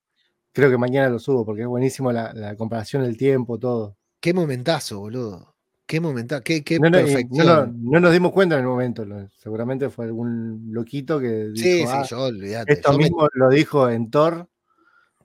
creo 0.51 0.69
que 0.71 0.77
mañana 0.77 1.09
lo 1.09 1.19
subo 1.19 1.45
porque 1.45 1.61
es 1.61 1.67
buenísimo 1.67 2.11
la, 2.11 2.55
comparación 2.57 3.03
del 3.03 3.17
tiempo, 3.17 3.59
todo. 3.59 3.95
Qué 4.19 4.33
momentazo, 4.33 4.99
boludo. 4.99 5.53
Qué 5.85 6.01
momentazo, 6.01 6.43
qué, 6.43 6.63
qué 6.63 6.79
no, 6.79 6.91
perfección. 6.91 7.77
No, 7.83 7.99
nos 7.99 8.11
dimos 8.11 8.33
cuenta 8.33 8.55
en 8.55 8.61
el 8.61 8.67
momento, 8.67 9.05
seguramente 9.37 9.89
fue 9.89 10.05
algún 10.05 10.67
loquito 10.71 11.17
que 11.19 11.49
dijo, 11.49 11.55
sí, 11.55 11.79
sí, 11.79 11.85
ah, 11.87 12.03
yo 12.03 12.23
olvídate. 12.23 12.73
Esto 12.73 12.97
mismo 12.97 13.29
lo 13.33 13.49
dijo 13.49 13.89
en 13.89 14.09
Thor 14.09 14.49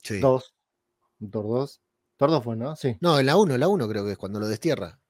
2, 0.09 0.55
Thor 1.31 1.45
2, 1.49 1.81
2 2.19 2.45
fue, 2.45 2.57
¿no? 2.57 2.77
Sí. 2.77 2.97
No, 3.01 3.19
en 3.19 3.27
la 3.27 3.37
1, 3.37 3.55
en 3.55 3.61
la 3.61 3.69
1 3.69 3.89
creo 3.89 4.05
que 4.05 4.13
es 4.13 4.19
cuando 4.19 4.41
lo 4.41 4.49
destierra. 4.49 5.01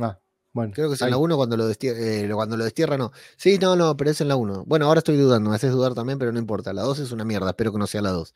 Ah, 0.00 0.18
bueno. 0.52 0.72
Creo 0.74 0.88
que 0.88 0.94
es 0.94 1.02
en 1.02 1.10
la 1.10 1.16
1 1.18 1.36
cuando 1.36 1.56
lo 1.56 1.66
destierra, 1.66 1.98
eh, 2.00 2.28
cuando 2.32 2.56
lo 2.56 2.64
destierra, 2.64 2.96
no. 2.98 3.12
Sí, 3.36 3.58
no, 3.58 3.76
no, 3.76 3.96
pero 3.96 4.10
es 4.10 4.20
en 4.20 4.28
la 4.28 4.36
1. 4.36 4.64
Bueno, 4.66 4.86
ahora 4.86 4.98
estoy 4.98 5.16
dudando, 5.16 5.50
me 5.50 5.56
haces 5.56 5.72
dudar 5.72 5.94
también, 5.94 6.18
pero 6.18 6.32
no 6.32 6.38
importa. 6.38 6.72
La 6.72 6.82
2 6.82 6.98
es 7.00 7.12
una 7.12 7.24
mierda, 7.24 7.50
espero 7.50 7.72
que 7.72 7.78
no 7.78 7.86
sea 7.86 8.02
la 8.02 8.10
2. 8.10 8.34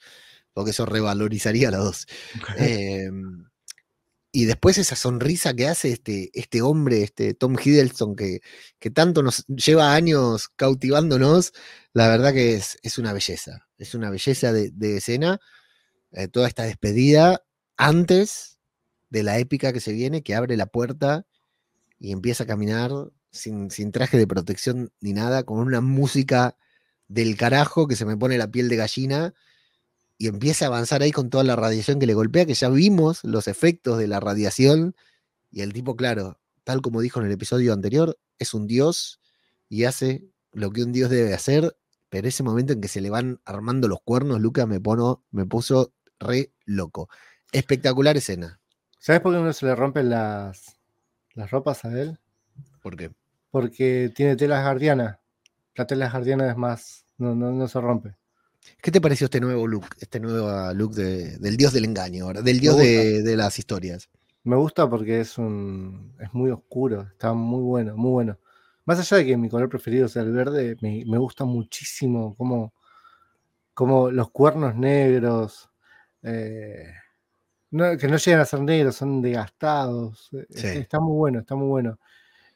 Porque 0.53 0.71
eso 0.73 0.87
revalorizaría 0.87 1.71
la 1.71 1.79
2. 1.79 2.07
Eh, 2.55 3.11
y 4.33 4.47
después 4.47 4.79
esa 4.79 4.97
sonrisa 4.97 5.55
que 5.55 5.69
hace 5.69 5.93
este, 5.93 6.31
este 6.35 6.61
hombre, 6.63 7.03
este 7.03 7.35
Tom 7.35 7.57
Hiddleston, 7.63 8.17
que, 8.17 8.41
que 8.81 8.91
tanto 8.91 9.23
nos 9.23 9.47
lleva 9.47 9.95
años 9.95 10.49
cautivándonos, 10.57 11.53
la 11.93 12.09
verdad 12.09 12.33
que 12.33 12.55
es, 12.57 12.77
es 12.83 12.99
una 12.99 13.13
belleza. 13.13 13.69
Es 13.79 13.95
una 13.95 14.11
belleza 14.11 14.53
de, 14.53 14.71
de 14.73 14.97
escena. 14.99 15.39
eh, 16.13 16.29
toda 16.29 16.49
esta 16.49 16.65
despedida 16.65 17.43
antes 17.77 18.59
de 19.11 19.23
la 19.23 19.39
épica 19.39 19.73
que 19.73 19.81
se 19.81 19.93
viene, 19.93 20.23
que 20.23 20.35
abre 20.35 20.57
la 20.57 20.67
puerta 20.67 21.27
y 21.99 22.13
empieza 22.13 22.45
a 22.45 22.47
caminar 22.47 22.91
sin, 23.31 23.71
sin 23.71 23.93
traje 23.93 24.19
de 24.19 24.27
protección 24.27 24.93
ni 25.01 25.13
nada, 25.13 25.45
con 25.45 25.59
una 25.59 25.81
música 25.81 26.57
del 27.09 27.37
carajo 27.37 27.87
que 27.87 27.97
se 27.97 28.05
me 28.05 28.17
pone 28.17 28.39
la 28.39 28.51
piel 28.51 28.69
de 28.69 28.77
gallina 28.77 29.35
y 30.19 30.29
empieza 30.29 30.67
a 30.67 30.69
avanzar 30.69 31.03
ahí 31.03 31.13
con 31.13 31.31
toda 31.31 31.45
la 31.45 31.57
radiación 31.57 31.99
que 31.99 32.07
le 32.07 32.15
golpea, 32.15 32.47
que 32.47 32.55
ya 32.55 32.69
vimos 32.69 33.25
los 33.25 33.49
efectos 33.49 33.99
de 33.99 34.07
la 34.07 34.21
radiación 34.21 34.95
y 35.51 35.63
el 35.63 35.73
tipo, 35.73 35.97
claro, 35.97 36.39
tal 36.65 36.83
como 36.83 37.01
dijo 37.01 37.21
en 37.21 37.27
el 37.27 37.33
episodio 37.33 37.73
anterior, 37.73 38.19
es 38.39 38.55
un 38.55 38.67
dios 38.67 39.21
y 39.69 39.85
hace 39.85 40.25
lo 40.53 40.71
que 40.71 40.83
un 40.83 40.93
dios 40.93 41.11
debe 41.11 41.35
hacer, 41.35 41.77
pero 42.09 42.29
ese 42.29 42.43
momento 42.43 42.73
en 42.73 42.81
que 42.81 42.89
se 42.89 43.01
le 43.01 43.11
van 43.11 43.41
armando 43.45 43.89
los 43.89 44.01
cuernos, 44.03 44.41
Lucas 44.41 44.67
me, 44.69 44.81
pono, 44.81 45.25
me 45.31 45.47
puso 45.47 45.93
re 46.19 46.53
loco. 46.65 47.09
Espectacular 47.55 48.17
escena. 48.17 48.59
¿Sabes 48.99 49.21
por 49.21 49.33
qué 49.33 49.41
no 49.41 49.53
se 49.53 49.67
le 49.67 49.75
rompen 49.77 50.11
las, 50.11 50.77
las 51.35 51.51
ropas 51.51 51.85
a 51.85 52.01
él? 52.01 52.19
¿Por 52.83 52.97
qué? 52.97 53.13
Porque 53.51 54.11
tiene 54.15 54.35
telas 54.35 54.65
guardianas. 54.65 55.19
La 55.77 55.87
tela 55.87 56.11
guardiana 56.11 56.51
es 56.51 56.57
más, 56.57 57.07
no, 57.17 57.35
no, 57.35 57.53
no 57.53 57.69
se 57.69 57.81
rompe. 57.81 58.15
¿Qué 58.83 58.91
te 58.91 59.01
pareció 59.01 59.27
este 59.27 59.41
nuevo 59.41 59.67
look? 59.69 59.87
Este 60.01 60.19
nuevo 60.19 60.73
look 60.75 60.95
de- 60.95 61.39
del 61.39 61.57
dios 61.57 61.73
del 61.73 61.85
engaño, 61.85 62.25
ahora, 62.25 62.43
del 62.43 62.59
dios 62.59 62.77
de, 62.77 63.23
de 63.23 63.37
las 63.37 63.59
historias. 63.59 64.09
Me 64.43 64.57
gusta 64.57 64.91
porque 64.91 65.21
es 65.21 65.39
un 65.39 66.13
es 66.19 66.33
muy 66.35 66.51
oscuro, 66.51 67.03
está 67.03 67.33
muy 67.35 67.63
bueno, 67.63 67.97
muy 67.97 68.11
bueno. 68.11 68.39
Más 68.85 68.99
allá 68.99 69.19
de 69.19 69.27
que 69.27 69.37
mi 69.37 69.49
color 69.49 69.69
preferido 69.69 70.09
sea 70.09 70.23
el 70.23 70.33
verde, 70.33 70.77
me, 70.81 71.05
me 71.07 71.19
gusta 71.19 71.45
muchísimo 71.45 72.35
como, 72.37 72.75
como 73.75 74.11
los 74.11 74.31
cuernos 74.31 74.75
negros, 74.75 75.71
eh, 76.23 76.93
no- 77.75 77.97
que 77.99 78.09
no 78.09 78.17
llegan 78.17 78.41
a 78.41 78.45
ser 78.45 78.61
negros, 78.61 78.97
son 78.97 79.21
desgastados. 79.23 80.31
eh, 80.33 80.47
Sí. 80.51 80.67
Está 80.69 81.01
muy 81.01 81.15
bueno, 81.17 81.41
está 81.41 81.55
muy 81.55 81.67
bueno. 81.69 81.99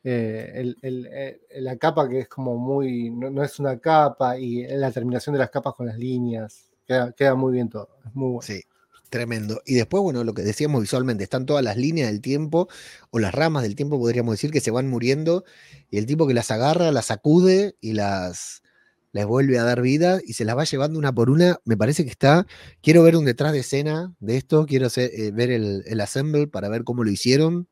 Eh, 0.05 0.53
el- 0.55 0.77
el- 0.83 1.09
eh, 1.13 1.41
la 1.61 1.77
capa 1.77 2.09
que 2.09 2.21
es 2.21 2.29
como 2.29 2.57
muy, 2.57 3.11
no, 3.11 3.31
no 3.31 3.43
es 3.43 3.59
una 3.59 3.79
capa 3.79 4.39
y 4.39 4.67
la 4.69 4.91
terminación 4.93 5.33
de 5.35 5.41
las 5.41 5.51
capas 5.51 5.75
con 5.75 5.87
las 5.87 5.99
líneas, 5.99 6.71
queda, 6.87 7.13
queda 7.13 7.35
muy 7.35 7.53
bien 7.53 7.69
todo, 7.69 7.89
es 8.07 8.15
muy 8.15 8.29
bueno. 8.29 8.43
Sí, 8.43 8.63
tremendo. 9.11 9.61
Y 9.67 9.75
después, 9.75 10.03
bueno, 10.03 10.23
lo 10.23 10.35
que 10.35 10.43
decíamos 10.43 10.81
visualmente, 10.83 11.25
están 11.25 11.47
todas 11.47 11.65
las 11.65 11.77
líneas 11.77 12.09
del 12.11 12.21
tiempo 12.23 12.69
o 13.11 13.19
las 13.19 13.35
ramas 13.35 13.65
del 13.65 13.75
tiempo, 13.75 13.99
podríamos 13.99 14.35
decir, 14.35 14.51
que 14.53 14.61
se 14.61 14.71
van 14.71 14.89
muriendo 14.89 15.45
y 15.91 15.99
el 15.99 16.07
tipo 16.07 16.27
que 16.29 16.35
las 16.35 16.51
agarra, 16.53 16.93
las 16.93 17.07
sacude 17.07 17.75
y 17.81 17.93
las 17.95 18.63
les 19.19 19.27
vuelve 19.27 19.59
a 19.59 19.65
dar 19.65 19.83
vida 19.83 20.21
y 20.25 20.35
se 20.35 20.45
las 20.45 20.57
va 20.57 20.63
llevando 20.65 20.97
una 20.99 21.13
por 21.13 21.29
una. 21.29 21.59
Me 21.65 21.77
parece 21.77 22.05
que 22.05 22.11
está. 22.11 22.47
Quiero 22.83 23.03
ver 23.03 23.17
un 23.17 23.25
detrás 23.25 23.53
de 23.53 23.59
escena 23.61 24.15
de 24.21 24.37
esto, 24.37 24.65
quiero 24.65 24.87
hacer- 24.87 25.11
eh, 25.13 25.33
ver 25.33 25.51
el, 25.51 25.83
el 25.87 26.01
assemble 26.01 26.47
para 26.47 26.69
ver 26.69 26.85
cómo 26.85 27.03
lo 27.03 27.11
hicieron. 27.11 27.67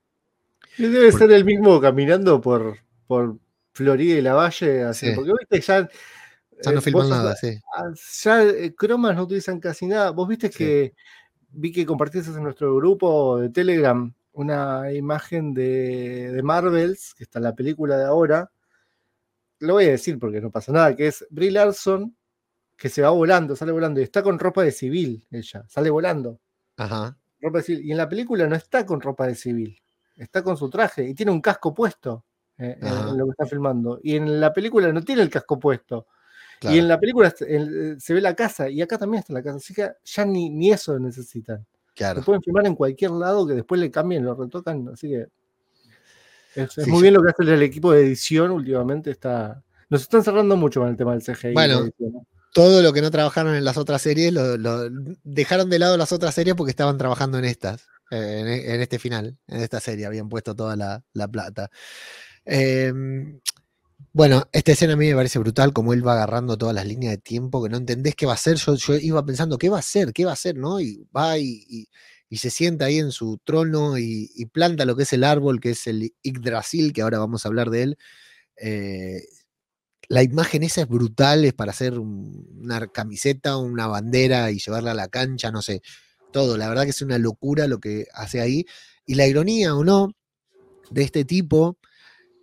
Debe 0.77 1.13
ser 1.13 1.31
el 1.31 1.45
mismo 1.45 1.81
caminando 1.81 2.41
por, 2.41 2.79
por 3.07 3.39
Florida 3.73 4.19
y 4.19 4.23
la 4.23 4.35
Valle, 4.35 4.83
así, 4.83 5.07
Sí. 5.07 5.13
porque 5.15 5.33
viste 5.39 5.61
ya. 5.61 5.89
Ya 6.65 6.73
no 6.73 6.79
eh, 6.79 6.83
filman 6.83 7.09
nada, 7.11 7.37
sí. 7.37 7.61
Ya 8.25 8.43
eh, 8.43 8.75
cromas 8.75 9.15
no 9.15 9.23
utilizan 9.23 9.61
casi 9.61 9.87
nada. 9.87 10.11
Vos 10.11 10.27
viste 10.27 10.49
Sí. 10.51 10.59
que 10.59 10.95
vi 11.51 11.71
que 11.71 11.87
compartiste 11.87 12.31
en 12.31 12.43
nuestro 12.43 12.75
grupo 12.75 13.39
de 13.39 13.51
Telegram 13.51 14.13
una 14.33 14.93
imagen 14.93 15.55
de, 15.55 16.33
de 16.33 16.43
Marvels, 16.43 17.15
que 17.15 17.23
está 17.25 17.39
en 17.39 17.45
la 17.45 17.55
película 17.55 17.97
de 17.97 18.05
ahora. 18.05 18.51
Lo 19.61 19.75
voy 19.75 19.85
a 19.87 19.91
decir 19.93 20.19
porque 20.19 20.41
no 20.41 20.51
pasa 20.51 20.73
nada, 20.73 20.95
que 20.95 21.07
es 21.09 21.27
Brie 21.31 21.51
Larson, 21.51 22.15
que 22.77 22.89
se 22.89 23.03
va 23.03 23.11
volando, 23.11 23.57
sale 23.57 23.73
volando, 23.73 24.01
y 24.01 24.03
está 24.05 24.23
con 24.23 24.39
ropa 24.39 24.63
de 24.63 24.71
civil, 24.73 25.27
ella, 25.31 25.65
sale 25.69 25.89
volando 25.91 26.39
Ajá. 26.77 27.17
ropa 27.41 27.59
de 27.59 27.65
civil. 27.65 27.85
Y 27.87 27.91
en 27.93 27.97
la 27.99 28.09
película 28.09 28.47
no 28.47 28.55
está 28.55 28.85
con 28.85 29.01
ropa 29.01 29.27
de 29.27 29.35
civil, 29.35 29.81
está 30.17 30.43
con 30.43 30.57
su 30.59 30.69
traje 30.69 31.05
y 31.09 31.15
tiene 31.15 31.33
un 31.33 31.41
casco 31.41 31.73
puesto 31.73 32.25
eh, 32.59 32.79
en- 32.81 33.17
lo 33.19 33.25
que 33.27 33.31
está 33.33 33.47
filmando. 33.47 33.99
Y 34.03 34.17
en 34.17 34.41
la 34.41 34.53
película 34.53 34.91
no 34.93 35.03
tiene 35.03 35.23
el 35.23 35.31
casco 35.31 35.59
puesto. 35.59 36.07
Claro. 36.61 36.75
Y 36.75 36.79
en 36.79 36.89
la 36.89 36.99
película 36.99 37.31
se- 37.31 38.01
se 38.01 38.15
ve 38.15 38.21
la 38.23 38.35
casa 38.35 38.69
y 38.71 38.81
acá 38.81 38.97
también 38.99 39.21
está 39.21 39.33
la 39.35 39.43
casa. 39.43 39.57
Así 39.57 39.75
que 39.75 39.91
ya 40.05 40.25
ni, 40.25 40.49
ni 40.51 40.71
eso 40.73 40.99
necesitan. 40.99 41.67
claro. 41.95 42.21
Lo 42.21 42.25
pueden 42.27 42.43
filmar 42.43 42.67
en 42.67 42.75
cualquier 42.75 43.11
lado 43.13 43.47
que 43.47 43.55
después 43.55 43.79
le 43.81 43.91
cambien, 43.91 44.25
lo 44.25 44.35
retocan. 44.35 44.89
Así 44.93 45.09
que 45.09 45.27
es, 46.57 46.79
es 46.79 46.85
Sí, 46.85 46.91
muy 46.91 46.99
sí. 46.99 47.03
bien 47.03 47.15
lo 47.15 47.23
que 47.23 47.31
hace 47.31 47.43
el 47.43 47.63
equipo 47.63 47.93
de 47.93 48.01
edición 48.07 48.51
últimamente. 48.51 49.11
está 49.11 49.63
Nos 49.89 50.03
están 50.03 50.25
cerrando 50.25 50.57
mucho 50.57 50.81
con 50.81 50.89
el 50.89 50.97
tema 50.97 51.13
del 51.17 51.23
CGI. 51.23 51.53
Bueno. 51.53 51.89
Todo 52.53 52.81
lo 52.83 52.93
que 52.95 53.03
no 53.03 53.11
trabajaron 53.11 53.55
en 53.55 53.65
las 53.65 53.77
otras 53.77 54.01
series, 54.01 54.33
lo, 54.33 54.57
lo- 54.57 54.89
dejaron 55.25 55.69
de 55.69 55.79
lado 55.79 55.97
las 55.99 56.11
otras 56.13 56.35
series 56.35 56.57
porque 56.57 56.71
estaban 56.71 56.97
trabajando 56.97 57.39
en 57.39 57.45
estas, 57.45 57.87
en, 58.11 58.47
en 58.49 58.81
este 58.81 58.99
final, 58.99 59.37
en 59.47 59.61
esta 59.61 59.79
serie, 59.79 60.07
habían 60.07 60.31
puesto 60.31 60.55
toda 60.57 60.75
la, 60.75 61.05
la 61.13 61.29
plata. 61.29 61.71
Em, 62.47 63.41
bueno, 64.13 64.45
esta 64.53 64.73
escena 64.73 64.95
a 64.95 64.97
mí 64.97 65.09
me 65.09 65.15
parece 65.17 65.39
brutal, 65.39 65.75
como 65.75 65.93
él 65.93 66.07
va 66.07 66.15
agarrando 66.15 66.57
todas 66.57 66.75
las 66.75 66.87
líneas 66.87 67.13
de 67.13 67.19
tiempo, 67.19 67.63
que 67.63 67.69
no 67.69 67.77
entendés 67.77 68.15
qué 68.15 68.25
va 68.25 68.33
a 68.33 68.37
hacer. 68.37 68.57
Yo, 68.57 68.75
yo 68.75 68.95
iba 68.97 69.25
pensando, 69.27 69.59
¿qué 69.59 69.69
va 69.69 69.77
a 69.77 69.81
hacer? 69.81 70.13
¿Qué 70.15 70.25
va 70.25 70.31
a 70.31 70.35
hacer? 70.35 70.57
¿No? 70.57 70.81
Y 70.81 71.07
va 71.15 71.39
y, 71.39 71.65
y- 71.69 71.89
y 72.29 72.39
se 72.39 72.51
sienta 72.51 72.87
ahí 72.87 72.99
en 72.99 73.13
su 73.13 73.39
trono 73.45 73.99
y, 73.99 74.29
planta 74.53 74.85
lo 74.85 74.97
que 74.97 75.05
es 75.05 75.13
el 75.13 75.25
árbol, 75.25 75.61
que 75.61 75.71
es 75.71 75.87
el 75.87 76.13
Yggdrasil, 76.23 76.93
que 76.93 77.03
ahora 77.03 77.19
vamos 77.19 77.45
a 77.45 77.49
hablar 77.49 77.71
de 77.71 77.83
él. 77.83 77.99
Eh, 78.57 79.23
la 80.09 80.23
imagen 80.23 80.63
esa 80.63 80.83
es 80.83 80.89
brutal, 80.89 81.45
es 81.45 81.55
para 81.55 81.73
hacer 81.73 81.99
un- 81.99 82.47
una 82.63 82.87
camiseta, 82.89 83.57
una 83.57 83.87
bandera 83.89 84.51
y 84.51 84.59
llevarla 84.59 84.93
a 84.93 84.95
la 84.95 85.09
cancha, 85.09 85.51
no 85.51 85.63
sé, 85.63 85.83
todo. 86.33 86.57
La 86.57 86.69
verdad 86.69 86.85
que 86.85 86.91
es 86.91 87.03
una 87.03 87.19
locura 87.19 87.67
lo 87.69 87.81
que 87.81 88.07
hace 88.15 88.41
ahí. 88.41 88.67
Y 89.07 89.15
la 89.17 89.27
ironía 89.27 89.75
o 89.77 89.85
no 89.85 90.13
de 90.91 91.03
este 91.05 91.25
tipo, 91.25 91.79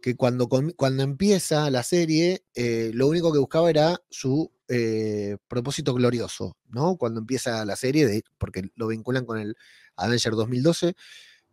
que 0.02 0.16
cuando, 0.18 0.50
cuando 0.50 1.04
empieza 1.04 1.70
la 1.72 1.84
serie, 1.84 2.46
eh, 2.56 2.92
lo 2.94 3.08
único 3.08 3.34
que 3.34 3.40
buscaba 3.40 3.70
era 3.70 4.02
su 4.12 4.52
eh, 4.68 5.38
propósito 5.48 5.94
glorioso, 5.94 6.58
¿no? 6.70 6.96
Cuando 6.98 7.20
empieza 7.20 7.66
la 7.66 7.76
serie, 7.76 8.06
de, 8.08 8.24
porque 8.38 8.70
lo 8.76 8.88
vinculan 8.88 9.26
con 9.26 9.40
el 9.40 9.56
Avenger 9.96 10.34
2012, 10.34 10.96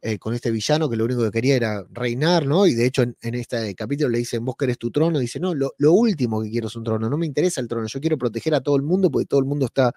eh, 0.02 0.18
con 0.18 0.32
este 0.32 0.50
villano 0.50 0.88
que 0.88 0.96
lo 0.96 1.04
único 1.04 1.22
que 1.24 1.30
quería 1.30 1.56
era 1.56 1.84
reinar, 1.90 2.46
¿no? 2.46 2.66
Y 2.66 2.74
de 2.74 2.86
hecho 2.86 3.02
en, 3.02 3.16
en 3.20 3.34
este 3.34 3.74
capítulo 3.74 4.08
le 4.08 4.18
dicen, 4.18 4.44
vos 4.44 4.56
querés 4.56 4.78
tu 4.78 4.90
trono, 4.90 5.18
dice, 5.18 5.40
no, 5.40 5.54
lo, 5.54 5.74
lo 5.76 5.92
último 5.92 6.42
que 6.42 6.50
quiero 6.50 6.68
es 6.68 6.76
un 6.76 6.84
trono, 6.84 7.10
no 7.10 7.18
me 7.18 7.26
interesa 7.26 7.60
el 7.60 7.68
trono, 7.68 7.86
yo 7.86 8.00
quiero 8.00 8.16
proteger 8.16 8.54
a 8.54 8.62
todo 8.62 8.76
el 8.76 8.82
mundo 8.82 9.10
porque 9.10 9.26
todo 9.26 9.40
el 9.40 9.46
mundo 9.46 9.66
está, 9.66 9.92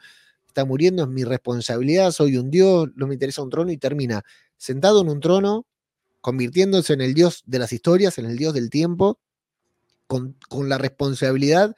está 0.47 0.65
muriendo, 0.65 1.03
es 1.03 1.09
mi 1.09 1.23
responsabilidad, 1.23 2.11
soy 2.11 2.37
un 2.37 2.51
dios, 2.51 2.89
no 2.95 3.07
me 3.07 3.13
interesa 3.13 3.43
un 3.43 3.49
trono 3.49 3.71
y 3.71 3.77
termina 3.77 4.23
sentado 4.57 5.01
en 5.01 5.09
un 5.09 5.19
trono, 5.21 5.65
convirtiéndose 6.19 6.93
en 6.93 7.01
el 7.01 7.13
dios 7.13 7.43
de 7.45 7.59
las 7.59 7.71
historias, 7.71 8.17
en 8.17 8.25
el 8.25 8.37
dios 8.37 8.53
del 8.53 8.69
tiempo, 8.69 9.19
con, 10.07 10.35
con 10.49 10.67
la 10.67 10.77
responsabilidad 10.77 11.75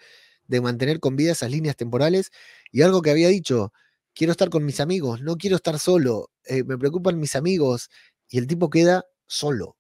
de 0.47 0.62
mantener 0.62 0.99
con 0.99 1.15
vida 1.15 1.31
esas 1.31 1.51
líneas 1.51 1.75
temporales 1.75 2.31
y 2.71 2.81
algo 2.81 3.01
que 3.01 3.12
había 3.12 3.29
dicho, 3.29 3.73
quiero 4.13 4.31
estar 4.31 4.49
con 4.49 4.65
mis 4.65 4.79
amigos, 4.79 5.21
no 5.21 5.38
quiero 5.38 5.55
estar 5.55 5.79
solo, 5.79 6.31
eh, 6.45 6.63
me 6.63 6.77
preocupan 6.77 7.19
mis 7.19 7.36
amigos, 7.36 7.89
y 8.29 8.38
el 8.38 8.47
tipo 8.47 8.69
queda 8.69 9.05
solo, 9.27 9.77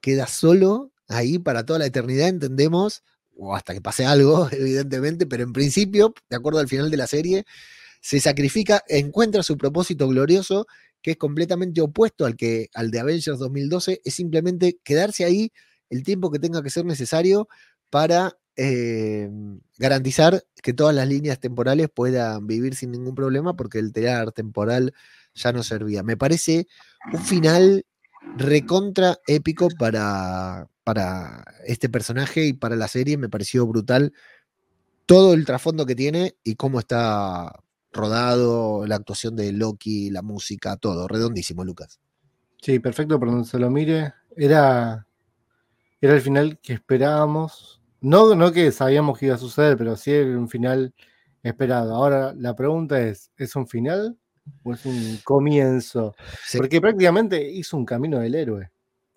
queda 0.00 0.26
solo 0.26 0.92
ahí 1.08 1.38
para 1.38 1.64
toda 1.64 1.78
la 1.78 1.86
eternidad, 1.86 2.28
entendemos, 2.28 3.02
o 3.36 3.56
hasta 3.56 3.74
que 3.74 3.80
pase 3.80 4.04
algo, 4.04 4.48
evidentemente, 4.52 5.26
pero 5.26 5.42
en 5.42 5.52
principio, 5.52 6.14
de 6.28 6.36
acuerdo 6.36 6.60
al 6.60 6.68
final 6.68 6.90
de 6.90 6.96
la 6.96 7.06
serie, 7.06 7.44
se 8.00 8.20
sacrifica, 8.20 8.82
encuentra 8.88 9.42
su 9.42 9.56
propósito 9.56 10.08
glorioso, 10.08 10.66
que 11.02 11.12
es 11.12 11.16
completamente 11.16 11.80
opuesto 11.80 12.26
al, 12.26 12.36
que, 12.36 12.68
al 12.74 12.90
de 12.90 13.00
Avengers 13.00 13.38
2012, 13.38 14.00
es 14.04 14.14
simplemente 14.14 14.78
quedarse 14.84 15.24
ahí 15.24 15.52
el 15.90 16.02
tiempo 16.02 16.30
que 16.30 16.38
tenga 16.38 16.62
que 16.62 16.70
ser 16.70 16.84
necesario 16.84 17.48
para 17.90 18.36
eh, 18.56 19.30
garantizar 19.78 20.44
que 20.62 20.72
todas 20.72 20.94
las 20.94 21.08
líneas 21.08 21.40
temporales 21.40 21.88
puedan 21.92 22.46
vivir 22.46 22.74
sin 22.74 22.92
ningún 22.92 23.14
problema, 23.14 23.54
porque 23.54 23.78
el 23.78 23.92
telar 23.92 24.32
temporal 24.32 24.94
ya 25.34 25.52
no 25.52 25.62
servía. 25.62 26.02
Me 26.02 26.16
parece 26.16 26.66
un 27.12 27.20
final 27.20 27.86
recontra 28.36 29.18
épico 29.26 29.68
para, 29.78 30.68
para 30.84 31.44
este 31.66 31.88
personaje 31.88 32.46
y 32.46 32.52
para 32.52 32.76
la 32.76 32.88
serie. 32.88 33.16
Me 33.16 33.28
pareció 33.28 33.66
brutal 33.66 34.12
todo 35.06 35.34
el 35.34 35.44
trasfondo 35.44 35.86
que 35.86 35.94
tiene 35.94 36.36
y 36.44 36.54
cómo 36.54 36.78
está 36.78 37.52
rodado, 37.92 38.86
la 38.86 38.96
actuación 38.96 39.36
de 39.36 39.52
Loki, 39.52 40.10
la 40.10 40.22
música, 40.22 40.76
todo, 40.76 41.08
redondísimo, 41.08 41.64
Lucas. 41.64 42.00
Sí, 42.60 42.78
perfecto 42.78 43.18
por 43.18 43.30
donde 43.30 43.48
se 43.48 43.58
lo 43.58 43.70
mire. 43.70 44.14
Era, 44.36 45.06
era 46.00 46.14
el 46.14 46.20
final 46.20 46.58
que 46.62 46.74
esperábamos. 46.74 47.81
No, 48.02 48.34
no 48.34 48.52
que 48.52 48.70
sabíamos 48.72 49.18
que 49.18 49.26
iba 49.26 49.36
a 49.36 49.38
suceder, 49.38 49.76
pero 49.78 49.96
sí 49.96 50.10
era 50.10 50.38
un 50.38 50.48
final 50.48 50.92
esperado. 51.42 51.94
Ahora 51.94 52.34
la 52.36 52.54
pregunta 52.54 53.00
es, 53.00 53.30
¿es 53.36 53.56
un 53.56 53.66
final 53.66 54.18
o 54.64 54.74
es 54.74 54.84
un 54.84 55.18
comienzo? 55.24 56.14
Sí. 56.46 56.58
Porque 56.58 56.80
prácticamente 56.80 57.50
hizo 57.50 57.76
un 57.76 57.86
camino 57.86 58.18
del 58.18 58.34
héroe. 58.34 58.70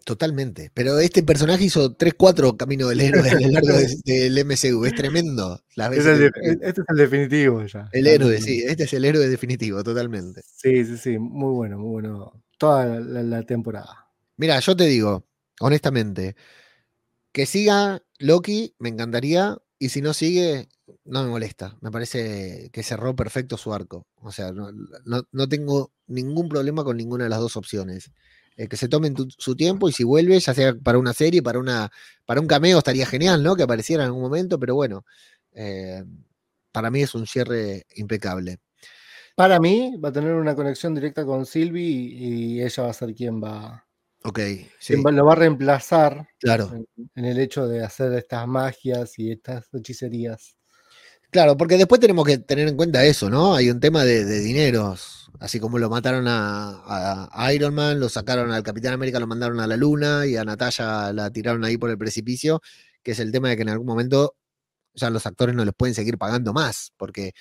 Totalmente. 0.05 0.69
Pero 0.71 0.99
este 0.99 1.23
personaje 1.23 1.63
hizo 1.63 1.95
3, 1.95 2.13
4 2.15 2.55
caminos 2.55 2.89
del 2.89 3.01
héroe 3.01 3.27
a 3.27 3.33
lo 3.39 3.47
largo 3.49 3.69
de- 3.75 3.95
del 4.05 4.37
MCU. 4.45 4.85
Es 4.85 4.93
tremendo. 4.93 5.59
Las 5.75 5.91
Es 5.93 6.05
veces 6.05 6.19
el 6.19 6.31
que- 6.31 6.41
de- 6.57 6.67
este 6.69 6.81
es 6.81 6.87
el 6.89 6.95
definitivo 6.97 7.65
ya. 7.65 7.89
el 7.91 8.05
héroe, 8.05 8.39
sí. 8.39 8.63
Este 8.67 8.83
es 8.83 8.93
el 8.93 9.03
héroe 9.03 9.27
definitivo, 9.27 9.83
totalmente. 9.83 10.43
Sí, 10.45 10.85
sí, 10.85 10.97
sí. 10.97 11.17
Muy 11.17 11.53
bueno, 11.55 11.79
muy 11.79 11.89
bueno. 11.89 12.43
Toda 12.59 12.85
la, 12.85 12.99
la- 12.99 13.23
la 13.23 13.41
temporada. 13.43 14.07
Mira, 14.37 14.59
yo 14.59 14.75
te 14.75 14.83
digo, 14.85 15.25
honestamente, 15.59 16.35
que 17.35 17.45
siga 17.45 18.01
Loki, 18.19 18.75
me 18.79 18.89
encantaría. 18.89 19.57
Y 19.77 19.89
si 19.89 20.01
no 20.01 20.13
sigue, 20.13 20.69
no 21.03 21.23
me 21.23 21.29
molesta. 21.29 21.77
Me 21.81 21.91
parece 21.91 22.69
que 22.71 22.81
cerró 22.83 23.13
perfecto 23.15 23.57
su 23.57 23.73
arco. 23.73 24.07
O 24.21 24.31
sea, 24.31 24.53
no, 24.53 24.69
no- 25.33 25.49
tengo 25.49 25.91
ningún 26.07 26.47
problema 26.49 26.85
con 26.85 26.95
ninguna 26.97 27.25
de 27.25 27.29
las 27.31 27.41
dos 27.41 27.57
opciones. 27.57 28.11
Eh, 28.57 28.69
que 28.69 28.77
se 28.77 28.87
tomen 28.87 29.15
su 29.37 29.55
tiempo 29.57 29.89
y 29.89 29.91
si 29.91 30.05
vuelve, 30.05 30.39
ya 30.39 30.53
sea 30.53 30.73
para 30.81 30.97
una 30.97 31.11
serie, 31.13 31.43
para, 31.43 31.59
una, 31.59 31.91
para 32.25 32.39
un 32.39 32.47
cameo, 32.47 32.77
estaría 32.77 33.05
genial, 33.05 33.43
¿no? 33.43 33.55
Que 33.57 33.63
apareciera 33.63 34.03
en 34.03 34.07
algún 34.07 34.21
momento, 34.23 34.57
pero 34.59 34.75
bueno, 34.75 35.05
eh, 35.53 36.05
para 36.71 36.89
mí 36.91 37.01
es 37.01 37.15
un 37.15 37.27
cierre 37.27 37.85
impecable. 37.95 38.59
Para 39.35 39.59
mí 39.59 39.97
va 40.03 40.09
a 40.09 40.13
tener 40.13 40.33
una 40.35 40.55
conexión 40.55 40.95
directa 40.95 41.25
con 41.25 41.45
Sylvie 41.45 41.83
y 42.13 42.61
ella 42.63 42.83
va 42.83 42.89
a 42.91 42.93
ser 42.93 43.13
quien 43.15 43.43
va, 43.43 43.84
Ok, 44.27 44.39
sí, 44.79 44.95
va- 45.03 45.11
lo 45.11 45.23
va 45.25 45.33
a 45.33 45.35
reemplazar 45.35 46.27
claro. 46.39 46.71
en, 46.73 46.87
en 47.13 47.25
el 47.25 47.39
hecho 47.39 47.67
de 47.67 47.83
hacer 47.83 48.11
estas 48.13 48.47
magias 48.47 49.19
y 49.19 49.31
estas 49.31 49.67
hechicerías. 49.71 50.55
Claro, 51.29 51.55
porque 51.57 51.77
después 51.77 52.01
tenemos 52.01 52.25
que 52.25 52.39
tener 52.39 52.67
en 52.67 52.75
cuenta 52.75 53.03
eso, 53.05 53.29
¿no? 53.29 53.53
Hay 53.55 53.69
un 53.69 53.79
tema 53.79 54.03
de, 54.03 54.25
de 54.25 54.39
dineros. 54.39 55.29
Así 55.39 55.59
como 55.59 55.77
lo 55.77 55.89
mataron 55.89 56.25
a, 56.27 57.27
a 57.31 57.53
Iron 57.53 57.75
Man, 57.75 57.99
lo 57.99 58.07
sacaron 58.09 58.51
al 58.51 58.63
Capitán 58.63 58.93
América, 58.93 59.19
lo 59.19 59.27
mandaron 59.27 59.59
a 59.59 59.67
la 59.67 59.75
Luna 59.77 60.25
y 60.25 60.37
a 60.37 60.45
Natalia 60.45 61.11
la 61.13 61.29
tiraron 61.29 61.63
ahí 61.65 61.77
por 61.77 61.89
el 61.89 61.97
precipicio, 61.97 62.61
que 63.03 63.11
es 63.11 63.19
el 63.19 63.31
tema 63.31 63.49
de 63.49 63.57
que 63.57 63.61
en 63.63 63.69
algún 63.69 63.85
momento 63.85 64.35
ya 64.93 65.09
los 65.09 65.25
actores 65.25 65.53
no 65.53 65.65
les 65.65 65.73
pueden 65.75 65.93
seguir 65.93 66.17
pagando 66.17 66.53
más, 66.53 66.93
porque 66.95 67.33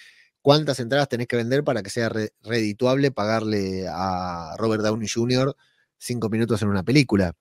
¿cuántas 0.42 0.80
entradas 0.80 1.08
tenés 1.08 1.28
que 1.28 1.36
vender 1.36 1.62
para 1.62 1.82
que 1.84 1.90
sea 1.90 2.08
re- 2.08 2.32
redituable 2.42 3.12
pagarle 3.12 3.86
a 3.88 4.54
Robert 4.58 4.82
Downey 4.82 5.08
Jr. 5.08 5.54
cinco 6.04 6.28
minutos 6.28 6.62
en 6.62 6.68
una 6.68 6.82
película? 6.82 7.32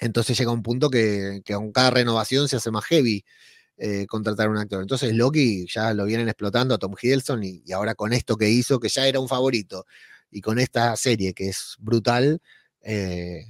Entonces 0.00 0.38
llega 0.38 0.52
un 0.52 0.62
punto 0.62 0.90
que, 0.90 1.42
que 1.44 1.54
con 1.54 1.72
cada 1.72 1.90
renovación 1.90 2.48
se 2.48 2.56
hace 2.56 2.70
más 2.70 2.84
heavy 2.86 3.24
eh, 3.78 4.06
contratar 4.06 4.46
a 4.46 4.50
un 4.50 4.58
actor. 4.58 4.80
Entonces 4.82 5.14
Loki 5.14 5.66
ya 5.66 5.92
lo 5.94 6.04
vienen 6.04 6.28
explotando 6.28 6.74
a 6.74 6.78
Tom 6.78 6.94
Hiddleston 7.00 7.42
y, 7.42 7.72
ahora 7.72 7.94
con 7.94 8.12
esto 8.12 8.36
que 8.36 8.48
hizo, 8.48 8.78
que 8.78 8.88
ya 8.88 9.06
era 9.06 9.18
un 9.18 9.28
favorito, 9.28 9.86
y 10.30 10.40
con 10.40 10.58
esta 10.58 10.94
serie 10.96 11.34
que 11.34 11.48
es 11.48 11.76
brutal, 11.80 12.40
eh, 12.82 13.44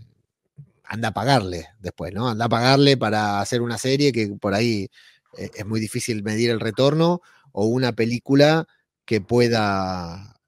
anda 0.84 1.08
a 1.08 1.12
pagarle 1.12 1.68
después, 1.80 2.14
¿no? 2.14 2.28
Anda 2.28 2.46
a 2.46 2.48
pagarle 2.48 2.96
para 2.96 3.40
hacer 3.40 3.62
una 3.62 3.78
serie 3.78 4.12
que 4.12 4.28
por 4.40 4.54
ahí 4.54 4.88
eh, 5.36 5.50
es 5.54 5.66
muy 5.66 5.80
difícil 5.80 6.22
medir 6.22 6.50
el 6.50 6.60
retorno 6.60 7.20
o 7.52 7.66
una 7.66 7.92
película 7.92 8.66
que 9.04 9.20
pueda 9.20 10.40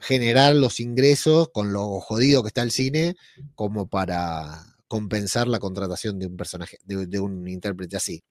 generar 0.00 0.54
los 0.54 0.80
ingresos 0.80 1.48
con 1.52 1.72
lo 1.72 2.00
jodido 2.00 2.42
que 2.42 2.48
está 2.48 2.62
el 2.62 2.70
cine 2.70 3.16
como 3.54 3.88
para 3.88 4.64
compensar 4.86 5.48
la 5.48 5.58
contratación 5.58 6.18
de 6.18 6.26
un 6.26 6.36
personaje, 6.36 6.78
de, 6.84 7.06
de 7.06 7.20
un 7.20 7.46
intérprete 7.46 7.96
así. 7.96 8.22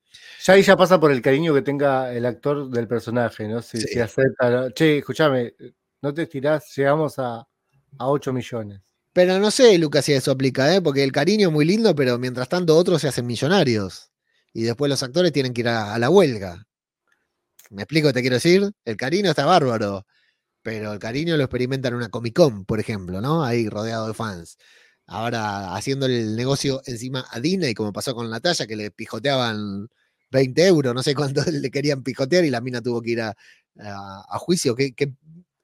Ya 0.43 0.53
ahí 0.53 0.63
ya 0.63 0.75
pasa 0.75 0.99
por 0.99 1.11
el 1.11 1.21
cariño 1.21 1.53
que 1.53 1.61
tenga 1.61 2.11
el 2.13 2.25
actor 2.25 2.69
del 2.69 2.87
personaje, 2.87 3.47
¿no? 3.47 3.61
Si, 3.61 3.79
Sí. 3.79 3.87
si 3.89 3.99
acepta. 3.99 4.49
¿no? 4.49 4.69
Che, 4.71 4.97
escúchame, 4.99 5.53
no 6.01 6.13
te 6.13 6.23
estirás, 6.23 6.73
llegamos 6.75 7.19
a, 7.19 7.39
a 7.99 8.07
8 8.09 8.33
millones. 8.33 8.81
Pero 9.13 9.37
no 9.39 9.51
sé, 9.51 9.77
Lucas, 9.77 10.05
si 10.05 10.13
eso 10.13 10.31
aplica, 10.31 10.73
¿eh? 10.75 10.81
porque 10.81 11.03
el 11.03 11.11
cariño 11.11 11.47
es 11.49 11.53
muy 11.53 11.65
lindo, 11.65 11.93
pero 11.95 12.17
mientras 12.17 12.49
tanto 12.49 12.75
otros 12.77 13.01
se 13.01 13.07
hacen 13.07 13.25
millonarios. 13.27 14.11
Y 14.53 14.63
después 14.63 14.89
los 14.89 15.03
actores 15.03 15.31
tienen 15.31 15.53
que 15.53 15.61
ir 15.61 15.67
a, 15.69 15.93
a 15.93 15.99
la 15.99 16.09
huelga. 16.09 16.65
¿Me 17.69 17.83
explico? 17.83 18.13
Te 18.13 18.21
quiero 18.21 18.35
decir, 18.37 18.71
el 18.85 18.95
cariño 18.97 19.29
está 19.31 19.45
bárbaro, 19.45 20.05
pero 20.67 20.91
el 20.91 20.99
cariño 20.99 21.37
lo 21.37 21.43
experimentan 21.43 21.93
en 21.93 21.97
una 21.97 22.09
Comic 22.09 22.35
Con, 22.35 22.65
por 22.65 22.79
ejemplo, 22.81 23.21
¿no? 23.21 23.41
Ahí 23.43 23.69
rodeado 23.69 24.07
de 24.07 24.13
fans. 24.13 24.57
Ahora 25.05 25.73
haciendo 25.75 26.05
el 26.07 26.35
negocio 26.35 26.81
encima 26.85 27.25
a 27.31 27.39
Disney, 27.39 27.73
como 27.73 27.93
pasó 27.93 28.13
con 28.13 28.29
Natalia, 28.29 28.67
que 28.67 28.75
le 28.75 28.91
pijoteaban 28.91 29.87
20 30.29 30.67
euros, 30.67 30.93
no 30.93 31.03
sé 31.03 31.15
cuánto 31.15 31.41
le 31.51 31.71
querían 31.71 32.03
pijotear 32.03 32.43
y 32.45 32.49
la 32.49 32.59
mina 32.61 32.81
tuvo 32.81 33.01
que 33.01 33.11
ir 33.11 33.21
a, 33.21 33.33
a- 33.79 34.37
juicio. 34.39 34.75
¿Qué, 34.75 34.93
qué, 34.93 35.13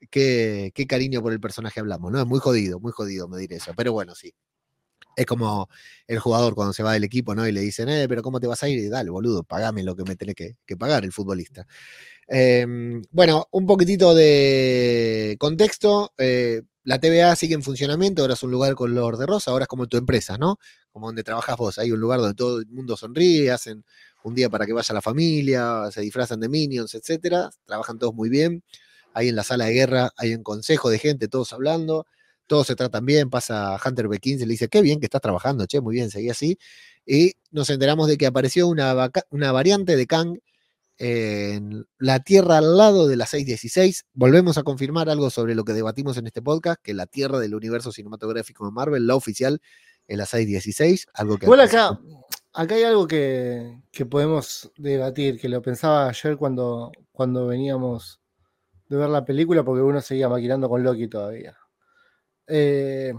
qué- 0.09 0.71
qué 0.73 0.87
cariño 0.87 1.21
por 1.21 1.33
el 1.33 1.39
personaje 1.41 1.79
hablamos, 1.81 2.09
¿no? 2.11 2.19
Es 2.21 2.25
muy 2.27 2.39
jodido, 2.39 2.79
muy 2.79 2.91
jodido 2.93 3.27
medir 3.27 3.51
eso, 3.53 3.73
pero 3.75 3.91
bueno, 3.93 4.15
sí. 4.15 4.33
Es 5.15 5.25
como 5.27 5.69
el 6.07 6.19
jugador 6.19 6.55
cuando 6.55 6.73
se 6.73 6.81
va 6.83 6.93
del 6.93 7.03
equipo, 7.03 7.35
¿no? 7.35 7.47
Y 7.47 7.51
le 7.51 7.61
dicen, 7.61 7.87
eh, 7.89 8.07
pero 8.09 8.23
¿cómo 8.23 8.39
te 8.39 8.47
vas 8.47 8.63
a 8.63 8.69
ir? 8.69 8.79
Y 8.79 8.89
dale, 8.89 9.11
boludo, 9.11 9.43
pagame 9.43 9.83
lo 9.83 9.95
que 9.95 10.03
me 10.03 10.15
tenés 10.15 10.35
que, 10.35 10.57
que 10.65 10.75
pagar 10.77 11.03
el 11.05 11.11
futbolista. 11.13 11.67
Em, 12.27 13.01
bueno, 13.11 13.47
un 13.51 13.65
poquitito 13.65 14.13
de 14.15 15.35
contexto. 15.39 16.13
eh, 16.17 16.61
la 16.85 16.99
TVA 16.99 17.35
sigue 17.37 17.53
en 17.55 17.63
funcionamiento, 17.63 18.21
ahora 18.23 18.33
es 18.33 18.43
un 18.43 18.51
lugar 18.51 18.75
color 18.75 19.17
de 19.17 19.25
rosa, 19.25 19.51
ahora 19.51 19.63
es 19.63 19.67
como 19.69 19.87
tu 19.87 19.95
empresa, 19.97 20.37
¿no? 20.37 20.57
Como 20.91 21.07
donde 21.07 21.23
trabajas 21.23 21.55
vos. 21.57 21.77
Hay 21.79 21.91
un 21.91 21.99
lugar 21.99 22.19
donde 22.19 22.35
todo 22.35 22.59
el 22.59 22.67
mundo 22.67 22.97
sonríe, 22.97 23.51
hacen 23.51 23.85
un 24.23 24.35
día 24.35 24.49
para 24.49 24.65
que 24.65 24.73
vaya 24.73 24.93
la 24.93 25.01
familia, 25.01 25.89
se 25.91 26.01
disfrazan 26.01 26.39
de 26.41 26.49
minions, 26.49 26.93
etcétera. 26.95 27.49
Trabajan 27.65 27.99
todos 27.99 28.13
muy 28.13 28.29
bien. 28.29 28.63
Ahí 29.13 29.29
en 29.29 29.35
la 29.35 29.43
sala 29.43 29.65
de 29.65 29.73
guerra 29.73 30.11
hay 30.17 30.33
un 30.35 30.43
consejo 30.43 30.89
de 30.89 30.99
gente, 30.99 31.27
todos 31.29 31.53
hablando, 31.53 32.05
todos 32.47 32.67
se 32.67 32.75
tratan 32.75 33.05
bien. 33.05 33.29
Pasa 33.29 33.77
Hunter 33.85 34.07
B15, 34.09 34.39
le 34.39 34.47
dice, 34.47 34.67
qué 34.67 34.81
bien 34.81 34.99
que 34.99 35.05
estás 35.05 35.21
trabajando, 35.21 35.65
che, 35.67 35.79
muy 35.81 35.95
bien, 35.95 36.09
seguí 36.11 36.29
así. 36.29 36.57
Y 37.05 37.33
nos 37.51 37.69
enteramos 37.69 38.07
de 38.09 38.17
que 38.17 38.25
apareció 38.25 38.67
una, 38.67 39.09
una 39.29 39.51
variante 39.53 39.95
de 39.95 40.05
Kang 40.07 40.37
en 40.97 41.85
la 41.97 42.19
Tierra 42.19 42.57
al 42.57 42.77
lado 42.77 43.07
de 43.07 43.15
la 43.15 43.25
616. 43.25 44.05
Volvemos 44.13 44.57
a 44.57 44.63
confirmar 44.63 45.09
algo 45.09 45.29
sobre 45.29 45.55
lo 45.55 45.63
que 45.63 45.73
debatimos 45.73 46.17
en 46.17 46.27
este 46.27 46.41
podcast, 46.41 46.81
que 46.81 46.93
la 46.93 47.07
Tierra 47.07 47.39
del 47.39 47.55
universo 47.55 47.91
cinematográfico 47.91 48.65
de 48.65 48.71
Marvel, 48.71 49.07
la 49.07 49.15
oficial, 49.15 49.61
es 50.07 50.17
la 50.17 50.25
616, 50.25 51.07
algo 51.13 51.37
que... 51.37 51.45
Igual 51.45 51.61
acá, 51.61 51.99
acá 52.53 52.75
hay 52.75 52.83
algo 52.83 53.07
que, 53.07 53.81
que 53.91 54.05
podemos 54.05 54.71
debatir, 54.77 55.39
que 55.39 55.49
lo 55.49 55.61
pensaba 55.61 56.09
ayer 56.09 56.37
cuando, 56.37 56.91
cuando 57.11 57.47
veníamos 57.47 58.21
de 58.87 58.97
ver 58.97 59.09
la 59.09 59.25
película, 59.25 59.63
porque 59.63 59.81
uno 59.81 60.01
seguía 60.01 60.29
maquinando 60.29 60.69
con 60.69 60.83
Loki 60.83 61.07
todavía. 61.07 61.57
Eh, 62.47 63.13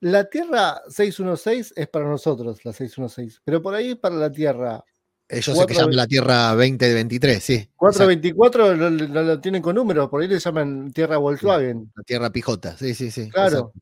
la 0.00 0.28
Tierra 0.28 0.82
616 0.88 1.72
es 1.76 1.88
para 1.88 2.08
nosotros, 2.08 2.64
la 2.64 2.72
616, 2.72 3.40
pero 3.44 3.62
por 3.62 3.74
ahí 3.74 3.94
para 3.94 4.16
la 4.16 4.30
Tierra 4.30 4.84
Eh, 5.30 5.40
yo 5.40 5.52
sé 5.54 5.60
que 5.66 5.74
cuatro- 5.74 5.74
llama 5.82 5.92
la 5.92 6.06
Tierra 6.06 6.48
2023, 6.54 7.42
sí. 7.44 7.54
exacto, 7.54 7.72
424, 7.76 8.76
no, 8.76 8.90
no 8.90 9.22
lo 9.22 9.40
tienen 9.40 9.60
con 9.60 9.74
números, 9.74 10.08
por 10.08 10.22
ahí 10.22 10.28
le 10.28 10.38
llaman 10.38 10.90
Tierra 10.92 11.18
Volkswagen. 11.18 11.92
La 11.94 12.02
Tierra 12.02 12.30
Pijota, 12.30 12.76
sí, 12.76 12.94
sí, 12.94 13.10
sí. 13.10 13.28
Claro. 13.30 13.58
exacto. 13.58 13.72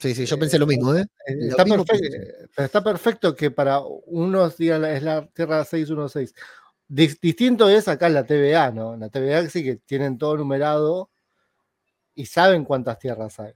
Sí, 0.00 0.14
sí, 0.14 0.26
yo 0.26 0.38
pensé 0.38 0.58
lo 0.60 0.66
mismo, 0.66 0.94
¿eh? 0.94 1.06
Eh, 1.26 1.34
Lo 1.36 1.46
Está 1.50 1.64
mismo 1.64 1.84
perfecto, 1.84 2.16
pensé. 2.16 2.64
está 2.64 2.84
perfecto 2.84 3.34
que 3.34 3.50
para 3.50 3.80
unos 3.80 4.56
digan 4.56 4.84
es 4.84 5.02
la 5.02 5.26
Tierra 5.28 5.64
616. 5.64 6.34
Dis- 6.88 7.18
distinto 7.20 7.68
es 7.68 7.88
acá 7.88 8.06
en 8.06 8.14
la 8.14 8.24
TVA, 8.24 8.70
¿no? 8.70 8.94
En 8.94 9.00
la 9.00 9.08
TVA 9.08 9.48
sí 9.50 9.64
que 9.64 9.76
tienen 9.76 10.16
todo 10.16 10.36
numerado 10.36 11.10
y 12.14 12.26
saben 12.26 12.64
cuántas 12.64 12.98
tierras 13.00 13.40
hay. 13.40 13.54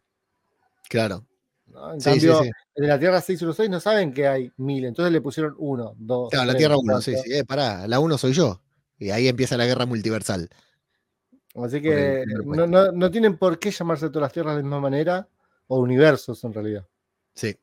Claro. 0.89 1.25
¿No? 1.73 1.95
En 1.95 2.01
Sí, 2.01 2.11
cambio, 2.11 2.43
sí. 2.43 2.51
en 2.77 2.89
la 2.89 2.99
Tierra 2.99 3.21
616 3.21 3.71
no 3.71 3.81
saben 3.81 4.13
que 4.13 4.27
hay 4.29 4.53
mil, 4.59 4.85
entonces 4.85 5.13
le 5.13 5.21
pusieron 5.21 5.55
uno, 5.59 5.95
dos. 5.99 6.31
Claro, 6.31 6.47
la 6.53 6.57
Tierra 6.57 6.77
1, 6.77 7.01
sí, 7.01 7.15
sí. 7.25 7.33
Eh, 7.33 7.45
pará, 7.45 7.87
la 7.89 7.99
1 8.01 8.19
soy 8.19 8.33
yo. 8.33 8.61
Y 8.99 9.11
ahí 9.11 9.27
empieza 9.29 9.57
la 9.57 9.67
guerra 9.67 9.87
multiversal. 9.87 10.49
Así 11.55 11.83
que 11.83 12.25
no, 12.45 12.67
no- 12.67 12.93
no 12.93 13.11
tienen 13.11 13.37
por 13.37 13.59
qué 13.59 13.71
llamarse 13.71 14.09
todas 14.09 14.23
las 14.23 14.33
tierras 14.33 14.53
de 14.55 14.59
la 14.59 14.63
misma 14.63 14.81
manera, 14.81 15.29
o 15.67 15.79
universos 15.81 16.43
en 16.45 16.53
realidad. 16.55 16.87
Sí. 17.35 17.57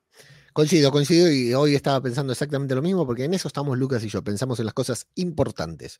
Coincido, 0.53 0.91
coincido 0.91 1.31
y 1.31 1.53
hoy 1.53 1.75
estaba 1.75 2.01
pensando 2.01 2.33
exactamente 2.33 2.75
lo 2.75 2.81
mismo 2.81 3.05
porque 3.05 3.23
en 3.23 3.33
eso 3.33 3.47
estamos 3.47 3.77
Lucas 3.77 4.03
y 4.03 4.09
yo, 4.09 4.23
pensamos 4.23 4.59
en 4.59 4.65
las 4.65 4.73
cosas 4.73 5.07
importantes. 5.15 5.99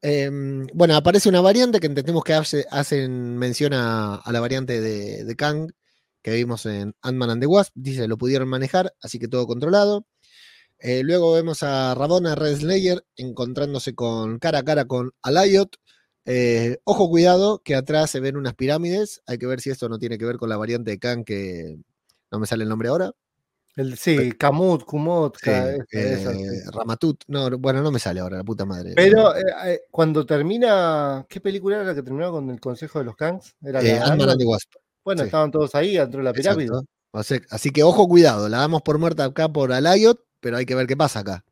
Em, 0.00 0.66
bueno, 0.74 0.96
aparece 0.96 1.28
una 1.28 1.40
variante 1.40 1.78
que 1.78 1.86
entendemos 1.86 2.24
que 2.24 2.32
hace- 2.34 2.66
hacen 2.70 3.36
mención 3.38 3.72
a, 3.74 4.16
a 4.16 4.32
la 4.32 4.40
variante 4.40 4.80
de, 4.80 5.24
de 5.24 5.36
Kang 5.36 5.70
que 6.22 6.32
vimos 6.32 6.66
en 6.66 6.94
Ant-Man 7.02 7.30
and 7.30 7.40
the 7.42 7.46
Wasp, 7.46 7.72
dice 7.74 8.08
lo 8.08 8.16
pudieron 8.16 8.48
manejar, 8.48 8.94
así 9.02 9.18
que 9.18 9.28
todo 9.28 9.46
controlado. 9.46 10.06
Eh, 10.78 11.02
luego 11.04 11.32
vemos 11.32 11.62
a 11.62 11.94
Rabona 11.94 12.34
Red 12.34 12.58
Slayer 12.58 13.04
encontrándose 13.16 13.94
con 13.94 14.38
cara 14.38 14.60
a 14.60 14.64
cara 14.64 14.84
con 14.86 15.12
Alayot, 15.22 15.76
Eh, 16.24 16.78
ojo, 16.84 17.08
cuidado, 17.08 17.60
que 17.64 17.74
atrás 17.74 18.10
se 18.10 18.20
ven 18.20 18.36
unas 18.36 18.54
pirámides. 18.54 19.22
Hay 19.26 19.38
que 19.38 19.46
ver 19.46 19.60
si 19.60 19.70
esto 19.70 19.88
no 19.88 19.98
tiene 19.98 20.18
que 20.18 20.24
ver 20.24 20.36
con 20.36 20.48
la 20.48 20.56
variante 20.56 20.92
de 20.92 20.98
Khan, 20.98 21.24
que 21.24 21.78
no 22.30 22.38
me 22.38 22.46
sale 22.46 22.62
el 22.62 22.68
nombre 22.68 22.88
ahora. 22.88 23.12
El, 23.74 23.96
sí, 23.96 24.32
Kamut, 24.32 24.84
Kumut, 24.84 25.36
Sí, 25.42 25.50
eh, 25.50 26.62
Ramatut. 26.72 27.24
No, 27.26 27.50
bueno, 27.58 27.82
no 27.82 27.90
me 27.90 27.98
sale 27.98 28.20
ahora, 28.20 28.36
la 28.36 28.44
puta 28.44 28.64
madre. 28.66 28.92
Pero 28.94 29.34
eh, 29.34 29.80
cuando 29.90 30.26
termina, 30.26 31.24
¿qué 31.28 31.40
película 31.40 31.76
era 31.76 31.84
la 31.86 31.94
que 31.94 32.02
terminó 32.02 32.30
con 32.30 32.50
el 32.50 32.60
Consejo 32.60 32.98
de 32.98 33.06
los 33.06 33.16
Kangs? 33.16 33.56
Era 33.62 33.80
Ant-Man 33.80 34.30
and 34.30 34.38
the 34.38 34.44
Wasp. 34.44 34.74
Bueno, 35.04 35.22
sí. 35.22 35.26
estaban 35.26 35.50
todos 35.50 35.74
ahí 35.74 35.96
dentro 35.96 36.18
de 36.18 36.24
la 36.24 36.32
pirámide. 36.32 36.70
Así 37.12 37.70
que 37.70 37.82
ojo, 37.82 38.08
cuidado. 38.08 38.48
La 38.48 38.58
damos 38.58 38.82
por 38.82 38.98
muerta 38.98 39.24
acá 39.24 39.48
por 39.48 39.72
Alayot, 39.72 40.20
pero 40.40 40.56
hay 40.56 40.66
que 40.66 40.74
ver 40.74 40.86
qué 40.86 40.96
pasa 40.96 41.20
acá 41.20 41.44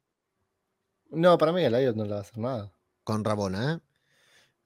No, 1.11 1.37
para 1.39 1.53
mí 1.53 1.63
el 1.63 1.75
Iot 1.75 1.97
no 1.97 2.05
le 2.05 2.11
va 2.11 2.19
a 2.19 2.21
hacer 2.21 2.39
nada. 2.39 2.73
con 3.05 3.25
Rabona. 3.25 3.75
¿eh? 3.75 3.79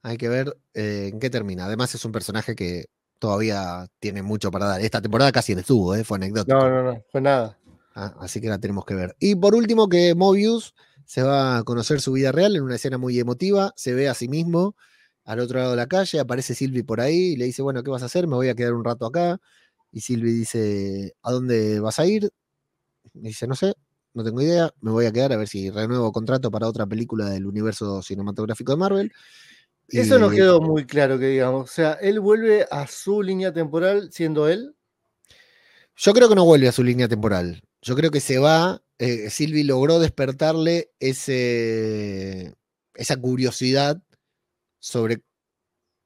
Hay 0.03 0.17
que 0.17 0.29
ver 0.29 0.55
eh, 0.73 1.09
en 1.11 1.19
qué 1.19 1.29
termina. 1.29 1.65
Además, 1.65 1.93
es 1.95 2.05
un 2.05 2.11
personaje 2.11 2.55
que 2.55 2.85
todavía 3.19 3.87
tiene 3.99 4.21
mucho 4.21 4.51
para 4.51 4.67
dar. 4.67 4.81
Esta 4.81 5.01
temporada 5.01 5.31
casi 5.31 5.53
estuvo, 5.53 5.95
¿eh? 5.95 6.03
fue 6.03 6.17
anecdótico. 6.17 6.57
No, 6.57 6.69
no, 6.69 6.83
no, 6.83 7.03
fue 7.11 7.21
nada. 7.21 7.57
Ah, 7.95 8.13
así 8.19 8.39
que 8.39 8.49
la 8.49 8.59
tenemos 8.59 8.85
que 8.85 8.93
ver. 8.93 9.15
Y 9.19 9.35
por 9.35 9.55
último, 9.55 9.89
que 9.89 10.15
Mobius 10.15 10.75
se 11.05 11.23
va 11.23 11.57
a 11.57 11.63
conocer 11.63 12.01
su 12.01 12.11
vida 12.13 12.31
real 12.31 12.55
en 12.55 12.63
una 12.63 12.75
escena 12.75 12.97
muy 12.97 13.19
emotiva. 13.19 13.73
Se 13.75 13.93
ve 13.93 14.09
a 14.09 14.13
sí 14.13 14.27
mismo 14.27 14.75
al 15.25 15.39
otro 15.39 15.59
lado 15.59 15.71
de 15.71 15.77
la 15.77 15.87
calle. 15.87 16.19
Aparece 16.19 16.55
Sylvie 16.55 16.83
por 16.83 17.01
ahí 17.01 17.33
y 17.33 17.35
le 17.37 17.45
dice: 17.45 17.61
Bueno, 17.61 17.83
¿qué 17.83 17.91
vas 17.91 18.03
a 18.03 18.05
hacer? 18.07 18.27
Me 18.27 18.35
voy 18.35 18.49
a 18.49 18.55
quedar 18.55 18.73
un 18.73 18.85
rato 18.85 19.05
acá. 19.05 19.39
Y 19.91 20.01
Sylvie 20.01 20.31
dice: 20.33 21.13
¿A 21.23 21.31
dónde 21.31 21.79
vas 21.79 21.99
a 21.99 22.05
ir? 22.05 22.31
Y 23.13 23.21
dice: 23.29 23.47
No 23.47 23.55
sé, 23.55 23.73
no 24.13 24.23
tengo 24.23 24.41
idea. 24.41 24.71
Me 24.81 24.91
voy 24.91 25.05
a 25.05 25.11
quedar 25.11 25.33
a 25.33 25.37
ver 25.37 25.47
si 25.47 25.69
renuevo 25.69 26.11
contrato 26.11 26.49
para 26.51 26.67
otra 26.67 26.85
película 26.85 27.29
del 27.29 27.45
universo 27.45 28.01
cinematográfico 28.01 28.71
de 28.73 28.77
Marvel. 28.77 29.11
Eso 29.87 30.17
no 30.17 30.31
Y- 30.33 30.37
quedó 30.37 30.61
muy 30.61 30.85
claro 30.85 31.19
que 31.19 31.27
digamos. 31.27 31.69
O 31.69 31.73
sea, 31.73 31.93
él 31.93 32.19
vuelve 32.19 32.65
a 32.71 32.87
su 32.87 33.21
línea 33.21 33.53
temporal 33.53 34.09
siendo 34.11 34.47
él. 34.49 34.75
Yo 35.95 36.13
creo 36.13 36.27
que 36.27 36.35
no 36.35 36.43
vuelve 36.45 36.67
a 36.67 36.71
su 36.71 36.83
línea 36.83 37.07
temporal. 37.07 37.63
Yo 37.81 37.95
creo 37.95 38.11
que 38.11 38.19
se 38.19 38.37
va. 38.39 38.81
eh, 38.97 39.29
Sylvie 39.29 39.63
logró 39.63 39.99
despertarle 39.99 40.91
ese, 40.99 42.55
esa 42.95 43.17
curiosidad 43.17 44.01
sobre 44.85 45.23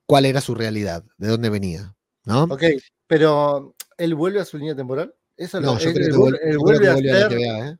cuál 0.05 0.25
era 0.25 0.39
su 0.39 0.55
realidad, 0.55 1.03
de 1.17 1.27
dónde 1.27 1.49
venía. 1.49 1.95
¿no? 2.23 2.43
Ok, 2.43 2.63
pero 3.07 3.75
él 3.97 4.15
vuelve 4.15 4.39
a 4.39 4.45
su 4.45 4.57
línea 4.57 4.75
temporal. 4.75 5.13
Eso 5.36 5.59
No, 5.59 5.73
lo- 5.73 5.80
yo 5.80 5.89
él, 5.89 5.93
creo 5.95 6.05
él 6.05 6.11
que, 6.11 6.17
vuelve, 6.17 6.38
vuel- 6.38 6.41
él 6.43 6.49
creo 6.49 6.59
vuelve 6.61 6.80
que 6.82 6.88
a 6.89 6.93
vuelve 6.93 7.11
a 7.11 7.13
la 7.13 7.19
ser. 7.30 7.38
TVA. 7.38 7.67
¿eh? 7.69 7.77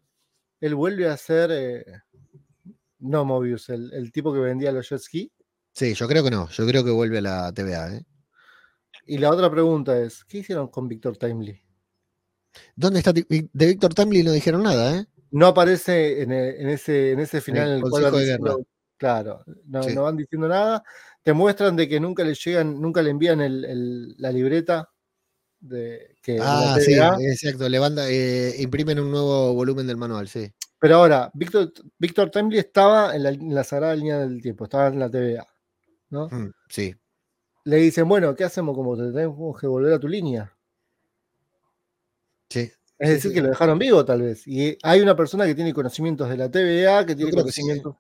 Él 0.61 0.75
vuelve 0.75 1.07
a 1.07 1.17
ser. 1.17 1.51
eh, 1.53 1.85
no 2.99 3.23
Mobius, 3.23 3.69
el, 3.69 3.93
el 3.93 4.11
tipo 4.11 4.33
que 4.33 4.39
vendía 4.39 4.73
los 4.73 4.89
jet 4.89 4.99
ski. 4.99 5.31
Sí, 5.73 5.93
yo 5.93 6.05
creo 6.07 6.21
que 6.23 6.31
no. 6.31 6.49
Yo 6.49 6.67
creo 6.67 6.83
que 6.83 6.91
vuelve 6.91 7.19
a 7.19 7.21
la 7.21 7.53
TVA. 7.53 7.95
¿eh? 7.95 8.05
Y 9.05 9.19
la 9.19 9.31
otra 9.31 9.49
pregunta 9.49 9.97
es: 9.97 10.25
¿qué 10.25 10.39
hicieron 10.39 10.67
con 10.67 10.89
Victor 10.89 11.15
Timely? 11.17 11.61
¿Dónde 12.75 12.99
está? 12.99 13.13
De 13.13 13.25
Víctor 13.53 13.93
Timely 13.93 14.23
no 14.23 14.33
dijeron 14.33 14.63
nada, 14.63 14.97
¿eh? 14.97 15.05
No 15.31 15.47
aparece 15.47 16.23
en, 16.23 16.31
e- 16.33 16.61
en 16.61 16.69
ese, 16.69 17.11
en 17.13 17.19
ese 17.19 17.39
final 17.39 17.69
en 17.69 17.75
el 17.75 17.81
cual 17.89 18.03
Claro, 18.99 19.43
no, 19.65 19.81
Sí. 19.81 19.95
no 19.95 20.03
van 20.03 20.17
diciendo 20.17 20.47
nada. 20.47 20.83
Te 21.23 21.31
muestran 21.33 21.75
de 21.77 21.87
que 21.87 21.99
nunca 22.01 22.23
le 22.23 22.35
llegan, 22.35 22.79
nunca 22.81 23.01
le 23.01 23.09
envían 23.11 23.39
el- 23.39 23.63
el- 23.63 24.15
la 24.17 24.31
libreta 24.31 24.89
de 25.61 26.15
que 26.21 26.37
Ah, 26.41 26.77
sí, 26.79 26.93
exacto. 26.93 27.67
Levanta, 27.69 28.09
eh, 28.09 28.55
imprimen 28.59 28.99
un 28.99 29.09
nuevo 29.09 29.53
volumen 29.53 29.87
del 29.87 29.95
manual, 29.97 30.27
sí. 30.27 30.51
Pero 30.79 30.97
ahora, 30.97 31.31
Víctor, 31.33 31.71
Víctor 31.97 32.29
estaba 32.53 33.15
en 33.15 33.23
la, 33.23 33.29
en 33.29 33.55
la 33.55 33.63
sagrada 33.63 33.95
línea 33.95 34.19
del 34.19 34.41
tiempo, 34.41 34.65
estaba 34.65 34.87
en 34.87 34.99
la 34.99 35.09
TVA. 35.09 35.47
¿no? 36.09 36.27
Mm, 36.27 36.51
sí. 36.67 36.93
Le 37.65 37.77
dicen, 37.77 38.07
bueno, 38.09 38.35
¿qué 38.35 38.43
hacemos? 38.43 38.75
Como 38.75 38.97
te 38.97 39.11
tenemos 39.11 39.59
que 39.59 39.67
volver 39.67 39.93
a 39.93 39.99
tu 39.99 40.07
línea. 40.07 40.51
Sí. 42.49 42.71
Es 42.97 43.09
decir, 43.09 43.31
sí. 43.31 43.35
que 43.35 43.41
lo 43.41 43.49
dejaron 43.49 43.79
vivo, 43.79 44.03
tal 44.03 44.21
vez. 44.23 44.45
Y 44.47 44.77
hay 44.83 45.01
una 45.01 45.15
persona 45.15 45.45
que 45.45 45.55
tiene 45.55 45.73
conocimientos 45.73 46.27
de 46.29 46.35
la 46.37 46.49
TVA, 46.49 47.05
que 47.05 47.15
tiene 47.15 47.31
conocimientos. 47.31 47.95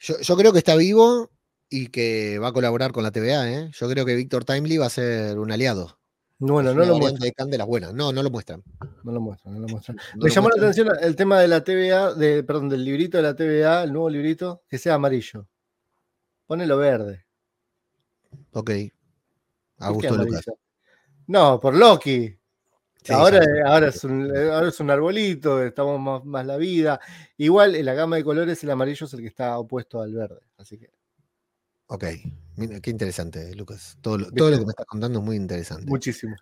Yo, 0.00 0.18
yo 0.18 0.36
creo 0.36 0.52
que 0.52 0.58
está 0.58 0.74
vivo 0.76 1.30
y 1.68 1.88
que 1.88 2.38
va 2.38 2.48
a 2.48 2.52
colaborar 2.52 2.90
con 2.92 3.04
la 3.04 3.12
TVA, 3.12 3.50
¿eh? 3.50 3.70
Yo 3.72 3.88
creo 3.88 4.04
que 4.04 4.16
Víctor 4.16 4.44
Timely 4.44 4.78
va 4.78 4.86
a 4.86 4.90
ser 4.90 5.38
un 5.38 5.52
aliado. 5.52 6.00
Bueno, 6.38 6.72
no 6.72 6.86
lo 6.86 6.96
muestran. 6.96 7.50
de 7.50 7.58
las 7.58 7.66
buenas. 7.66 7.92
No, 7.92 8.12
no 8.12 8.22
lo 8.22 8.30
muestran. 8.30 8.64
No 9.04 9.12
lo 9.12 9.20
muestran, 9.20 9.54
no 9.54 9.60
lo 9.60 9.68
muestran. 9.68 9.96
No 10.14 10.22
Me 10.22 10.28
lo 10.28 10.34
llamó 10.34 10.48
la 10.48 10.54
atención 10.56 10.88
el 11.02 11.14
tema 11.14 11.38
de 11.38 11.48
la 11.48 11.62
TVA, 11.62 12.14
de, 12.14 12.42
perdón, 12.42 12.70
del 12.70 12.82
librito 12.82 13.18
de 13.18 13.22
la 13.22 13.36
TVA, 13.36 13.84
el 13.84 13.92
nuevo 13.92 14.08
librito, 14.08 14.62
que 14.66 14.78
sea 14.78 14.94
amarillo. 14.94 15.46
Ponelo 16.46 16.78
verde. 16.78 17.26
Ok. 18.52 18.70
¿Por 18.70 18.70
qué 18.70 18.92
Augusto? 19.78 20.16
Lucas. 20.16 20.44
No, 21.26 21.60
por 21.60 21.76
Loki. 21.76 22.39
Sí, 23.02 23.12
ahora, 23.12 23.40
ya. 23.40 23.72
ahora, 23.72 23.88
es 23.88 24.04
un, 24.04 24.30
ahora 24.36 24.68
es 24.68 24.78
un 24.80 24.90
arbolito, 24.90 25.62
estamos 25.62 26.00
más, 26.00 26.24
más 26.24 26.46
la 26.46 26.56
vida. 26.56 27.00
Igual 27.38 27.74
en 27.74 27.86
la 27.86 27.94
gama 27.94 28.16
de 28.16 28.24
colores 28.24 28.62
el 28.62 28.70
amarillo 28.70 29.06
es 29.06 29.14
el 29.14 29.20
que 29.20 29.26
está 29.28 29.58
opuesto 29.58 30.02
al 30.02 30.14
verde. 30.14 30.40
Así 30.58 30.78
que 30.78 30.90
Ok. 31.92 32.04
Mira, 32.56 32.80
qué 32.80 32.90
interesante, 32.90 33.52
Lucas. 33.56 33.98
Todo 34.00 34.16
lo, 34.18 34.30
todo 34.30 34.50
lo 34.50 34.58
que 34.58 34.64
me 34.64 34.70
estás 34.70 34.86
contando 34.86 35.18
es 35.18 35.24
muy 35.24 35.36
interesante. 35.36 35.86
muchísimo. 35.86 36.36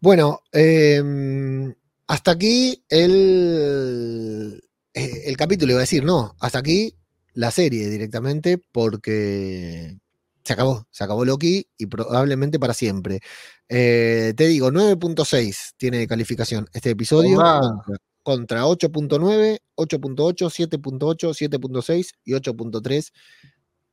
Bueno, 0.00 0.40
em, 0.50 1.72
hasta 2.08 2.32
aquí 2.32 2.84
el, 2.88 4.60
eh, 4.92 5.22
el 5.26 5.36
capítulo, 5.36 5.72
iba 5.72 5.78
a 5.78 5.82
decir, 5.82 6.04
no, 6.04 6.34
hasta 6.40 6.58
aquí 6.58 6.96
la 7.34 7.52
serie 7.52 7.88
directamente, 7.88 8.58
porque 8.72 9.98
se 10.44 10.52
acabó, 10.52 10.86
se 10.90 11.04
acabó 11.04 11.24
Loki 11.24 11.66
y 11.76 11.86
probablemente 11.86 12.58
para 12.58 12.74
siempre. 12.74 13.20
Eh, 13.68 14.34
te 14.36 14.46
digo, 14.46 14.70
9.6 14.70 15.74
tiene 15.76 15.98
de 15.98 16.08
calificación 16.08 16.68
este 16.72 16.90
episodio 16.90 17.36
contra, 17.36 17.98
contra 18.22 18.64
8.9, 18.64 19.60
8.8, 19.76 20.68
7.8, 20.68 21.50
7.6 21.50 22.10
y 22.24 22.32
8.3 22.32 23.12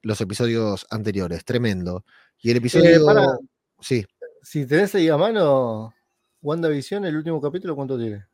los 0.02 0.22
episodios 0.22 0.88
anteriores. 0.90 1.44
Tremendo. 1.46 2.06
Y 2.42 2.52
el 2.52 2.58
episodio... 2.58 3.06
pará. 3.06 3.28
sí. 3.80 4.06
Si 4.42 4.66
tenés 4.66 4.96
ahí 4.96 5.10
a 5.10 5.18
mano 5.18 5.94
WandaVision, 6.42 7.06
el 7.06 7.18
último 7.18 7.42
capítulo, 7.42 7.76
¿cuánto 7.76 7.98
tiene? 7.98 8.26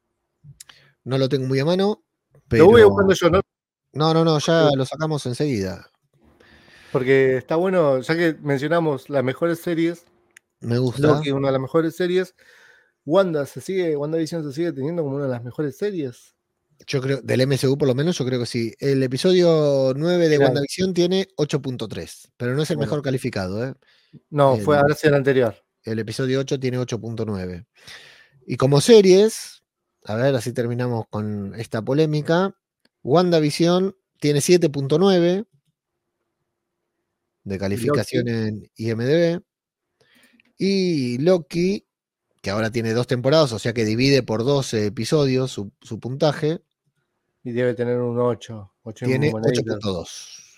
No 1.03 1.17
lo 1.17 1.27
tengo 1.27 1.47
muy 1.47 1.59
a 1.59 1.65
mano, 1.65 2.03
pero... 2.47 2.65
Lo 2.65 2.71
voy 2.71 2.83
buscando 2.83 3.13
yo, 3.13 3.29
¿no? 3.31 3.41
No, 3.93 4.13
no, 4.13 4.23
no, 4.23 4.37
ya 4.39 4.69
lo 4.75 4.85
sacamos 4.85 5.25
enseguida. 5.25 5.89
Porque 6.95 7.35
está 7.35 7.57
bueno, 7.57 7.99
ya 7.99 8.15
que 8.15 8.37
mencionamos 8.41 9.09
las 9.09 9.21
mejores 9.21 9.59
series, 9.59 10.05
Me 10.61 10.77
gusta. 10.77 11.01
Loki, 11.01 11.31
una 11.31 11.49
de 11.49 11.51
las 11.51 11.61
mejores 11.61 11.93
series. 11.93 12.33
Wanda 13.03 13.45
se 13.45 13.59
sigue, 13.59 13.97
WandaVision 13.97 14.45
se 14.45 14.53
sigue 14.53 14.71
teniendo 14.71 15.03
como 15.03 15.17
una 15.17 15.25
de 15.25 15.31
las 15.31 15.43
mejores 15.43 15.75
series. 15.75 16.33
Yo 16.87 17.01
creo, 17.01 17.19
del 17.21 17.41
MCU 17.41 17.77
por 17.77 17.89
lo 17.89 17.95
menos, 17.95 18.17
yo 18.17 18.25
creo 18.25 18.39
que 18.39 18.45
sí. 18.45 18.73
El 18.79 19.03
episodio 19.03 19.91
9 19.93 20.29
de 20.29 20.37
Claro. 20.37 20.53
WandaVision 20.53 20.93
tiene 20.93 21.27
8.3, 21.35 22.29
pero 22.37 22.55
no 22.55 22.63
es 22.63 22.69
el 22.71 22.77
Bueno. 22.77 22.89
mejor 22.91 23.03
calificado, 23.03 23.65
¿eh? 23.67 23.73
No, 24.29 24.55
fue 24.55 24.77
El- 24.77 24.83
ahora 24.83 24.95
sí 24.95 25.07
el 25.07 25.15
anterior. 25.15 25.53
El 25.83 25.99
episodio 25.99 26.39
8 26.39 26.57
tiene 26.61 26.77
8.9. 26.79 27.65
Y 28.47 28.55
como 28.55 28.79
series, 28.79 29.63
a 30.05 30.15
ver, 30.15 30.33
así 30.33 30.53
terminamos 30.53 31.07
con 31.09 31.55
esta 31.55 31.81
polémica. 31.81 32.55
WandaVision 33.03 33.97
tiene 34.21 34.39
7.9 34.39 35.45
de 37.45 37.57
calificación 37.57 38.27
en 38.27 38.69
IMDb. 38.75 39.41
Y 40.57 41.17
Loki, 41.19 41.85
que 42.41 42.49
ahora 42.49 42.71
tiene 42.71 42.93
dos 42.93 43.07
temporadas, 43.07 43.53
o 43.53 43.59
sea 43.59 43.73
que 43.73 43.85
divide 43.85 44.23
por 44.23 44.43
12 44.43 44.87
episodios 44.87 45.51
su, 45.51 45.71
su 45.81 45.99
puntaje, 45.99 46.61
Y 47.43 47.51
debe 47.51 47.73
tener 47.73 47.99
un 47.99 48.19
8. 48.19 48.73
8 48.83 49.05
tiene 49.05 49.31
moneditas. 49.31 49.77
8.2. 49.77 50.07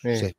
Sí. 0.01 0.15
Sí. 0.27 0.35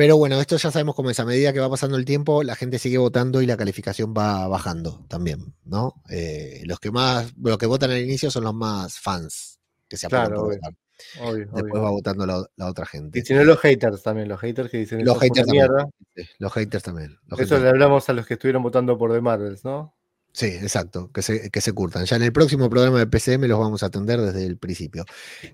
Pero 0.00 0.16
bueno, 0.16 0.40
esto 0.40 0.56
ya 0.56 0.70
sabemos 0.70 0.94
cómo 0.94 1.10
es. 1.10 1.20
A 1.20 1.26
medida 1.26 1.52
que 1.52 1.60
va 1.60 1.68
pasando 1.68 1.98
el 1.98 2.06
tiempo, 2.06 2.42
la 2.42 2.56
gente 2.56 2.78
sigue 2.78 2.96
votando 2.96 3.42
y 3.42 3.46
la 3.46 3.58
calificación 3.58 4.14
va 4.16 4.48
bajando 4.48 5.04
también, 5.08 5.54
¿no? 5.64 6.02
Eh, 6.08 6.62
los 6.64 6.80
que 6.80 6.90
más, 6.90 7.34
los 7.36 7.58
que 7.58 7.66
votan 7.66 7.90
al 7.90 8.00
inicio 8.00 8.30
son 8.30 8.44
los 8.44 8.54
más 8.54 8.98
fans 8.98 9.60
que 9.86 9.98
se 9.98 10.08
Claro, 10.08 10.36
por 10.36 10.54
votar. 10.54 10.74
Obvio, 11.20 11.38
Después 11.46 11.64
obvio. 11.64 11.82
va 11.82 11.90
votando 11.90 12.26
la, 12.26 12.44
la 12.56 12.66
otra 12.68 12.86
gente. 12.86 13.18
Y 13.18 13.22
si 13.22 13.34
no, 13.34 13.44
los 13.44 13.58
haters 13.60 14.02
también, 14.02 14.28
los 14.28 14.40
haters 14.40 14.70
que 14.70 14.78
dicen 14.78 15.04
Los 15.04 15.22
"Esto 15.22 15.24
es 15.24 15.30
una 15.30 15.34
haters 15.34 15.46
también. 15.46 15.66
mierda. 15.72 15.90
Sí, 16.16 16.22
Los 16.38 16.52
haters 16.52 16.82
también. 16.84 17.18
los 17.26 17.40
Eso 17.40 17.48
haters. 17.54 17.62
le 17.62 17.68
hablamos 17.70 18.08
a 18.08 18.12
los 18.12 18.26
que 18.26 18.34
estuvieron 18.34 18.62
votando 18.62 18.96
por 18.98 19.12
The 19.12 19.20
Marvels, 19.20 19.64
¿no? 19.64 19.94
Sí, 20.32 20.46
exacto, 20.46 21.10
que 21.12 21.22
se, 21.22 21.50
que 21.50 21.60
se 21.60 21.72
curtan. 21.72 22.04
Ya 22.04 22.14
en 22.14 22.22
el 22.22 22.32
próximo 22.32 22.70
programa 22.70 22.98
de 23.00 23.06
PCM 23.06 23.46
los 23.46 23.58
vamos 23.58 23.82
a 23.82 23.86
atender 23.86 24.20
desde 24.20 24.46
el 24.46 24.58
principio. 24.58 25.04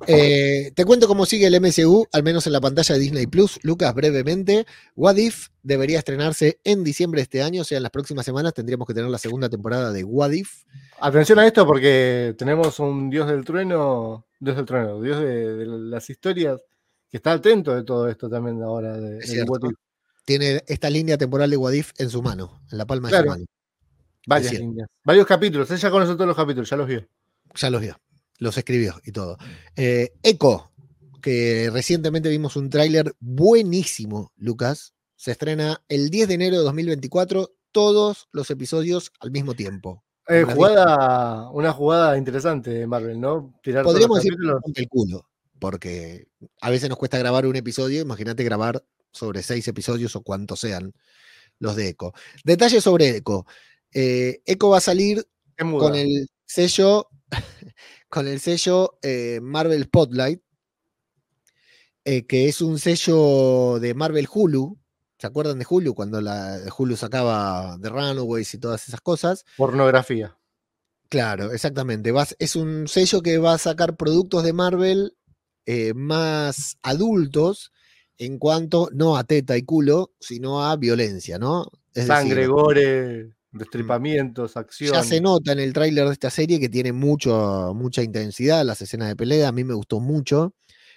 Eh, 0.07 0.71
te 0.75 0.85
cuento 0.85 1.09
cómo 1.09 1.25
sigue 1.25 1.47
el 1.47 1.61
MCU, 1.61 2.07
al 2.13 2.23
menos 2.23 2.47
en 2.47 2.53
la 2.53 2.61
pantalla 2.61 2.95
de 2.95 3.01
Disney 3.01 3.27
Plus. 3.27 3.59
Lucas, 3.63 3.95
brevemente. 3.95 4.67
What 4.95 5.17
If 5.17 5.49
debería 5.63 5.99
estrenarse 5.99 6.61
en 6.63 6.85
diciembre 6.85 7.21
de 7.21 7.23
este 7.23 7.43
año, 7.43 7.63
o 7.63 7.65
sea, 7.65 7.79
en 7.79 7.85
las 7.85 7.91
próximas 7.91 8.27
semanas 8.27 8.53
tendríamos 8.53 8.87
que 8.87 8.93
tener 8.93 9.11
la 9.11 9.19
segunda 9.19 9.49
temporada 9.49 9.93
de 9.93 10.05
What 10.05 10.33
If. 10.33 10.65
Atención 11.01 11.39
a 11.39 11.47
esto 11.47 11.67
porque 11.67 12.35
tenemos 12.37 12.79
un 12.79 13.09
dios 13.09 13.29
del 13.29 13.45
trueno, 13.45 14.27
dios 14.41 14.57
del 14.57 14.67
trueno, 14.67 15.01
dios 15.01 15.21
de, 15.21 15.57
de 15.57 15.67
las 15.67 16.11
historias, 16.11 16.61
que 17.09 17.17
está 17.17 17.33
atento 17.33 17.75
de 17.75 17.83
todo 17.83 18.09
esto 18.11 18.29
también 18.29 18.63
ahora. 18.63 18.99
De. 18.99 19.45
What 19.45 19.63
If. 19.71 19.77
tiene 20.27 20.63
esta 20.67 20.91
línea 20.91 21.17
temporal 21.17 21.49
de 21.49 21.57
Wadif 21.57 21.93
en 21.97 22.11
su 22.11 22.21
mano, 22.21 22.61
en 22.71 22.77
la 22.77 22.85
palma 22.85 23.09
de 23.09 23.19
su 23.19 23.25
mano. 23.25 23.45
Varios 24.27 25.27
capítulos. 25.27 25.71
Ella 25.71 25.91
conoce 25.91 26.15
todos 26.15 26.27
los 26.27 26.37
capítulos, 26.37 26.69
ya 26.69 26.77
los 26.77 26.87
vio. 26.87 27.07
Ya 27.55 27.71
los 27.71 27.81
vio, 27.81 27.99
los 28.39 28.59
escribió 28.59 29.01
y 29.05 29.13
todo. 29.13 29.39
Eh, 29.77 30.13
Echo, 30.23 30.73
que 31.23 31.71
recientemente 31.73 32.29
vimos 32.29 32.57
un 32.57 32.69
tráiler 32.69 33.15
buenísimo, 33.21 34.33
Lucas, 34.37 34.95
se 35.17 35.31
estrena 35.31 35.83
el 35.89 36.11
10 36.11 36.29
de 36.29 36.35
enero 36.35 36.59
de 36.59 36.65
2024, 36.65 37.55
todos 37.73 38.29
los 38.33 38.51
episodios 38.51 39.13
al 39.21 39.31
mismo 39.31 39.55
tiempo. 39.55 40.05
Eh, 40.29 40.45
jugada, 40.45 41.51
una 41.51 41.73
jugada 41.73 42.19
interesante 42.19 42.71
de 42.71 42.87
Marvel, 42.87 43.21
¿no? 43.21 43.59
Tirar 43.63 43.85
Podríamos 43.85 44.19
decir 44.19 44.37
el 44.75 44.89
culo, 44.89 45.29
porque 45.59 46.27
a 46.61 46.71
veces 46.71 46.89
nos 46.89 46.99
cuesta 46.99 47.19
grabar 47.19 47.47
un 47.47 47.57
episodio, 47.57 48.03
imagínate 48.03 48.43
grabar 48.43 48.85
sobre 49.13 49.43
seis 49.43 49.67
episodios 49.69 50.17
o 50.17 50.23
cuantos 50.23 50.61
sean 50.61 50.93
los 51.59 51.77
de 51.77 51.89
Echo. 51.89 52.13
Detalles 52.45 52.85
sobre 52.85 53.17
Echo. 53.17 53.47
Eh, 53.99 54.43
Echo 54.45 54.69
va 54.69 54.77
a 54.77 54.81
salir 54.83 55.27
con 55.81 55.95
el 55.95 56.29
sello, 56.45 57.09
con 58.11 58.29
el 58.29 58.41
sello 58.41 58.99
eh, 59.01 59.41
Marvel 59.43 59.85
Spotlight, 59.85 60.43
eh, 62.05 62.27
que 62.27 62.47
es 62.47 62.61
un 62.61 62.79
sello 62.79 63.79
de 63.81 63.95
Marvel 63.95 64.29
Hulu. 64.31 64.79
¿Se 65.19 65.27
acuerdan 65.27 65.59
de 65.59 65.67
Hulu? 65.67 65.95
Cuando 65.95 66.21
la 66.21 66.61
Hulu 66.77 66.95
sacaba 66.95 67.79
The 67.81 67.89
Runaways 67.89 68.53
y 68.53 68.59
todas 68.59 68.87
esas 68.87 69.01
cosas. 69.01 69.47
Pornografía. 69.57 70.37
Claro, 71.09 71.53
exactamente. 71.53 72.13
Vas- 72.13 72.37
es 72.39 72.55
un 72.55 72.89
sello 72.89 73.23
que 73.23 73.39
va 73.39 73.55
a 73.55 73.59
sacar 73.59 73.97
productos 73.97 74.45
de 74.45 74.53
Marvel 74.53 75.17
eh, 75.65 75.95
más 75.95 76.77
adultos 76.83 77.73
en 78.19 78.39
cuanto 78.39 78.91
no 78.93 79.17
a 79.17 79.25
teta 79.25 79.57
y 79.57 79.63
culo, 79.63 80.13
sino 80.21 80.65
a 80.65 80.77
violencia, 80.77 81.39
¿no? 81.39 81.73
Es 81.95 82.09
Sangre, 82.09 82.47
gore, 82.47 83.31
destripamientos, 83.59 84.57
acción. 84.57 84.93
ya 84.95 85.03
se 85.03 85.21
nota 85.21 85.53
en 85.53 85.61
el 85.61 85.73
tráiler 85.73 86.07
de 86.07 86.13
esta 86.13 86.31
serie 86.31 86.61
que 86.61 86.69
tiene 86.69 86.93
mucho, 86.93 87.73
mucha 87.75 88.03
intensidad 88.03 88.65
las 88.65 88.81
escenas 88.83 89.09
de 89.09 89.17
pelea. 89.17 89.49
A 89.49 89.53
mí 89.53 89.65
me 89.65 89.75
gustó 89.75 90.01
mucho. 90.01 90.55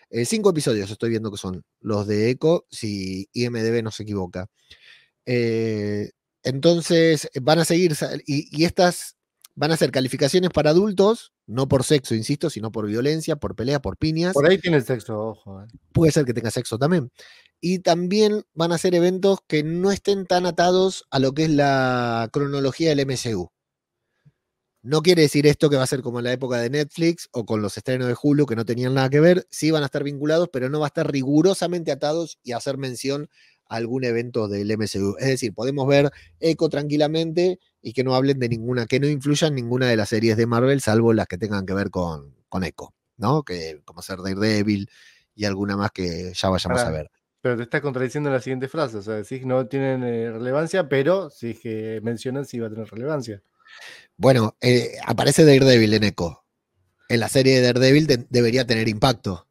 Eh, 0.09 0.25
cinco 0.25 0.49
episodios 0.49 0.89
estoy 0.89 1.11
viendo 1.11 1.31
que 1.31 1.37
son 1.37 1.63
los 1.81 2.07
de 2.07 2.29
Echo, 2.31 2.65
si 2.69 3.29
IMDB 3.33 3.83
no 3.83 3.91
se 3.91 4.03
equivoca. 4.03 4.47
Eh, 5.25 6.11
entonces 6.43 7.29
van 7.41 7.59
a 7.59 7.65
seguir, 7.65 7.93
y, 8.25 8.47
y 8.57 8.65
estas 8.65 9.15
van 9.55 9.71
a 9.71 9.77
ser 9.77 9.91
calificaciones 9.91 10.49
para 10.51 10.69
adultos, 10.69 11.33
no 11.45 11.67
por 11.67 11.83
sexo, 11.83 12.15
insisto, 12.15 12.49
sino 12.49 12.71
por 12.71 12.87
violencia, 12.87 13.35
por 13.35 13.55
pelea, 13.55 13.81
por 13.81 13.97
piñas. 13.97 14.33
Por 14.33 14.47
ahí 14.47 14.57
tiene 14.57 14.77
el 14.77 14.85
sexo, 14.85 15.19
ojo. 15.19 15.61
eh. 15.61 15.67
Puede 15.91 16.11
ser 16.13 16.23
que 16.25 16.33
tenga 16.33 16.49
sexo 16.49 16.77
también. 16.77 17.11
Y 17.61 17.79
también 17.79 18.43
van 18.53 18.71
a 18.71 18.77
ser 18.77 18.95
eventos 18.95 19.39
que 19.47 19.63
no 19.63 19.91
estén 19.91 20.25
tan 20.25 20.45
atados 20.45 21.05
a 21.11 21.19
lo 21.19 21.33
que 21.33 21.43
es 21.45 21.49
la 21.49 22.29
cronología 22.31 22.89
del 22.89 23.05
MCU. 23.05 23.51
No 24.81 25.01
quiere 25.01 25.23
decir 25.23 25.45
esto 25.45 25.69
que 25.69 25.75
va 25.75 25.83
a 25.83 25.87
ser 25.87 26.01
como 26.01 26.19
en 26.19 26.25
la 26.25 26.31
época 26.31 26.57
de 26.57 26.69
Netflix 26.69 27.27
o 27.33 27.45
con 27.45 27.61
los 27.61 27.75
estrenos 27.75 28.07
de 28.07 28.15
Hulu 28.21 28.45
que 28.45 28.55
no 28.55 28.63
tenían 28.63 28.93
nada 28.93 29.09
que 29.09 29.19
ver. 29.19 29.45
Sí 29.51 29.71
van 29.71 29.83
a 29.83 29.87
estar 29.87 30.03
vinculados, 30.05 30.47
pero 30.53 30.69
no 30.69 30.79
va 30.79 30.85
a 30.85 30.87
estar 30.87 31.11
rigurosamente 31.11 31.91
atados 31.91 32.39
y 32.43 32.53
hacer 32.53 32.77
mención 32.77 33.29
a 33.67 33.75
algún 33.75 34.05
evento 34.05 34.47
del 34.47 34.71
MCU. 34.71 35.17
Es 35.19 35.27
decir, 35.27 35.53
podemos 35.53 35.85
ver 35.85 36.11
Echo 36.39 36.69
tranquilamente 36.69 37.59
y 37.81 37.91
que 37.91 38.05
no 38.05 38.15
hablen 38.15 38.39
de 38.39 38.47
ninguna, 38.47 38.85
que 38.85 39.01
no 39.01 39.07
influyan 39.07 39.53
ninguna 39.53 39.87
de 39.87 39.97
las 39.97 40.09
series 40.09 40.37
de 40.37 40.47
Marvel, 40.47 40.79
salvo 40.79 41.11
las 41.11 41.27
que 41.27 41.37
tengan 41.37 41.65
que 41.65 41.73
ver 41.73 41.89
con, 41.89 42.35
con 42.47 42.63
Echo, 42.63 42.93
¿no? 43.17 43.43
Que 43.43 43.81
como 43.83 44.01
ser 44.01 44.19
Daredevil 44.19 44.89
y 45.35 45.43
alguna 45.43 45.75
más 45.75 45.91
que 45.91 46.31
ya 46.33 46.49
vayamos 46.49 46.79
a 46.79 46.89
ver. 46.89 47.11
Pero 47.41 47.55
te 47.57 47.63
estás 47.63 47.81
contradiciendo 47.81 48.29
en 48.29 48.33
la 48.35 48.41
siguiente 48.41 48.67
frase. 48.67 48.97
O 48.97 49.01
sea, 49.01 49.15
decís 49.15 49.39
que 49.39 49.45
no 49.45 49.65
tienen 49.67 50.03
eh, 50.03 50.31
relevancia, 50.31 50.89
pero 50.89 51.29
sí 51.29 51.53
que 51.53 51.99
mencionan 52.03 52.45
si 52.45 52.59
va 52.59 52.67
a 52.67 52.69
tener 52.69 52.87
relevancia. 52.89 53.41
Bueno, 54.17 54.57
eh, 54.61 54.97
aparece 55.05 55.45
Daredevil 55.45 55.93
en 55.93 56.03
Echo. 56.03 56.43
En 57.07 57.19
la 57.21 57.29
serie 57.29 57.55
de 57.55 57.61
Daredevil 57.67 58.07
de- 58.07 58.25
debería 58.29 58.65
tener 58.67 58.87
impacto. 58.89 59.47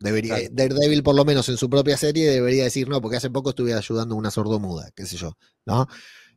Debería, 0.00 0.36
Claro. 0.36 0.48
Daredevil, 0.52 1.02
por 1.02 1.14
lo 1.14 1.24
menos 1.24 1.48
en 1.48 1.56
su 1.56 1.68
propia 1.70 1.96
serie, 1.96 2.30
debería 2.30 2.64
decir 2.64 2.88
no, 2.88 3.00
porque 3.00 3.16
hace 3.16 3.30
poco 3.30 3.50
estuve 3.50 3.74
ayudando 3.74 4.14
a 4.14 4.18
una 4.18 4.30
sordomuda, 4.30 4.90
qué 4.94 5.06
sé 5.06 5.16
yo, 5.16 5.36
¿no? 5.64 5.86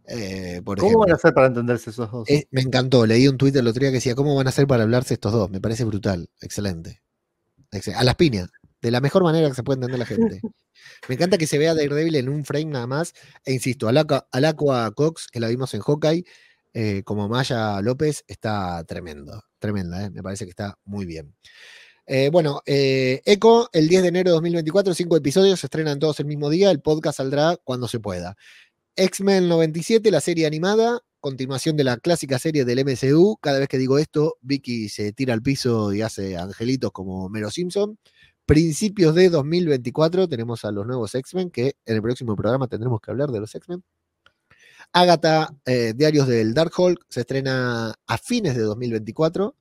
Eh, 0.08 0.62
por 0.64 0.80
¿Cómo 0.80 1.00
van 1.00 1.12
a 1.12 1.16
hacer 1.16 1.34
para 1.34 1.48
entenderse 1.48 1.90
esos 1.92 2.10
dos? 2.12 2.30
Eh, 2.30 2.48
me 2.52 2.62
encantó, 2.62 3.06
leí 3.06 3.28
un 3.28 3.38
Twitter 3.38 3.60
el 3.62 3.68
otro 3.68 3.82
día 3.82 3.90
que 3.90 3.96
decía, 3.96 4.16
¿cómo 4.16 4.34
van 4.36 4.48
a 4.48 4.50
hacer 4.50 4.66
para 4.66 4.84
hablarse 4.84 5.14
estos 5.14 5.32
dos? 5.34 5.50
Me 5.52 5.60
parece 5.62 5.84
brutal, 5.84 6.30
excelente. 6.42 7.02
Excel- 7.72 7.96
A 7.96 8.04
las 8.04 8.16
piñas, 8.16 8.50
de 8.82 8.92
la 8.92 9.02
mejor 9.02 9.24
manera 9.24 9.50
que 9.50 9.56
se 9.56 9.64
puede 9.64 9.76
entender 9.76 10.00
la 10.00 10.06
gente. 10.06 10.42
Me 11.08 11.16
encanta 11.16 11.38
que 11.38 11.48
se 11.48 11.58
vea 11.58 11.74
Daredevil 11.74 12.16
en 12.16 12.30
un 12.30 12.46
frame 12.46 12.66
nada 12.66 12.88
más, 12.88 13.14
e 13.46 13.54
insisto, 13.54 13.88
al 13.88 13.98
Aqua, 13.98 14.28
al 14.32 14.46
Aqua 14.46 14.92
Cox, 14.92 15.28
que 15.32 15.40
la 15.40 15.48
vimos 15.48 15.74
en 15.74 15.82
Hawkeye, 15.82 16.26
eh, 16.74 17.04
como 17.04 17.28
Maya 17.28 17.82
López, 17.82 18.24
está 18.28 18.84
tremendo, 18.86 19.44
tremenda, 19.60 20.06
eh, 20.06 20.10
me 20.12 20.22
parece 20.22 20.46
que 20.46 20.52
está 20.52 20.78
muy 20.86 21.06
bien. 21.06 21.36
Eh, 22.06 22.30
bueno, 22.32 22.62
Echo, 22.66 23.70
el 23.72 23.88
10 23.88 24.02
de 24.02 24.08
enero 24.08 24.32
de 24.32 24.34
2024, 24.36 24.94
cinco 24.96 25.16
episodios, 25.18 25.60
se 25.60 25.68
estrenan 25.68 26.00
todos 26.00 26.20
el 26.20 26.26
mismo 26.26 26.50
día, 26.50 26.72
el 26.72 26.82
podcast 26.82 27.18
saldrá 27.18 27.58
cuando 27.64 27.88
se 27.88 28.00
pueda. 28.00 28.36
X-Men 28.96 29.48
97, 29.48 30.12
la 30.12 30.20
serie 30.20 30.46
animada, 30.46 31.02
continuación 31.20 31.76
de 31.78 31.84
la 31.84 31.98
clásica 31.98 32.40
serie 32.40 32.66
del 32.66 32.80
MCU. 32.80 33.38
Cada 33.42 33.60
vez 33.60 33.68
que 33.68 33.78
digo 33.78 33.98
esto, 33.98 34.38
Vicky 34.42 34.90
se 34.90 35.14
tira 35.14 35.34
al 35.34 35.42
piso 35.42 35.94
y 35.94 36.02
hace 36.02 36.38
angelitos 36.38 36.92
como 36.92 37.30
Mero 37.30 37.52
Simpson. 37.52 37.98
Principios 38.50 39.14
de 39.14 39.30
2024 39.30 40.28
tenemos 40.28 40.66
a 40.66 40.72
los 40.72 40.88
nuevos 40.88 41.14
X-Men, 41.14 41.52
que 41.52 41.76
en 41.86 41.96
el 41.98 42.02
próximo 42.02 42.36
programa 42.36 42.68
tendremos 42.68 43.00
que 43.00 43.12
hablar 43.12 43.30
de 43.30 43.40
los 43.40 43.54
X-Men. 43.54 43.84
Agatha, 44.92 45.56
eh, 45.68 45.94
Diarios 45.96 46.28
del 46.28 46.56
Darkhold, 46.56 46.98
se 47.10 47.20
estrena 47.20 47.94
a 48.08 48.18
fines 48.18 48.56
de 48.56 48.64
2024. 48.64 49.56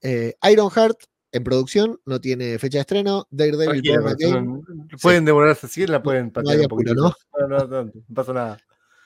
Eh, 0.00 0.32
Ironheart, 0.50 0.96
en 1.32 1.44
producción, 1.44 2.00
no 2.06 2.18
tiene 2.18 2.58
fecha 2.58 2.78
de 2.78 2.80
estreno. 2.80 3.26
Daredevil 3.30 3.82
Born 3.82 4.08
Again, 4.08 4.46
no- 4.46 4.62
Pueden 5.02 5.26
demorarse 5.26 5.66
así, 5.66 5.86
la 5.86 6.02
pueden 6.02 6.30
patear 6.30 6.56
hay 6.56 6.62
un 6.62 6.68
poquito. 6.68 6.94
¿no? 6.94 7.12
No, 7.38 7.46
no, 7.46 7.66
no, 7.66 7.84
no 7.84 7.92
pasa 8.14 8.32
nada. 8.32 8.58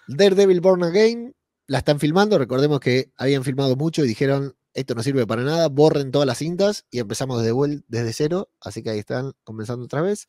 Daredevil 0.06 0.60
Born 0.60 0.84
Again 0.84 1.34
la 1.66 1.78
están 1.78 1.98
filmando. 1.98 2.38
Recordemos 2.38 2.78
que 2.78 3.10
habían 3.16 3.42
filmado 3.42 3.74
mucho 3.74 4.04
y 4.04 4.06
dijeron: 4.06 4.54
Esto 4.74 4.94
no 4.94 5.02
sirve 5.02 5.26
para 5.26 5.42
nada, 5.42 5.68
borren 5.68 6.10
todas 6.10 6.26
las 6.26 6.38
cintas 6.38 6.86
y 6.90 6.98
empezamos 6.98 7.38
desde, 7.40 7.52
vuel- 7.52 7.84
desde 7.88 8.12
cero. 8.12 8.48
Así 8.60 8.82
que 8.82 8.90
ahí 8.90 8.98
están 8.98 9.32
comenzando 9.44 9.84
otra 9.84 10.02
vez. 10.02 10.28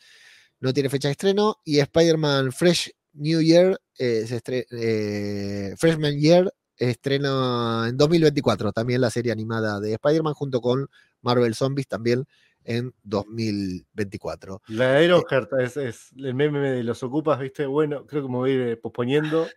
No 0.60 0.74
tiene 0.74 0.90
fecha 0.90 1.08
de 1.08 1.14
estreno. 1.14 1.58
Y 1.64 1.80
Spider-Man 1.80 2.52
Fresh 2.52 2.92
New 3.14 3.42
Year, 3.42 3.80
eh, 3.98 4.26
se 4.28 4.42
eh, 4.72 5.76
Freshman 5.78 6.20
Year, 6.20 6.54
estrena 6.78 7.86
en 7.88 7.98
2024. 7.98 8.72
También 8.72 9.02
la 9.02 9.10
serie 9.10 9.32
animada 9.32 9.80
de 9.80 9.94
Spider-Man 9.94 10.34
junto 10.34 10.62
con 10.62 10.88
Marvel 11.22 11.56
Zombies 11.56 11.88
también 11.88 12.26
en 12.66 12.94
2024. 13.04 14.62
La 14.68 15.02
Ironheart 15.04 15.52
es, 15.60 15.78
es 15.78 16.10
el 16.18 16.34
meme 16.34 16.60
de 16.60 16.84
los 16.84 17.04
ocupas, 17.04 17.40
¿viste? 17.40 17.66
Bueno, 17.66 18.06
creo 18.06 18.24
que 18.24 18.30
me 18.30 18.36
voy 18.38 18.52
a 18.52 18.54
ir 18.54 18.62
eh, 18.62 18.78
posponiendo. 18.78 19.48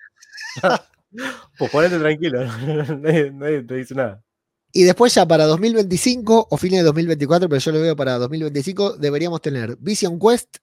Posponete 1.58 1.98
tranquilo, 1.98 2.44
nadie, 2.98 3.30
nadie 3.32 3.62
te 3.62 3.74
dice 3.74 3.94
nada. 3.94 4.22
Y 4.76 4.84
después 4.84 5.14
ya 5.14 5.26
para 5.26 5.46
2025 5.46 6.48
o 6.50 6.56
fines 6.58 6.80
de 6.80 6.84
2024, 6.84 7.48
pero 7.48 7.58
yo 7.58 7.72
lo 7.72 7.80
veo 7.80 7.96
para 7.96 8.18
2025, 8.18 8.98
deberíamos 8.98 9.40
tener 9.40 9.78
Vision 9.78 10.18
Quest, 10.18 10.58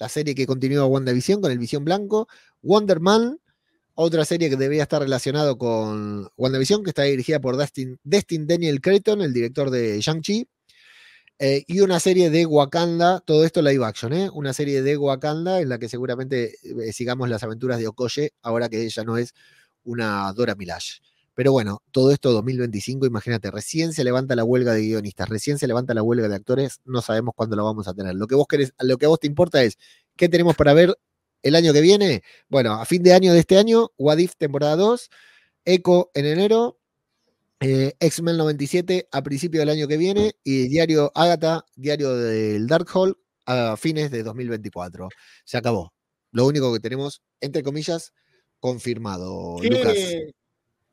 la 0.00 0.08
serie 0.08 0.34
que 0.34 0.48
continúa 0.48 0.84
WandaVision 0.86 1.40
con 1.40 1.52
el 1.52 1.58
Visión 1.60 1.84
Blanco, 1.84 2.26
Wonder 2.60 2.98
Man, 2.98 3.38
otra 3.94 4.24
serie 4.24 4.50
que 4.50 4.56
debería 4.56 4.82
estar 4.82 5.00
relacionado 5.00 5.58
con 5.58 6.28
WandaVision, 6.36 6.82
que 6.82 6.90
está 6.90 7.04
dirigida 7.04 7.38
por 7.38 7.56
Destin, 7.56 8.00
Destin 8.02 8.48
Daniel 8.48 8.80
Creighton, 8.80 9.20
el 9.20 9.32
director 9.32 9.70
de 9.70 10.00
Shang-Chi, 10.00 10.48
eh, 11.38 11.62
y 11.68 11.78
una 11.82 12.00
serie 12.00 12.30
de 12.30 12.44
Wakanda, 12.46 13.20
todo 13.20 13.44
esto 13.44 13.62
live 13.62 13.84
action, 13.84 14.12
¿eh? 14.12 14.28
una 14.32 14.52
serie 14.52 14.82
de 14.82 14.96
Wakanda 14.96 15.60
en 15.60 15.68
la 15.68 15.78
que 15.78 15.88
seguramente 15.88 16.56
eh, 16.64 16.92
sigamos 16.92 17.28
las 17.28 17.44
aventuras 17.44 17.78
de 17.78 17.86
Okoye, 17.86 18.32
ahora 18.42 18.68
que 18.68 18.82
ella 18.82 19.04
no 19.04 19.18
es 19.18 19.34
una 19.84 20.32
Dora 20.32 20.56
Milaje. 20.56 20.94
Pero 21.34 21.52
bueno, 21.52 21.82
todo 21.90 22.12
esto 22.12 22.30
2025, 22.32 23.06
imagínate, 23.06 23.50
recién 23.50 23.92
se 23.92 24.04
levanta 24.04 24.36
la 24.36 24.44
huelga 24.44 24.72
de 24.74 24.82
guionistas, 24.82 25.28
recién 25.28 25.58
se 25.58 25.66
levanta 25.66 25.94
la 25.94 26.02
huelga 26.02 26.28
de 26.28 26.36
actores, 26.36 26.80
no 26.84 27.00
sabemos 27.00 27.34
cuándo 27.34 27.56
lo 27.56 27.64
vamos 27.64 27.88
a 27.88 27.94
tener. 27.94 28.14
Lo 28.14 28.26
que 28.26 28.34
vos 28.34 28.46
querés, 28.46 28.74
lo 28.80 28.98
que 28.98 29.06
a 29.06 29.08
vos 29.08 29.20
te 29.20 29.26
importa 29.26 29.62
es 29.62 29.78
qué 30.16 30.28
tenemos 30.28 30.56
para 30.56 30.74
ver 30.74 30.94
el 31.42 31.54
año 31.54 31.72
que 31.72 31.80
viene. 31.80 32.22
Bueno, 32.48 32.74
a 32.74 32.84
fin 32.84 33.02
de 33.02 33.14
año 33.14 33.32
de 33.32 33.40
este 33.40 33.58
año, 33.58 33.90
Wadif 33.98 34.36
temporada 34.36 34.76
2, 34.76 35.10
Echo 35.64 36.10
en 36.14 36.26
enero, 36.26 36.78
eh, 37.60 37.94
X-Men 38.00 38.36
97 38.36 39.08
a 39.12 39.22
principio 39.22 39.60
del 39.60 39.70
año 39.70 39.86
que 39.86 39.96
viene 39.96 40.32
y 40.42 40.68
Diario 40.68 41.12
Agatha, 41.14 41.64
Diario 41.76 42.14
del 42.16 42.66
Darkhold 42.66 43.14
a 43.46 43.76
fines 43.76 44.10
de 44.10 44.22
2024. 44.22 45.08
Se 45.44 45.56
acabó. 45.56 45.92
Lo 46.32 46.46
único 46.46 46.72
que 46.72 46.80
tenemos, 46.80 47.22
entre 47.40 47.62
comillas, 47.62 48.12
confirmado, 48.58 49.58
Lucas. 49.62 49.96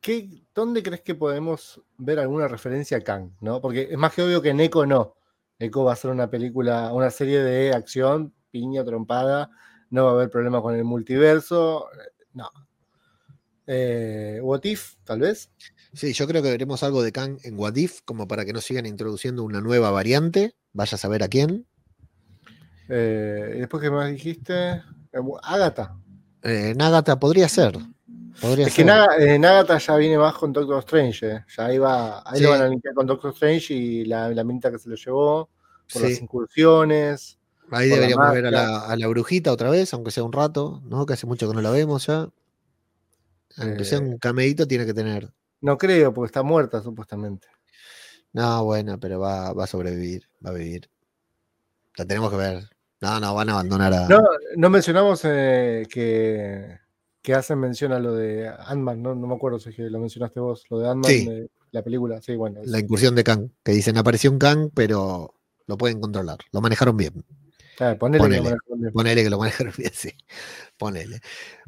¿Qué, 0.02 0.30
qué, 0.30 0.43
dónde 0.54 0.84
crees 0.84 1.02
que 1.02 1.16
podemos 1.16 1.82
ver 1.97 2.20
alguna 2.20 2.47
referencia 2.47 2.97
a 2.97 3.02
Kang? 3.02 3.32
¿no? 3.41 3.62
Porque 3.62 3.88
es 3.91 3.97
más 3.97 4.14
que 4.14 4.24
obvio 4.24 4.41
que 4.41 4.50
en 4.50 4.60
Echo 4.60 4.86
no. 4.86 5.16
Echo 5.58 5.84
va 5.84 5.93
a 5.93 5.97
ser 5.97 6.12
una 6.12 6.30
película, 6.30 6.93
una 6.93 7.10
serie 7.12 7.39
de 7.41 7.74
acción, 7.74 8.34
piña, 8.52 8.84
trompada, 8.86 9.50
no 9.89 10.06
va 10.06 10.12
a 10.12 10.14
haber 10.14 10.30
problema 10.30 10.62
con 10.62 10.76
el 10.76 10.84
multiverso. 10.84 11.88
No. 12.34 12.50
Eh, 13.68 14.39
What 14.41 14.64
If, 14.64 14.95
tal 15.04 15.20
vez. 15.20 15.52
Sí, 15.93 16.14
yo 16.14 16.28
creo 16.28 16.41
que 16.41 16.52
veremos 16.52 16.84
algo 16.84 17.02
de 17.04 17.12
Kang 17.12 17.39
en 17.43 17.58
What 17.58 17.76
If, 17.76 18.02
como 18.06 18.28
para 18.28 18.45
que 18.45 18.54
no 18.54 18.62
sigan 18.62 18.86
introduciendo 18.86 19.43
una 19.43 19.62
nueva 19.62 19.91
variante. 19.91 20.56
Vaya 20.74 20.95
a 20.95 21.00
saber 21.00 21.24
a 21.24 21.28
quién. 21.28 21.68
Eh, 22.89 23.54
y 23.56 23.60
después, 23.60 23.82
¿qué 23.82 23.91
más 23.91 24.10
dijiste? 24.10 24.54
Eh, 25.14 25.20
Agatha. 25.43 25.95
Eh, 26.43 26.74
Nagata 26.76 27.20
podría 27.20 27.50
ser. 27.50 27.78
Podría 28.42 28.68
Es 28.68 28.74
que. 28.76 28.84
Naga- 28.86 29.18
eh, 29.18 29.38
Nagata 29.40 29.78
ya 29.78 29.96
viene 29.98 30.18
más 30.18 30.34
con 30.36 30.54
Doctor 30.54 30.80
Strange. 30.80 31.32
eh. 31.32 31.46
Ya 31.58 31.80
va, 31.80 32.24
ahí 32.26 32.38
Sí. 32.38 32.44
lo 32.44 32.52
van 32.52 32.62
a 32.62 32.68
limpiar 32.68 32.94
con 32.94 33.06
Doctor 33.08 33.32
Strange 33.34 33.74
y 33.74 34.06
la, 34.06 34.30
la 34.30 34.44
minita 34.44 34.72
que 34.72 34.80
se 34.80 34.90
lo 34.90 34.96
llevó 34.96 35.50
por 35.92 36.02
las 36.04 36.22
incursiones. 36.22 37.38
Ahí 37.72 37.90
deberíamos 37.90 38.32
ver 38.34 38.48
a 38.48 38.52
la, 38.52 38.80
a 38.86 38.96
la 38.96 39.08
brujita 39.08 39.52
otra 39.52 39.70
vez, 39.70 39.94
aunque 39.94 40.12
sea 40.12 40.24
un 40.24 40.32
rato, 40.34 40.82
¿no? 40.86 41.06
Que 41.06 41.14
hace 41.14 41.28
mucho 41.28 41.48
que 41.48 41.54
no 41.54 41.62
la 41.62 41.70
vemos 41.70 42.08
ya. 42.08 42.30
Aunque 43.58 43.84
sea 43.86 43.98
Eh. 44.00 44.02
un 44.02 44.18
cameíto, 44.18 44.68
tiene 44.68 44.86
que 44.86 44.94
tener. 44.94 45.32
No 45.62 45.78
creo, 45.78 46.14
porque 46.14 46.28
está 46.28 46.42
muerta 46.44 46.82
supuestamente. 46.82 47.48
No, 48.32 48.64
bueno, 48.64 49.00
pero 49.00 49.20
va, 49.20 49.54
va 49.54 49.64
a 49.66 49.68
sobrevivir, 49.68 50.30
va 50.46 50.52
a 50.52 50.54
vivir. 50.54 50.90
La 51.98 52.06
tenemos 52.06 52.30
que 52.32 52.38
ver. 52.38 52.70
No, 53.02 53.20
no, 53.20 53.34
van 53.36 53.50
a 53.50 53.54
abandonar 53.54 53.94
a. 53.94 54.08
No, 54.08 54.22
no 54.56 54.70
mencionamos 54.70 55.22
eh, 55.26 55.86
que, 55.90 56.78
que 57.30 57.36
hacen 57.36 57.60
mención 57.60 57.92
a 57.94 58.00
lo 58.00 58.16
de 58.16 58.48
Ant-Man, 58.48 59.04
¿no? 59.04 59.14
no 59.14 59.28
me 59.28 59.36
acuerdo 59.36 59.60
si 59.60 59.72
lo 59.78 60.00
mencionaste 60.00 60.40
vos, 60.40 60.64
lo 60.72 60.80
de 60.80 60.90
Ant-Man, 60.90 61.12
Sí. 61.12 61.26
de 61.30 61.50
la 61.72 61.84
película. 61.84 62.20
Sí, 62.24 62.36
bueno. 62.36 62.62
La 62.66 62.80
incursión 62.80 63.14
de 63.14 63.24
Kang, 63.24 63.50
que 63.64 63.72
dicen 63.72 63.98
apareció 64.00 64.32
un 64.32 64.40
Kang, 64.40 64.72
pero 64.74 65.36
lo 65.68 65.78
pueden 65.78 66.02
controlar. 66.02 66.40
Lo 66.52 66.60
manejaron 66.62 66.98
bien. 66.98 67.24
Ponele 67.78 67.94
que 67.94 68.00
ponele. 68.00 68.18
lo 68.38 68.44
manejaron 68.44 68.80
bien. 68.82 68.94
Ponele 68.94 69.24
que 69.24 69.30
lo 69.30 69.38
manejaron 69.38 69.74
bien, 69.78 69.92
sí. 69.94 70.10
Ponele. 70.80 71.20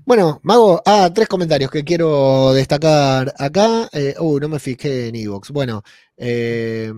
Bueno, 0.06 0.40
Mago, 0.42 0.82
ah, 0.86 1.12
tres 1.14 1.28
comentarios 1.28 1.70
que 1.70 1.84
quiero 1.84 2.54
destacar 2.54 3.34
acá. 3.38 3.90
Eh, 3.92 4.16
uh, 4.18 4.40
no 4.40 4.48
me 4.48 4.58
fijé 4.58 5.10
en 5.10 5.16
Evox. 5.18 5.52
Bueno, 5.52 5.84
eh, 6.16 6.92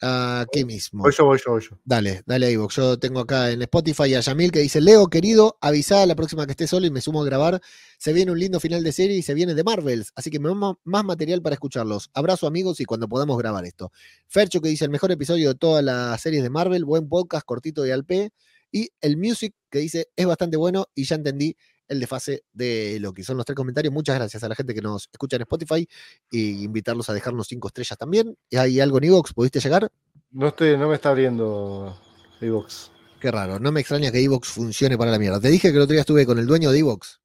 aquí 0.00 0.64
mismo. 0.66 1.02
Voy 1.02 1.12
yo, 1.16 1.24
voy 1.24 1.38
yo, 1.44 1.52
voy 1.52 1.62
yo. 1.62 1.78
Dale, 1.84 2.22
dale 2.26 2.46
a 2.46 2.50
Evox. 2.50 2.76
Yo 2.76 2.98
tengo 2.98 3.20
acá 3.20 3.50
en 3.50 3.62
Spotify 3.62 4.14
a 4.14 4.20
Yamil 4.20 4.52
que 4.52 4.60
dice: 4.60 4.82
Leo, 4.82 5.08
querido, 5.08 5.56
avisá 5.62 6.04
la 6.04 6.14
próxima 6.14 6.44
que 6.44 6.52
esté 6.52 6.66
solo 6.66 6.86
y 6.86 6.90
me 6.90 7.00
sumo 7.00 7.22
a 7.22 7.24
grabar. 7.24 7.62
Se 7.96 8.12
viene 8.12 8.30
un 8.30 8.38
lindo 8.38 8.60
final 8.60 8.84
de 8.84 8.92
serie 8.92 9.16
y 9.16 9.22
se 9.22 9.32
viene 9.32 9.54
de 9.54 9.64
Marvels, 9.64 10.12
así 10.14 10.30
que 10.30 10.38
más 10.38 10.76
material 10.84 11.40
para 11.40 11.54
escucharlos. 11.54 12.10
Abrazo, 12.12 12.46
amigos, 12.46 12.78
y 12.80 12.84
cuando 12.84 13.08
podamos 13.08 13.38
grabar 13.38 13.64
esto. 13.64 13.90
Fercho 14.26 14.60
que 14.60 14.68
dice: 14.68 14.84
el 14.84 14.90
mejor 14.90 15.10
episodio 15.12 15.48
de 15.48 15.54
todas 15.54 15.82
las 15.82 16.20
series 16.20 16.42
de 16.42 16.50
Marvel, 16.50 16.84
buen 16.84 17.08
podcast, 17.08 17.46
cortito 17.46 17.82
de 17.82 17.94
Alpe. 17.94 18.32
Y 18.70 18.90
el 19.00 19.16
Music 19.16 19.54
que 19.70 19.78
dice: 19.78 20.08
es 20.14 20.26
bastante 20.26 20.56
bueno 20.56 20.86
y 20.94 21.04
ya 21.04 21.16
entendí 21.16 21.56
el 21.88 22.00
desfase 22.00 22.44
de 22.52 22.98
Loki. 23.00 23.24
Son 23.24 23.36
los 23.36 23.46
tres 23.46 23.56
comentarios. 23.56 23.92
Muchas 23.94 24.16
gracias 24.16 24.44
a 24.44 24.48
la 24.48 24.54
gente 24.54 24.74
que 24.74 24.82
nos 24.82 25.08
escucha 25.10 25.36
en 25.36 25.42
Spotify 25.42 25.88
y 26.30 26.64
invitarlos 26.64 27.08
a 27.08 27.14
dejarnos 27.14 27.46
cinco 27.48 27.68
estrellas 27.68 27.96
también. 27.96 28.36
¿Hay 28.52 28.78
algo 28.80 28.98
en 28.98 29.04
Evox? 29.04 29.32
¿Pudiste 29.32 29.58
llegar? 29.60 29.90
No, 30.30 30.48
estoy, 30.48 30.76
no 30.76 30.88
me 30.88 30.96
está 30.96 31.10
abriendo 31.10 31.98
Evox. 32.40 32.90
Qué 33.20 33.30
raro, 33.30 33.58
no 33.58 33.72
me 33.72 33.80
extraña 33.80 34.12
que 34.12 34.22
Evox 34.22 34.48
funcione 34.48 34.98
para 34.98 35.10
la 35.10 35.18
mierda. 35.18 35.40
Te 35.40 35.48
dije 35.48 35.70
que 35.70 35.76
el 35.76 35.82
otro 35.82 35.92
día 35.94 36.02
estuve 36.02 36.26
con 36.26 36.38
el 36.38 36.46
dueño 36.46 36.70
de 36.70 36.78
Evox. 36.78 37.20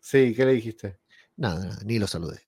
Sí, 0.00 0.34
¿qué 0.34 0.46
le 0.46 0.54
dijiste? 0.54 0.98
Nada, 1.36 1.66
nada, 1.66 1.78
ni 1.84 1.98
lo 1.98 2.06
saludé. 2.06 2.40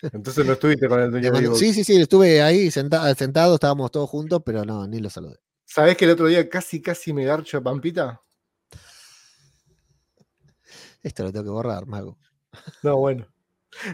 Entonces 0.00 0.46
no 0.46 0.54
estuviste 0.54 0.88
con 0.88 0.98
el 1.00 1.10
dueño 1.10 1.30
de 1.30 1.38
Evox. 1.38 1.58
sí, 1.58 1.74
sí, 1.74 1.84
sí, 1.84 2.00
estuve 2.00 2.40
ahí 2.40 2.70
senta- 2.70 3.14
sentado, 3.14 3.54
estábamos 3.54 3.90
todos 3.90 4.08
juntos, 4.08 4.40
pero 4.44 4.64
no, 4.64 4.86
ni 4.88 4.98
lo 4.98 5.10
saludé. 5.10 5.38
¿Sabés 5.72 5.96
que 5.96 6.04
el 6.04 6.10
otro 6.10 6.26
día 6.26 6.48
casi, 6.48 6.82
casi 6.82 7.12
me 7.12 7.24
garcho 7.24 7.58
a 7.58 7.62
Pampita? 7.62 8.20
Esto 11.00 11.22
lo 11.22 11.30
tengo 11.32 11.44
que 11.44 11.50
borrar, 11.50 11.86
mago. 11.86 12.18
No, 12.82 12.96
bueno. 12.96 13.26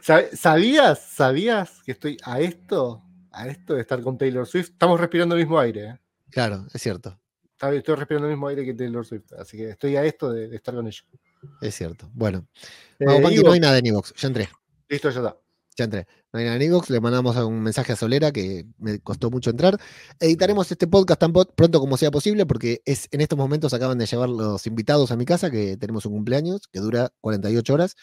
¿Sab- 0.02 0.30
¿Sabías, 0.34 1.00
sabías 1.12 1.82
que 1.84 1.92
estoy 1.92 2.16
a 2.24 2.40
esto, 2.40 3.02
a 3.30 3.46
esto 3.46 3.74
de 3.74 3.82
estar 3.82 4.00
con 4.02 4.16
Taylor 4.16 4.46
Swift? 4.46 4.70
Estamos 4.70 4.98
respirando 4.98 5.34
el 5.34 5.42
mismo 5.42 5.58
aire. 5.58 5.84
¿eh? 5.84 6.00
Claro, 6.30 6.66
es 6.72 6.80
cierto, 6.82 7.20
Estoy 7.60 7.94
respirando 7.94 8.26
el 8.26 8.32
mismo 8.34 8.48
aire 8.48 8.64
que 8.64 8.72
Taylor 8.74 9.04
Swift, 9.06 9.32
así 9.38 9.56
que 9.58 9.70
estoy 9.70 9.96
a 9.96 10.04
esto 10.04 10.30
de, 10.30 10.48
de 10.48 10.56
estar 10.56 10.74
con 10.74 10.86
ella. 10.86 11.02
es 11.60 11.74
cierto. 11.74 12.10
Bueno, 12.14 12.46
Mago 12.98 13.20
no 13.44 13.52
hay 13.52 13.60
nada 13.60 13.78
en 13.78 13.86
Evox, 13.86 14.14
ya 14.16 14.28
entré. 14.28 14.48
listo, 14.88 15.10
ya 15.10 15.20
está. 15.20 15.36
Ya 15.76 15.84
entré. 15.84 16.06
Le 16.90 17.00
mandamos 17.00 17.36
un 17.36 17.60
mensaje 17.62 17.92
a 17.92 17.96
Solera 17.96 18.30
que 18.32 18.66
me 18.78 19.00
costó 19.00 19.30
mucho 19.30 19.50
entrar. 19.50 19.78
Editaremos 20.20 20.70
este 20.70 20.86
podcast 20.86 21.20
tan 21.20 21.32
pronto 21.32 21.80
como 21.80 21.96
sea 21.96 22.10
posible 22.10 22.44
porque 22.46 22.82
es 22.84 23.08
en 23.10 23.20
estos 23.20 23.38
momentos 23.38 23.72
acaban 23.74 23.98
de 23.98 24.06
llevar 24.06 24.28
los 24.28 24.66
invitados 24.66 25.10
a 25.10 25.16
mi 25.16 25.24
casa, 25.24 25.50
que 25.50 25.76
tenemos 25.76 26.04
un 26.06 26.12
cumpleaños 26.12 26.62
que 26.72 26.80
dura 26.80 27.10
48 27.20 27.72
horas. 27.74 27.94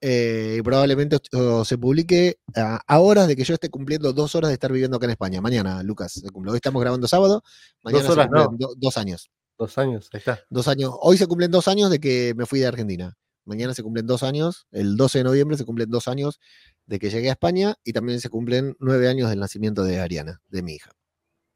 eh, 0.00 0.56
y 0.58 0.62
probablemente 0.62 1.16
esto 1.16 1.64
se 1.64 1.78
publique 1.78 2.38
a, 2.54 2.80
a 2.86 3.00
horas 3.00 3.28
de 3.28 3.36
que 3.36 3.44
yo 3.44 3.54
esté 3.54 3.70
cumpliendo 3.70 4.12
dos 4.12 4.34
horas 4.34 4.48
de 4.48 4.54
estar 4.54 4.70
viviendo 4.72 4.96
acá 4.98 5.06
en 5.06 5.10
España. 5.12 5.40
Mañana, 5.40 5.82
Lucas. 5.82 6.22
Hoy 6.34 6.56
estamos 6.56 6.80
grabando 6.82 7.08
sábado. 7.08 7.42
Mañana 7.82 8.02
se 8.04 8.12
horas, 8.12 8.28
no. 8.30 8.56
do- 8.58 8.74
dos 8.76 8.96
años. 8.98 9.30
Dos 9.58 9.78
años, 9.78 10.08
ahí 10.12 10.18
está. 10.18 10.38
Dos 10.50 10.68
años. 10.68 10.92
Hoy 11.00 11.16
se 11.16 11.26
cumplen 11.26 11.50
dos 11.50 11.66
años 11.66 11.90
de 11.90 11.98
que 11.98 12.34
me 12.36 12.44
fui 12.44 12.60
de 12.60 12.66
Argentina. 12.66 13.16
Mañana 13.46 13.72
se 13.74 13.82
cumplen 13.82 14.06
dos 14.06 14.22
años. 14.22 14.66
El 14.72 14.96
12 14.96 15.18
de 15.18 15.24
noviembre 15.24 15.56
se 15.56 15.64
cumplen 15.64 15.88
dos 15.88 16.08
años 16.08 16.40
de 16.84 16.98
que 16.98 17.10
llegué 17.10 17.28
a 17.28 17.32
España 17.32 17.76
y 17.84 17.92
también 17.92 18.20
se 18.20 18.28
cumplen 18.28 18.76
nueve 18.78 19.08
años 19.08 19.30
del 19.30 19.40
nacimiento 19.40 19.84
de 19.84 20.00
Ariana, 20.00 20.42
de 20.48 20.62
mi 20.62 20.74
hija. 20.74 20.90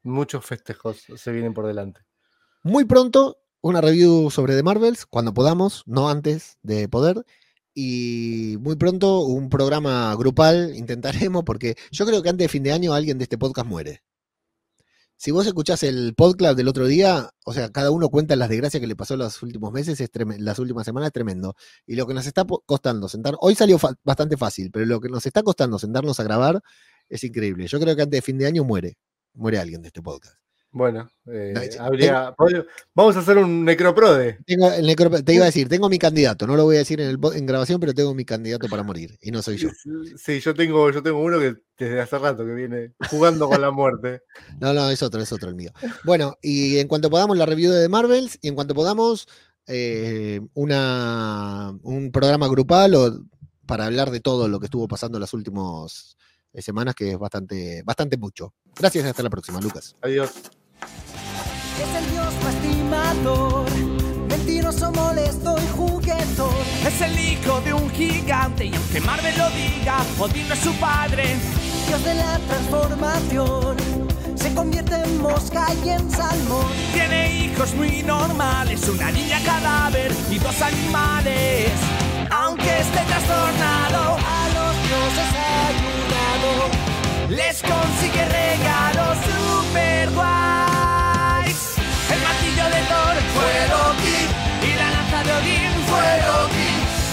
Muchos 0.01 0.45
festejos 0.45 1.03
se 1.15 1.31
vienen 1.31 1.53
por 1.53 1.67
delante. 1.67 2.01
Muy 2.63 2.85
pronto, 2.85 3.37
una 3.61 3.81
review 3.81 4.31
sobre 4.31 4.55
The 4.55 4.63
Marvels, 4.63 5.05
cuando 5.05 5.33
podamos, 5.33 5.83
no 5.85 6.09
antes 6.09 6.57
de 6.63 6.87
poder. 6.87 7.25
Y 7.73 8.57
muy 8.59 8.75
pronto 8.75 9.21
un 9.21 9.49
programa 9.49 10.15
grupal 10.15 10.73
intentaremos, 10.75 11.43
porque 11.43 11.75
yo 11.91 12.05
creo 12.05 12.23
que 12.23 12.29
antes 12.29 12.45
de 12.45 12.49
fin 12.49 12.63
de 12.63 12.71
año 12.71 12.93
alguien 12.93 13.17
de 13.17 13.23
este 13.23 13.37
podcast 13.37 13.67
muere. 13.67 14.01
Si 15.23 15.29
vos 15.29 15.45
escuchás 15.45 15.83
el 15.83 16.15
podcast 16.15 16.57
del 16.57 16.67
otro 16.67 16.87
día, 16.87 17.29
o 17.45 17.53
sea, 17.53 17.69
cada 17.69 17.91
uno 17.91 18.09
cuenta 18.09 18.35
las 18.35 18.49
desgracias 18.49 18.81
que 18.81 18.87
le 18.87 18.95
pasó 18.95 19.15
los 19.15 19.43
últimos 19.43 19.71
meses, 19.71 20.01
es 20.01 20.09
las 20.39 20.57
últimas 20.57 20.83
semanas, 20.83 21.09
es 21.09 21.13
tremendo. 21.13 21.53
Y 21.85 21.95
lo 21.95 22.07
que 22.07 22.15
nos 22.15 22.25
está 22.25 22.43
costando 22.65 23.07
sentar, 23.07 23.35
hoy 23.39 23.53
salió 23.53 23.77
bastante 24.03 24.35
fácil, 24.35 24.71
pero 24.71 24.87
lo 24.87 24.99
que 24.99 25.09
nos 25.09 25.23
está 25.27 25.43
costando 25.43 25.77
sentarnos 25.77 26.19
a 26.19 26.23
grabar 26.23 26.63
es 27.07 27.23
increíble. 27.23 27.67
Yo 27.67 27.79
creo 27.79 27.95
que 27.95 28.01
antes 28.01 28.17
de 28.17 28.21
fin 28.23 28.39
de 28.39 28.47
año 28.47 28.63
muere, 28.63 28.97
muere 29.35 29.59
alguien 29.59 29.83
de 29.83 29.89
este 29.89 30.01
podcast. 30.01 30.39
Bueno, 30.73 31.11
eh, 31.29 31.53
No, 31.77 31.83
habría- 31.83 32.33
vamos 32.95 33.15
a 33.17 33.19
hacer 33.19 33.37
un 33.37 33.65
necroprode. 33.65 34.39
Tengo 34.45 34.71
el 34.71 34.85
necro- 34.87 35.21
te 35.23 35.33
iba 35.33 35.43
a 35.43 35.47
decir, 35.47 35.67
tengo 35.67 35.89
mi 35.89 35.99
candidato, 35.99 36.47
no 36.47 36.55
lo 36.55 36.63
voy 36.63 36.77
a 36.77 36.79
decir 36.79 37.01
en, 37.01 37.09
el, 37.09 37.17
en 37.35 37.45
grabación, 37.45 37.79
pero 37.81 37.93
tengo 37.93 38.13
mi 38.13 38.23
candidato 38.23 38.69
para 38.69 38.81
morir, 38.81 39.17
y 39.21 39.31
no 39.31 39.41
soy 39.41 39.57
yo. 39.57 39.67
Sí, 40.17 40.39
yo 40.39 40.53
tengo, 40.53 40.89
yo 40.89 41.03
tengo 41.03 41.19
uno 41.21 41.39
que 41.39 41.55
desde 41.77 41.99
hace 41.99 42.17
rato 42.19 42.45
que 42.45 42.53
viene 42.53 42.93
jugando 43.09 43.49
con 43.49 43.59
la 43.59 43.71
muerte. 43.71 44.21
No, 44.61 44.73
no, 44.73 44.89
es 44.89 45.03
otro, 45.03 45.21
es 45.21 45.31
otro 45.33 45.49
el 45.49 45.55
mío. 45.55 45.71
Bueno, 46.05 46.37
y 46.41 46.77
en 46.77 46.87
cuanto 46.87 47.09
podamos 47.09 47.37
la 47.37 47.45
review 47.45 47.71
de 47.73 47.81
The 47.83 47.89
Marvels, 47.89 48.39
y 48.41 48.47
en 48.47 48.55
cuanto 48.55 48.73
podamos 48.73 49.27
eh, 49.67 50.39
una, 50.53 51.77
un 51.83 52.11
programa 52.11 52.47
grupal 52.47 52.95
o 52.95 53.19
para 53.65 53.85
hablar 53.87 54.09
de 54.11 54.21
todo 54.21 54.47
lo 54.47 54.59
que 54.59 54.65
estuvo 54.67 54.87
pasando 54.87 55.19
las 55.19 55.33
últimas 55.33 56.15
eh, 56.53 56.61
semanas, 56.61 56.95
que 56.95 57.11
es 57.11 57.17
bastante, 57.17 57.81
bastante 57.83 58.17
mucho. 58.17 58.53
Gracias 58.77 59.03
y 59.03 59.07
hasta 59.09 59.23
la 59.23 59.29
próxima, 59.29 59.59
Lucas. 59.61 59.95
Adiós. 60.01 60.31
Es 61.79 61.95
el 61.95 62.11
dios 62.11 62.33
lastimador, 62.43 63.69
mentiroso, 64.29 64.91
molesto 64.91 65.55
y 65.57 65.77
juguetón. 65.77 66.55
Es 66.85 67.01
el 67.01 67.17
hijo 67.17 67.61
de 67.61 67.73
un 67.73 67.89
gigante 67.89 68.65
y 68.65 68.75
aunque 68.75 68.99
Marvel 69.01 69.37
lo 69.37 69.49
diga, 69.51 69.97
Odín 70.19 70.47
no 70.47 70.53
es 70.53 70.59
su 70.59 70.73
padre. 70.73 71.35
Dios 71.87 72.03
de 72.03 72.13
la 72.15 72.39
transformación, 72.39 73.77
se 74.35 74.53
convierte 74.53 74.95
en 74.95 75.21
mosca 75.21 75.67
y 75.83 75.89
en 75.89 76.11
salmón. 76.11 76.65
Tiene 76.93 77.45
hijos 77.45 77.73
muy 77.75 78.03
normales, 78.03 78.87
una 78.87 79.11
niña 79.11 79.39
cadáver 79.43 80.11
y 80.29 80.39
dos 80.39 80.61
animales. 80.61 81.71
Aunque 82.29 82.79
esté 82.79 82.99
trastornado, 83.07 84.17
A 84.17 84.47
los 84.55 84.75
dioses 84.87 85.29
ha 85.35 85.67
ayudado, 85.67 86.69
les 87.29 87.61
consigue 87.61 88.25
regalos 88.25 88.90
fue 93.61 93.67
Loki 93.67 94.17
y 94.65 94.75
la 94.75 94.91
lanza 94.91 95.23
de 95.23 95.33
Odín 95.33 95.71
fue 95.87 96.07
Loki. 96.25 96.69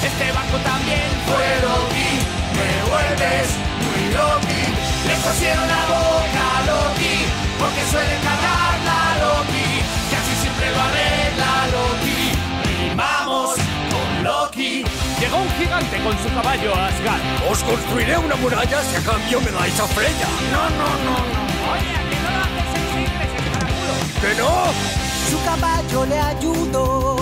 Este 0.07 0.33
barco 0.33 0.57
también 0.59 1.09
fue 1.27 1.47
Loki. 1.61 2.11
Me 2.57 2.71
vuelves 2.89 3.49
muy 3.85 4.03
Loki. 4.15 4.63
Le 5.09 5.15
cosieron 5.27 5.67
la 5.69 5.83
boca 5.93 6.45
a 6.57 6.61
Loki 6.71 7.17
porque 7.59 7.83
suele 7.91 8.17
cargar 8.25 8.75
la 8.89 9.03
Loki. 9.25 9.69
Casi 10.11 10.33
siempre 10.41 10.71
lo 10.71 10.81
arregla 10.89 11.53
Loki. 11.77 12.23
Rimamos 12.65 13.57
con 13.93 14.25
Loki. 14.25 14.85
Llegó 15.21 15.37
un 15.39 15.51
gigante 15.59 15.99
con 16.01 16.17
su 16.23 16.29
caballo 16.35 16.75
a 16.75 16.87
Asgard. 16.87 17.23
Os 17.51 17.63
construiré 17.63 18.17
una 18.17 18.37
muralla 18.37 18.83
si 18.83 18.97
a 18.97 19.01
cambio 19.01 19.41
me 19.41 19.51
dais 19.51 19.79
a 19.81 19.87
Freya. 19.89 20.29
No, 20.53 20.63
no, 20.81 20.89
no, 21.05 21.17
no. 21.35 21.41
Oye, 21.73 21.93
¿a 21.93 22.03
que 22.09 22.17
no 22.25 22.31
lo 22.33 22.41
haces 22.45 22.69
en 22.79 22.87
seis 22.95 23.11
meses, 23.19 23.41
caraculo? 23.53 23.93
¿Que 24.23 24.35
no? 24.41 24.98
Su 25.29 25.43
caballo 25.45 26.07
le 26.07 26.19
ayudó. 26.19 27.17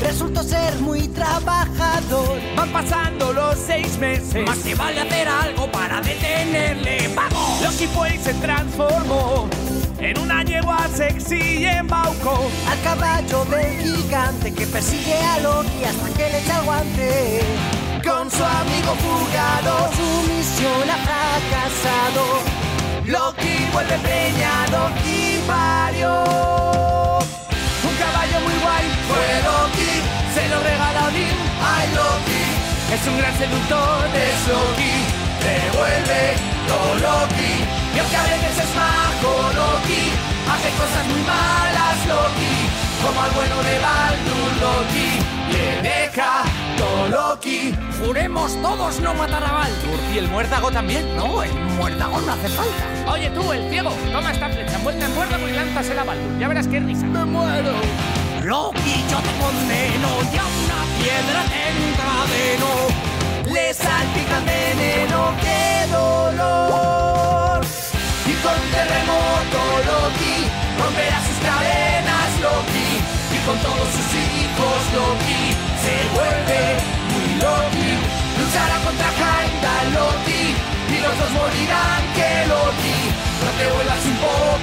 Resultó 0.00 0.42
ser 0.42 0.74
muy 0.80 1.08
trabajador. 1.08 2.38
Van 2.56 2.70
pasando 2.72 3.32
los 3.32 3.56
seis 3.56 3.98
meses. 3.98 4.46
Más 4.46 4.58
que 4.58 4.74
vale 4.74 5.00
hacer 5.00 5.28
algo 5.28 5.70
para 5.70 6.00
detenerle. 6.00 7.08
¡Vamos! 7.14 7.62
Loki 7.62 7.86
fue 7.86 8.14
y 8.14 8.18
se 8.18 8.34
transformó 8.34 9.48
en 9.98 10.18
una 10.18 10.42
yegua 10.42 10.88
sexy 10.94 11.60
y 11.60 11.66
embaucó. 11.66 12.40
Al 12.68 12.80
caballo 12.82 13.44
del 13.44 13.78
gigante 13.78 14.52
que 14.52 14.66
persigue 14.66 15.16
a 15.16 15.38
Loki 15.38 15.84
hasta 15.84 16.08
que 16.16 16.30
le 16.30 16.38
echa 16.40 16.58
el 16.58 16.64
guante. 16.64 17.40
Con 18.04 18.30
su 18.30 18.44
amigo 18.44 18.96
fugado, 18.96 19.90
su 19.92 20.32
misión 20.32 20.90
ha 20.90 20.98
fracasado. 21.06 22.24
Loki 23.06 23.68
vuelve 23.72 23.98
preñado 23.98 24.90
y 25.06 25.38
parió. 25.46 26.71
Es 32.92 33.08
un 33.08 33.16
gran 33.16 33.34
seductor, 33.38 34.04
es 34.12 34.48
Loki, 34.48 34.92
devuelve 35.40 36.36
todo 36.68 36.94
Loki. 36.96 37.52
Y 37.94 37.98
aunque 37.98 38.16
a 38.16 38.22
veces 38.22 38.58
es 38.64 38.76
majo 38.76 39.32
Loki, 39.56 40.12
hace 40.52 40.68
cosas 40.76 41.06
muy 41.08 41.22
malas 41.22 42.06
Loki. 42.06 42.52
Como 43.02 43.22
al 43.22 43.30
bueno 43.30 43.56
de 43.62 43.78
Baldur 43.78 44.52
Loki, 44.60 45.08
le 45.52 45.88
deja 45.88 46.42
todo 46.76 47.08
Loki. 47.08 47.74
Juremos 48.04 48.60
todos 48.60 49.00
no 49.00 49.14
matar 49.14 49.42
a 49.42 49.52
Baldur. 49.52 49.98
¿Y 50.14 50.18
el 50.18 50.28
muérdago 50.28 50.70
también? 50.70 51.16
No, 51.16 51.42
el 51.42 51.54
muérdago 51.78 52.20
no 52.20 52.32
hace 52.34 52.50
falta. 52.50 53.10
Oye 53.10 53.30
tú, 53.30 53.52
el 53.52 53.70
ciego, 53.70 53.90
toma 54.12 54.32
esta 54.32 54.50
flecha, 54.50 54.76
envuelta 54.76 55.06
en 55.06 55.14
muérdago 55.14 55.48
y 55.48 55.52
lánzasela 55.52 56.02
a 56.02 56.04
Baldur. 56.04 56.38
Ya 56.38 56.46
verás 56.46 56.68
qué 56.68 56.78
risa. 56.78 57.06
¡Me 57.06 57.24
muero! 57.24 57.72
Loki, 58.44 59.04
yo 59.08 59.18
te 59.18 59.32
condeno 59.38 60.08
y 60.32 60.36
a 60.36 60.42
una 60.42 60.80
piedra 60.98 61.40
te 61.46 61.62
encadeno. 61.70 62.70
Le 63.54 63.72
salpican 63.72 64.44
veneno, 64.44 65.30
qué 65.40 65.86
dolor. 65.86 67.62
Y 68.26 68.34
con 68.42 68.58
terremoto, 68.74 69.60
Loki, 69.86 70.36
romperá 70.74 71.18
sus 71.22 71.38
cadenas, 71.38 72.30
Loki. 72.42 72.90
Y 73.30 73.38
con 73.46 73.56
todos 73.62 73.88
sus 73.94 74.10
hijos, 74.10 74.78
Loki, 74.90 75.42
se 75.78 75.94
vuelve 76.10 76.62
muy 77.14 77.28
Loki. 77.46 77.90
Luchará 78.42 78.76
contra 78.82 79.10
Heimdall, 79.22 79.86
Loki. 79.94 80.44
Y 80.90 80.96
los 80.98 81.14
dos 81.14 81.30
morirán, 81.30 82.02
que 82.18 82.30
Loki. 82.50 82.98
No 83.38 83.50
te 83.54 83.64
vuelvas 83.70 84.02
un 84.04 84.16
poco. 84.18 84.61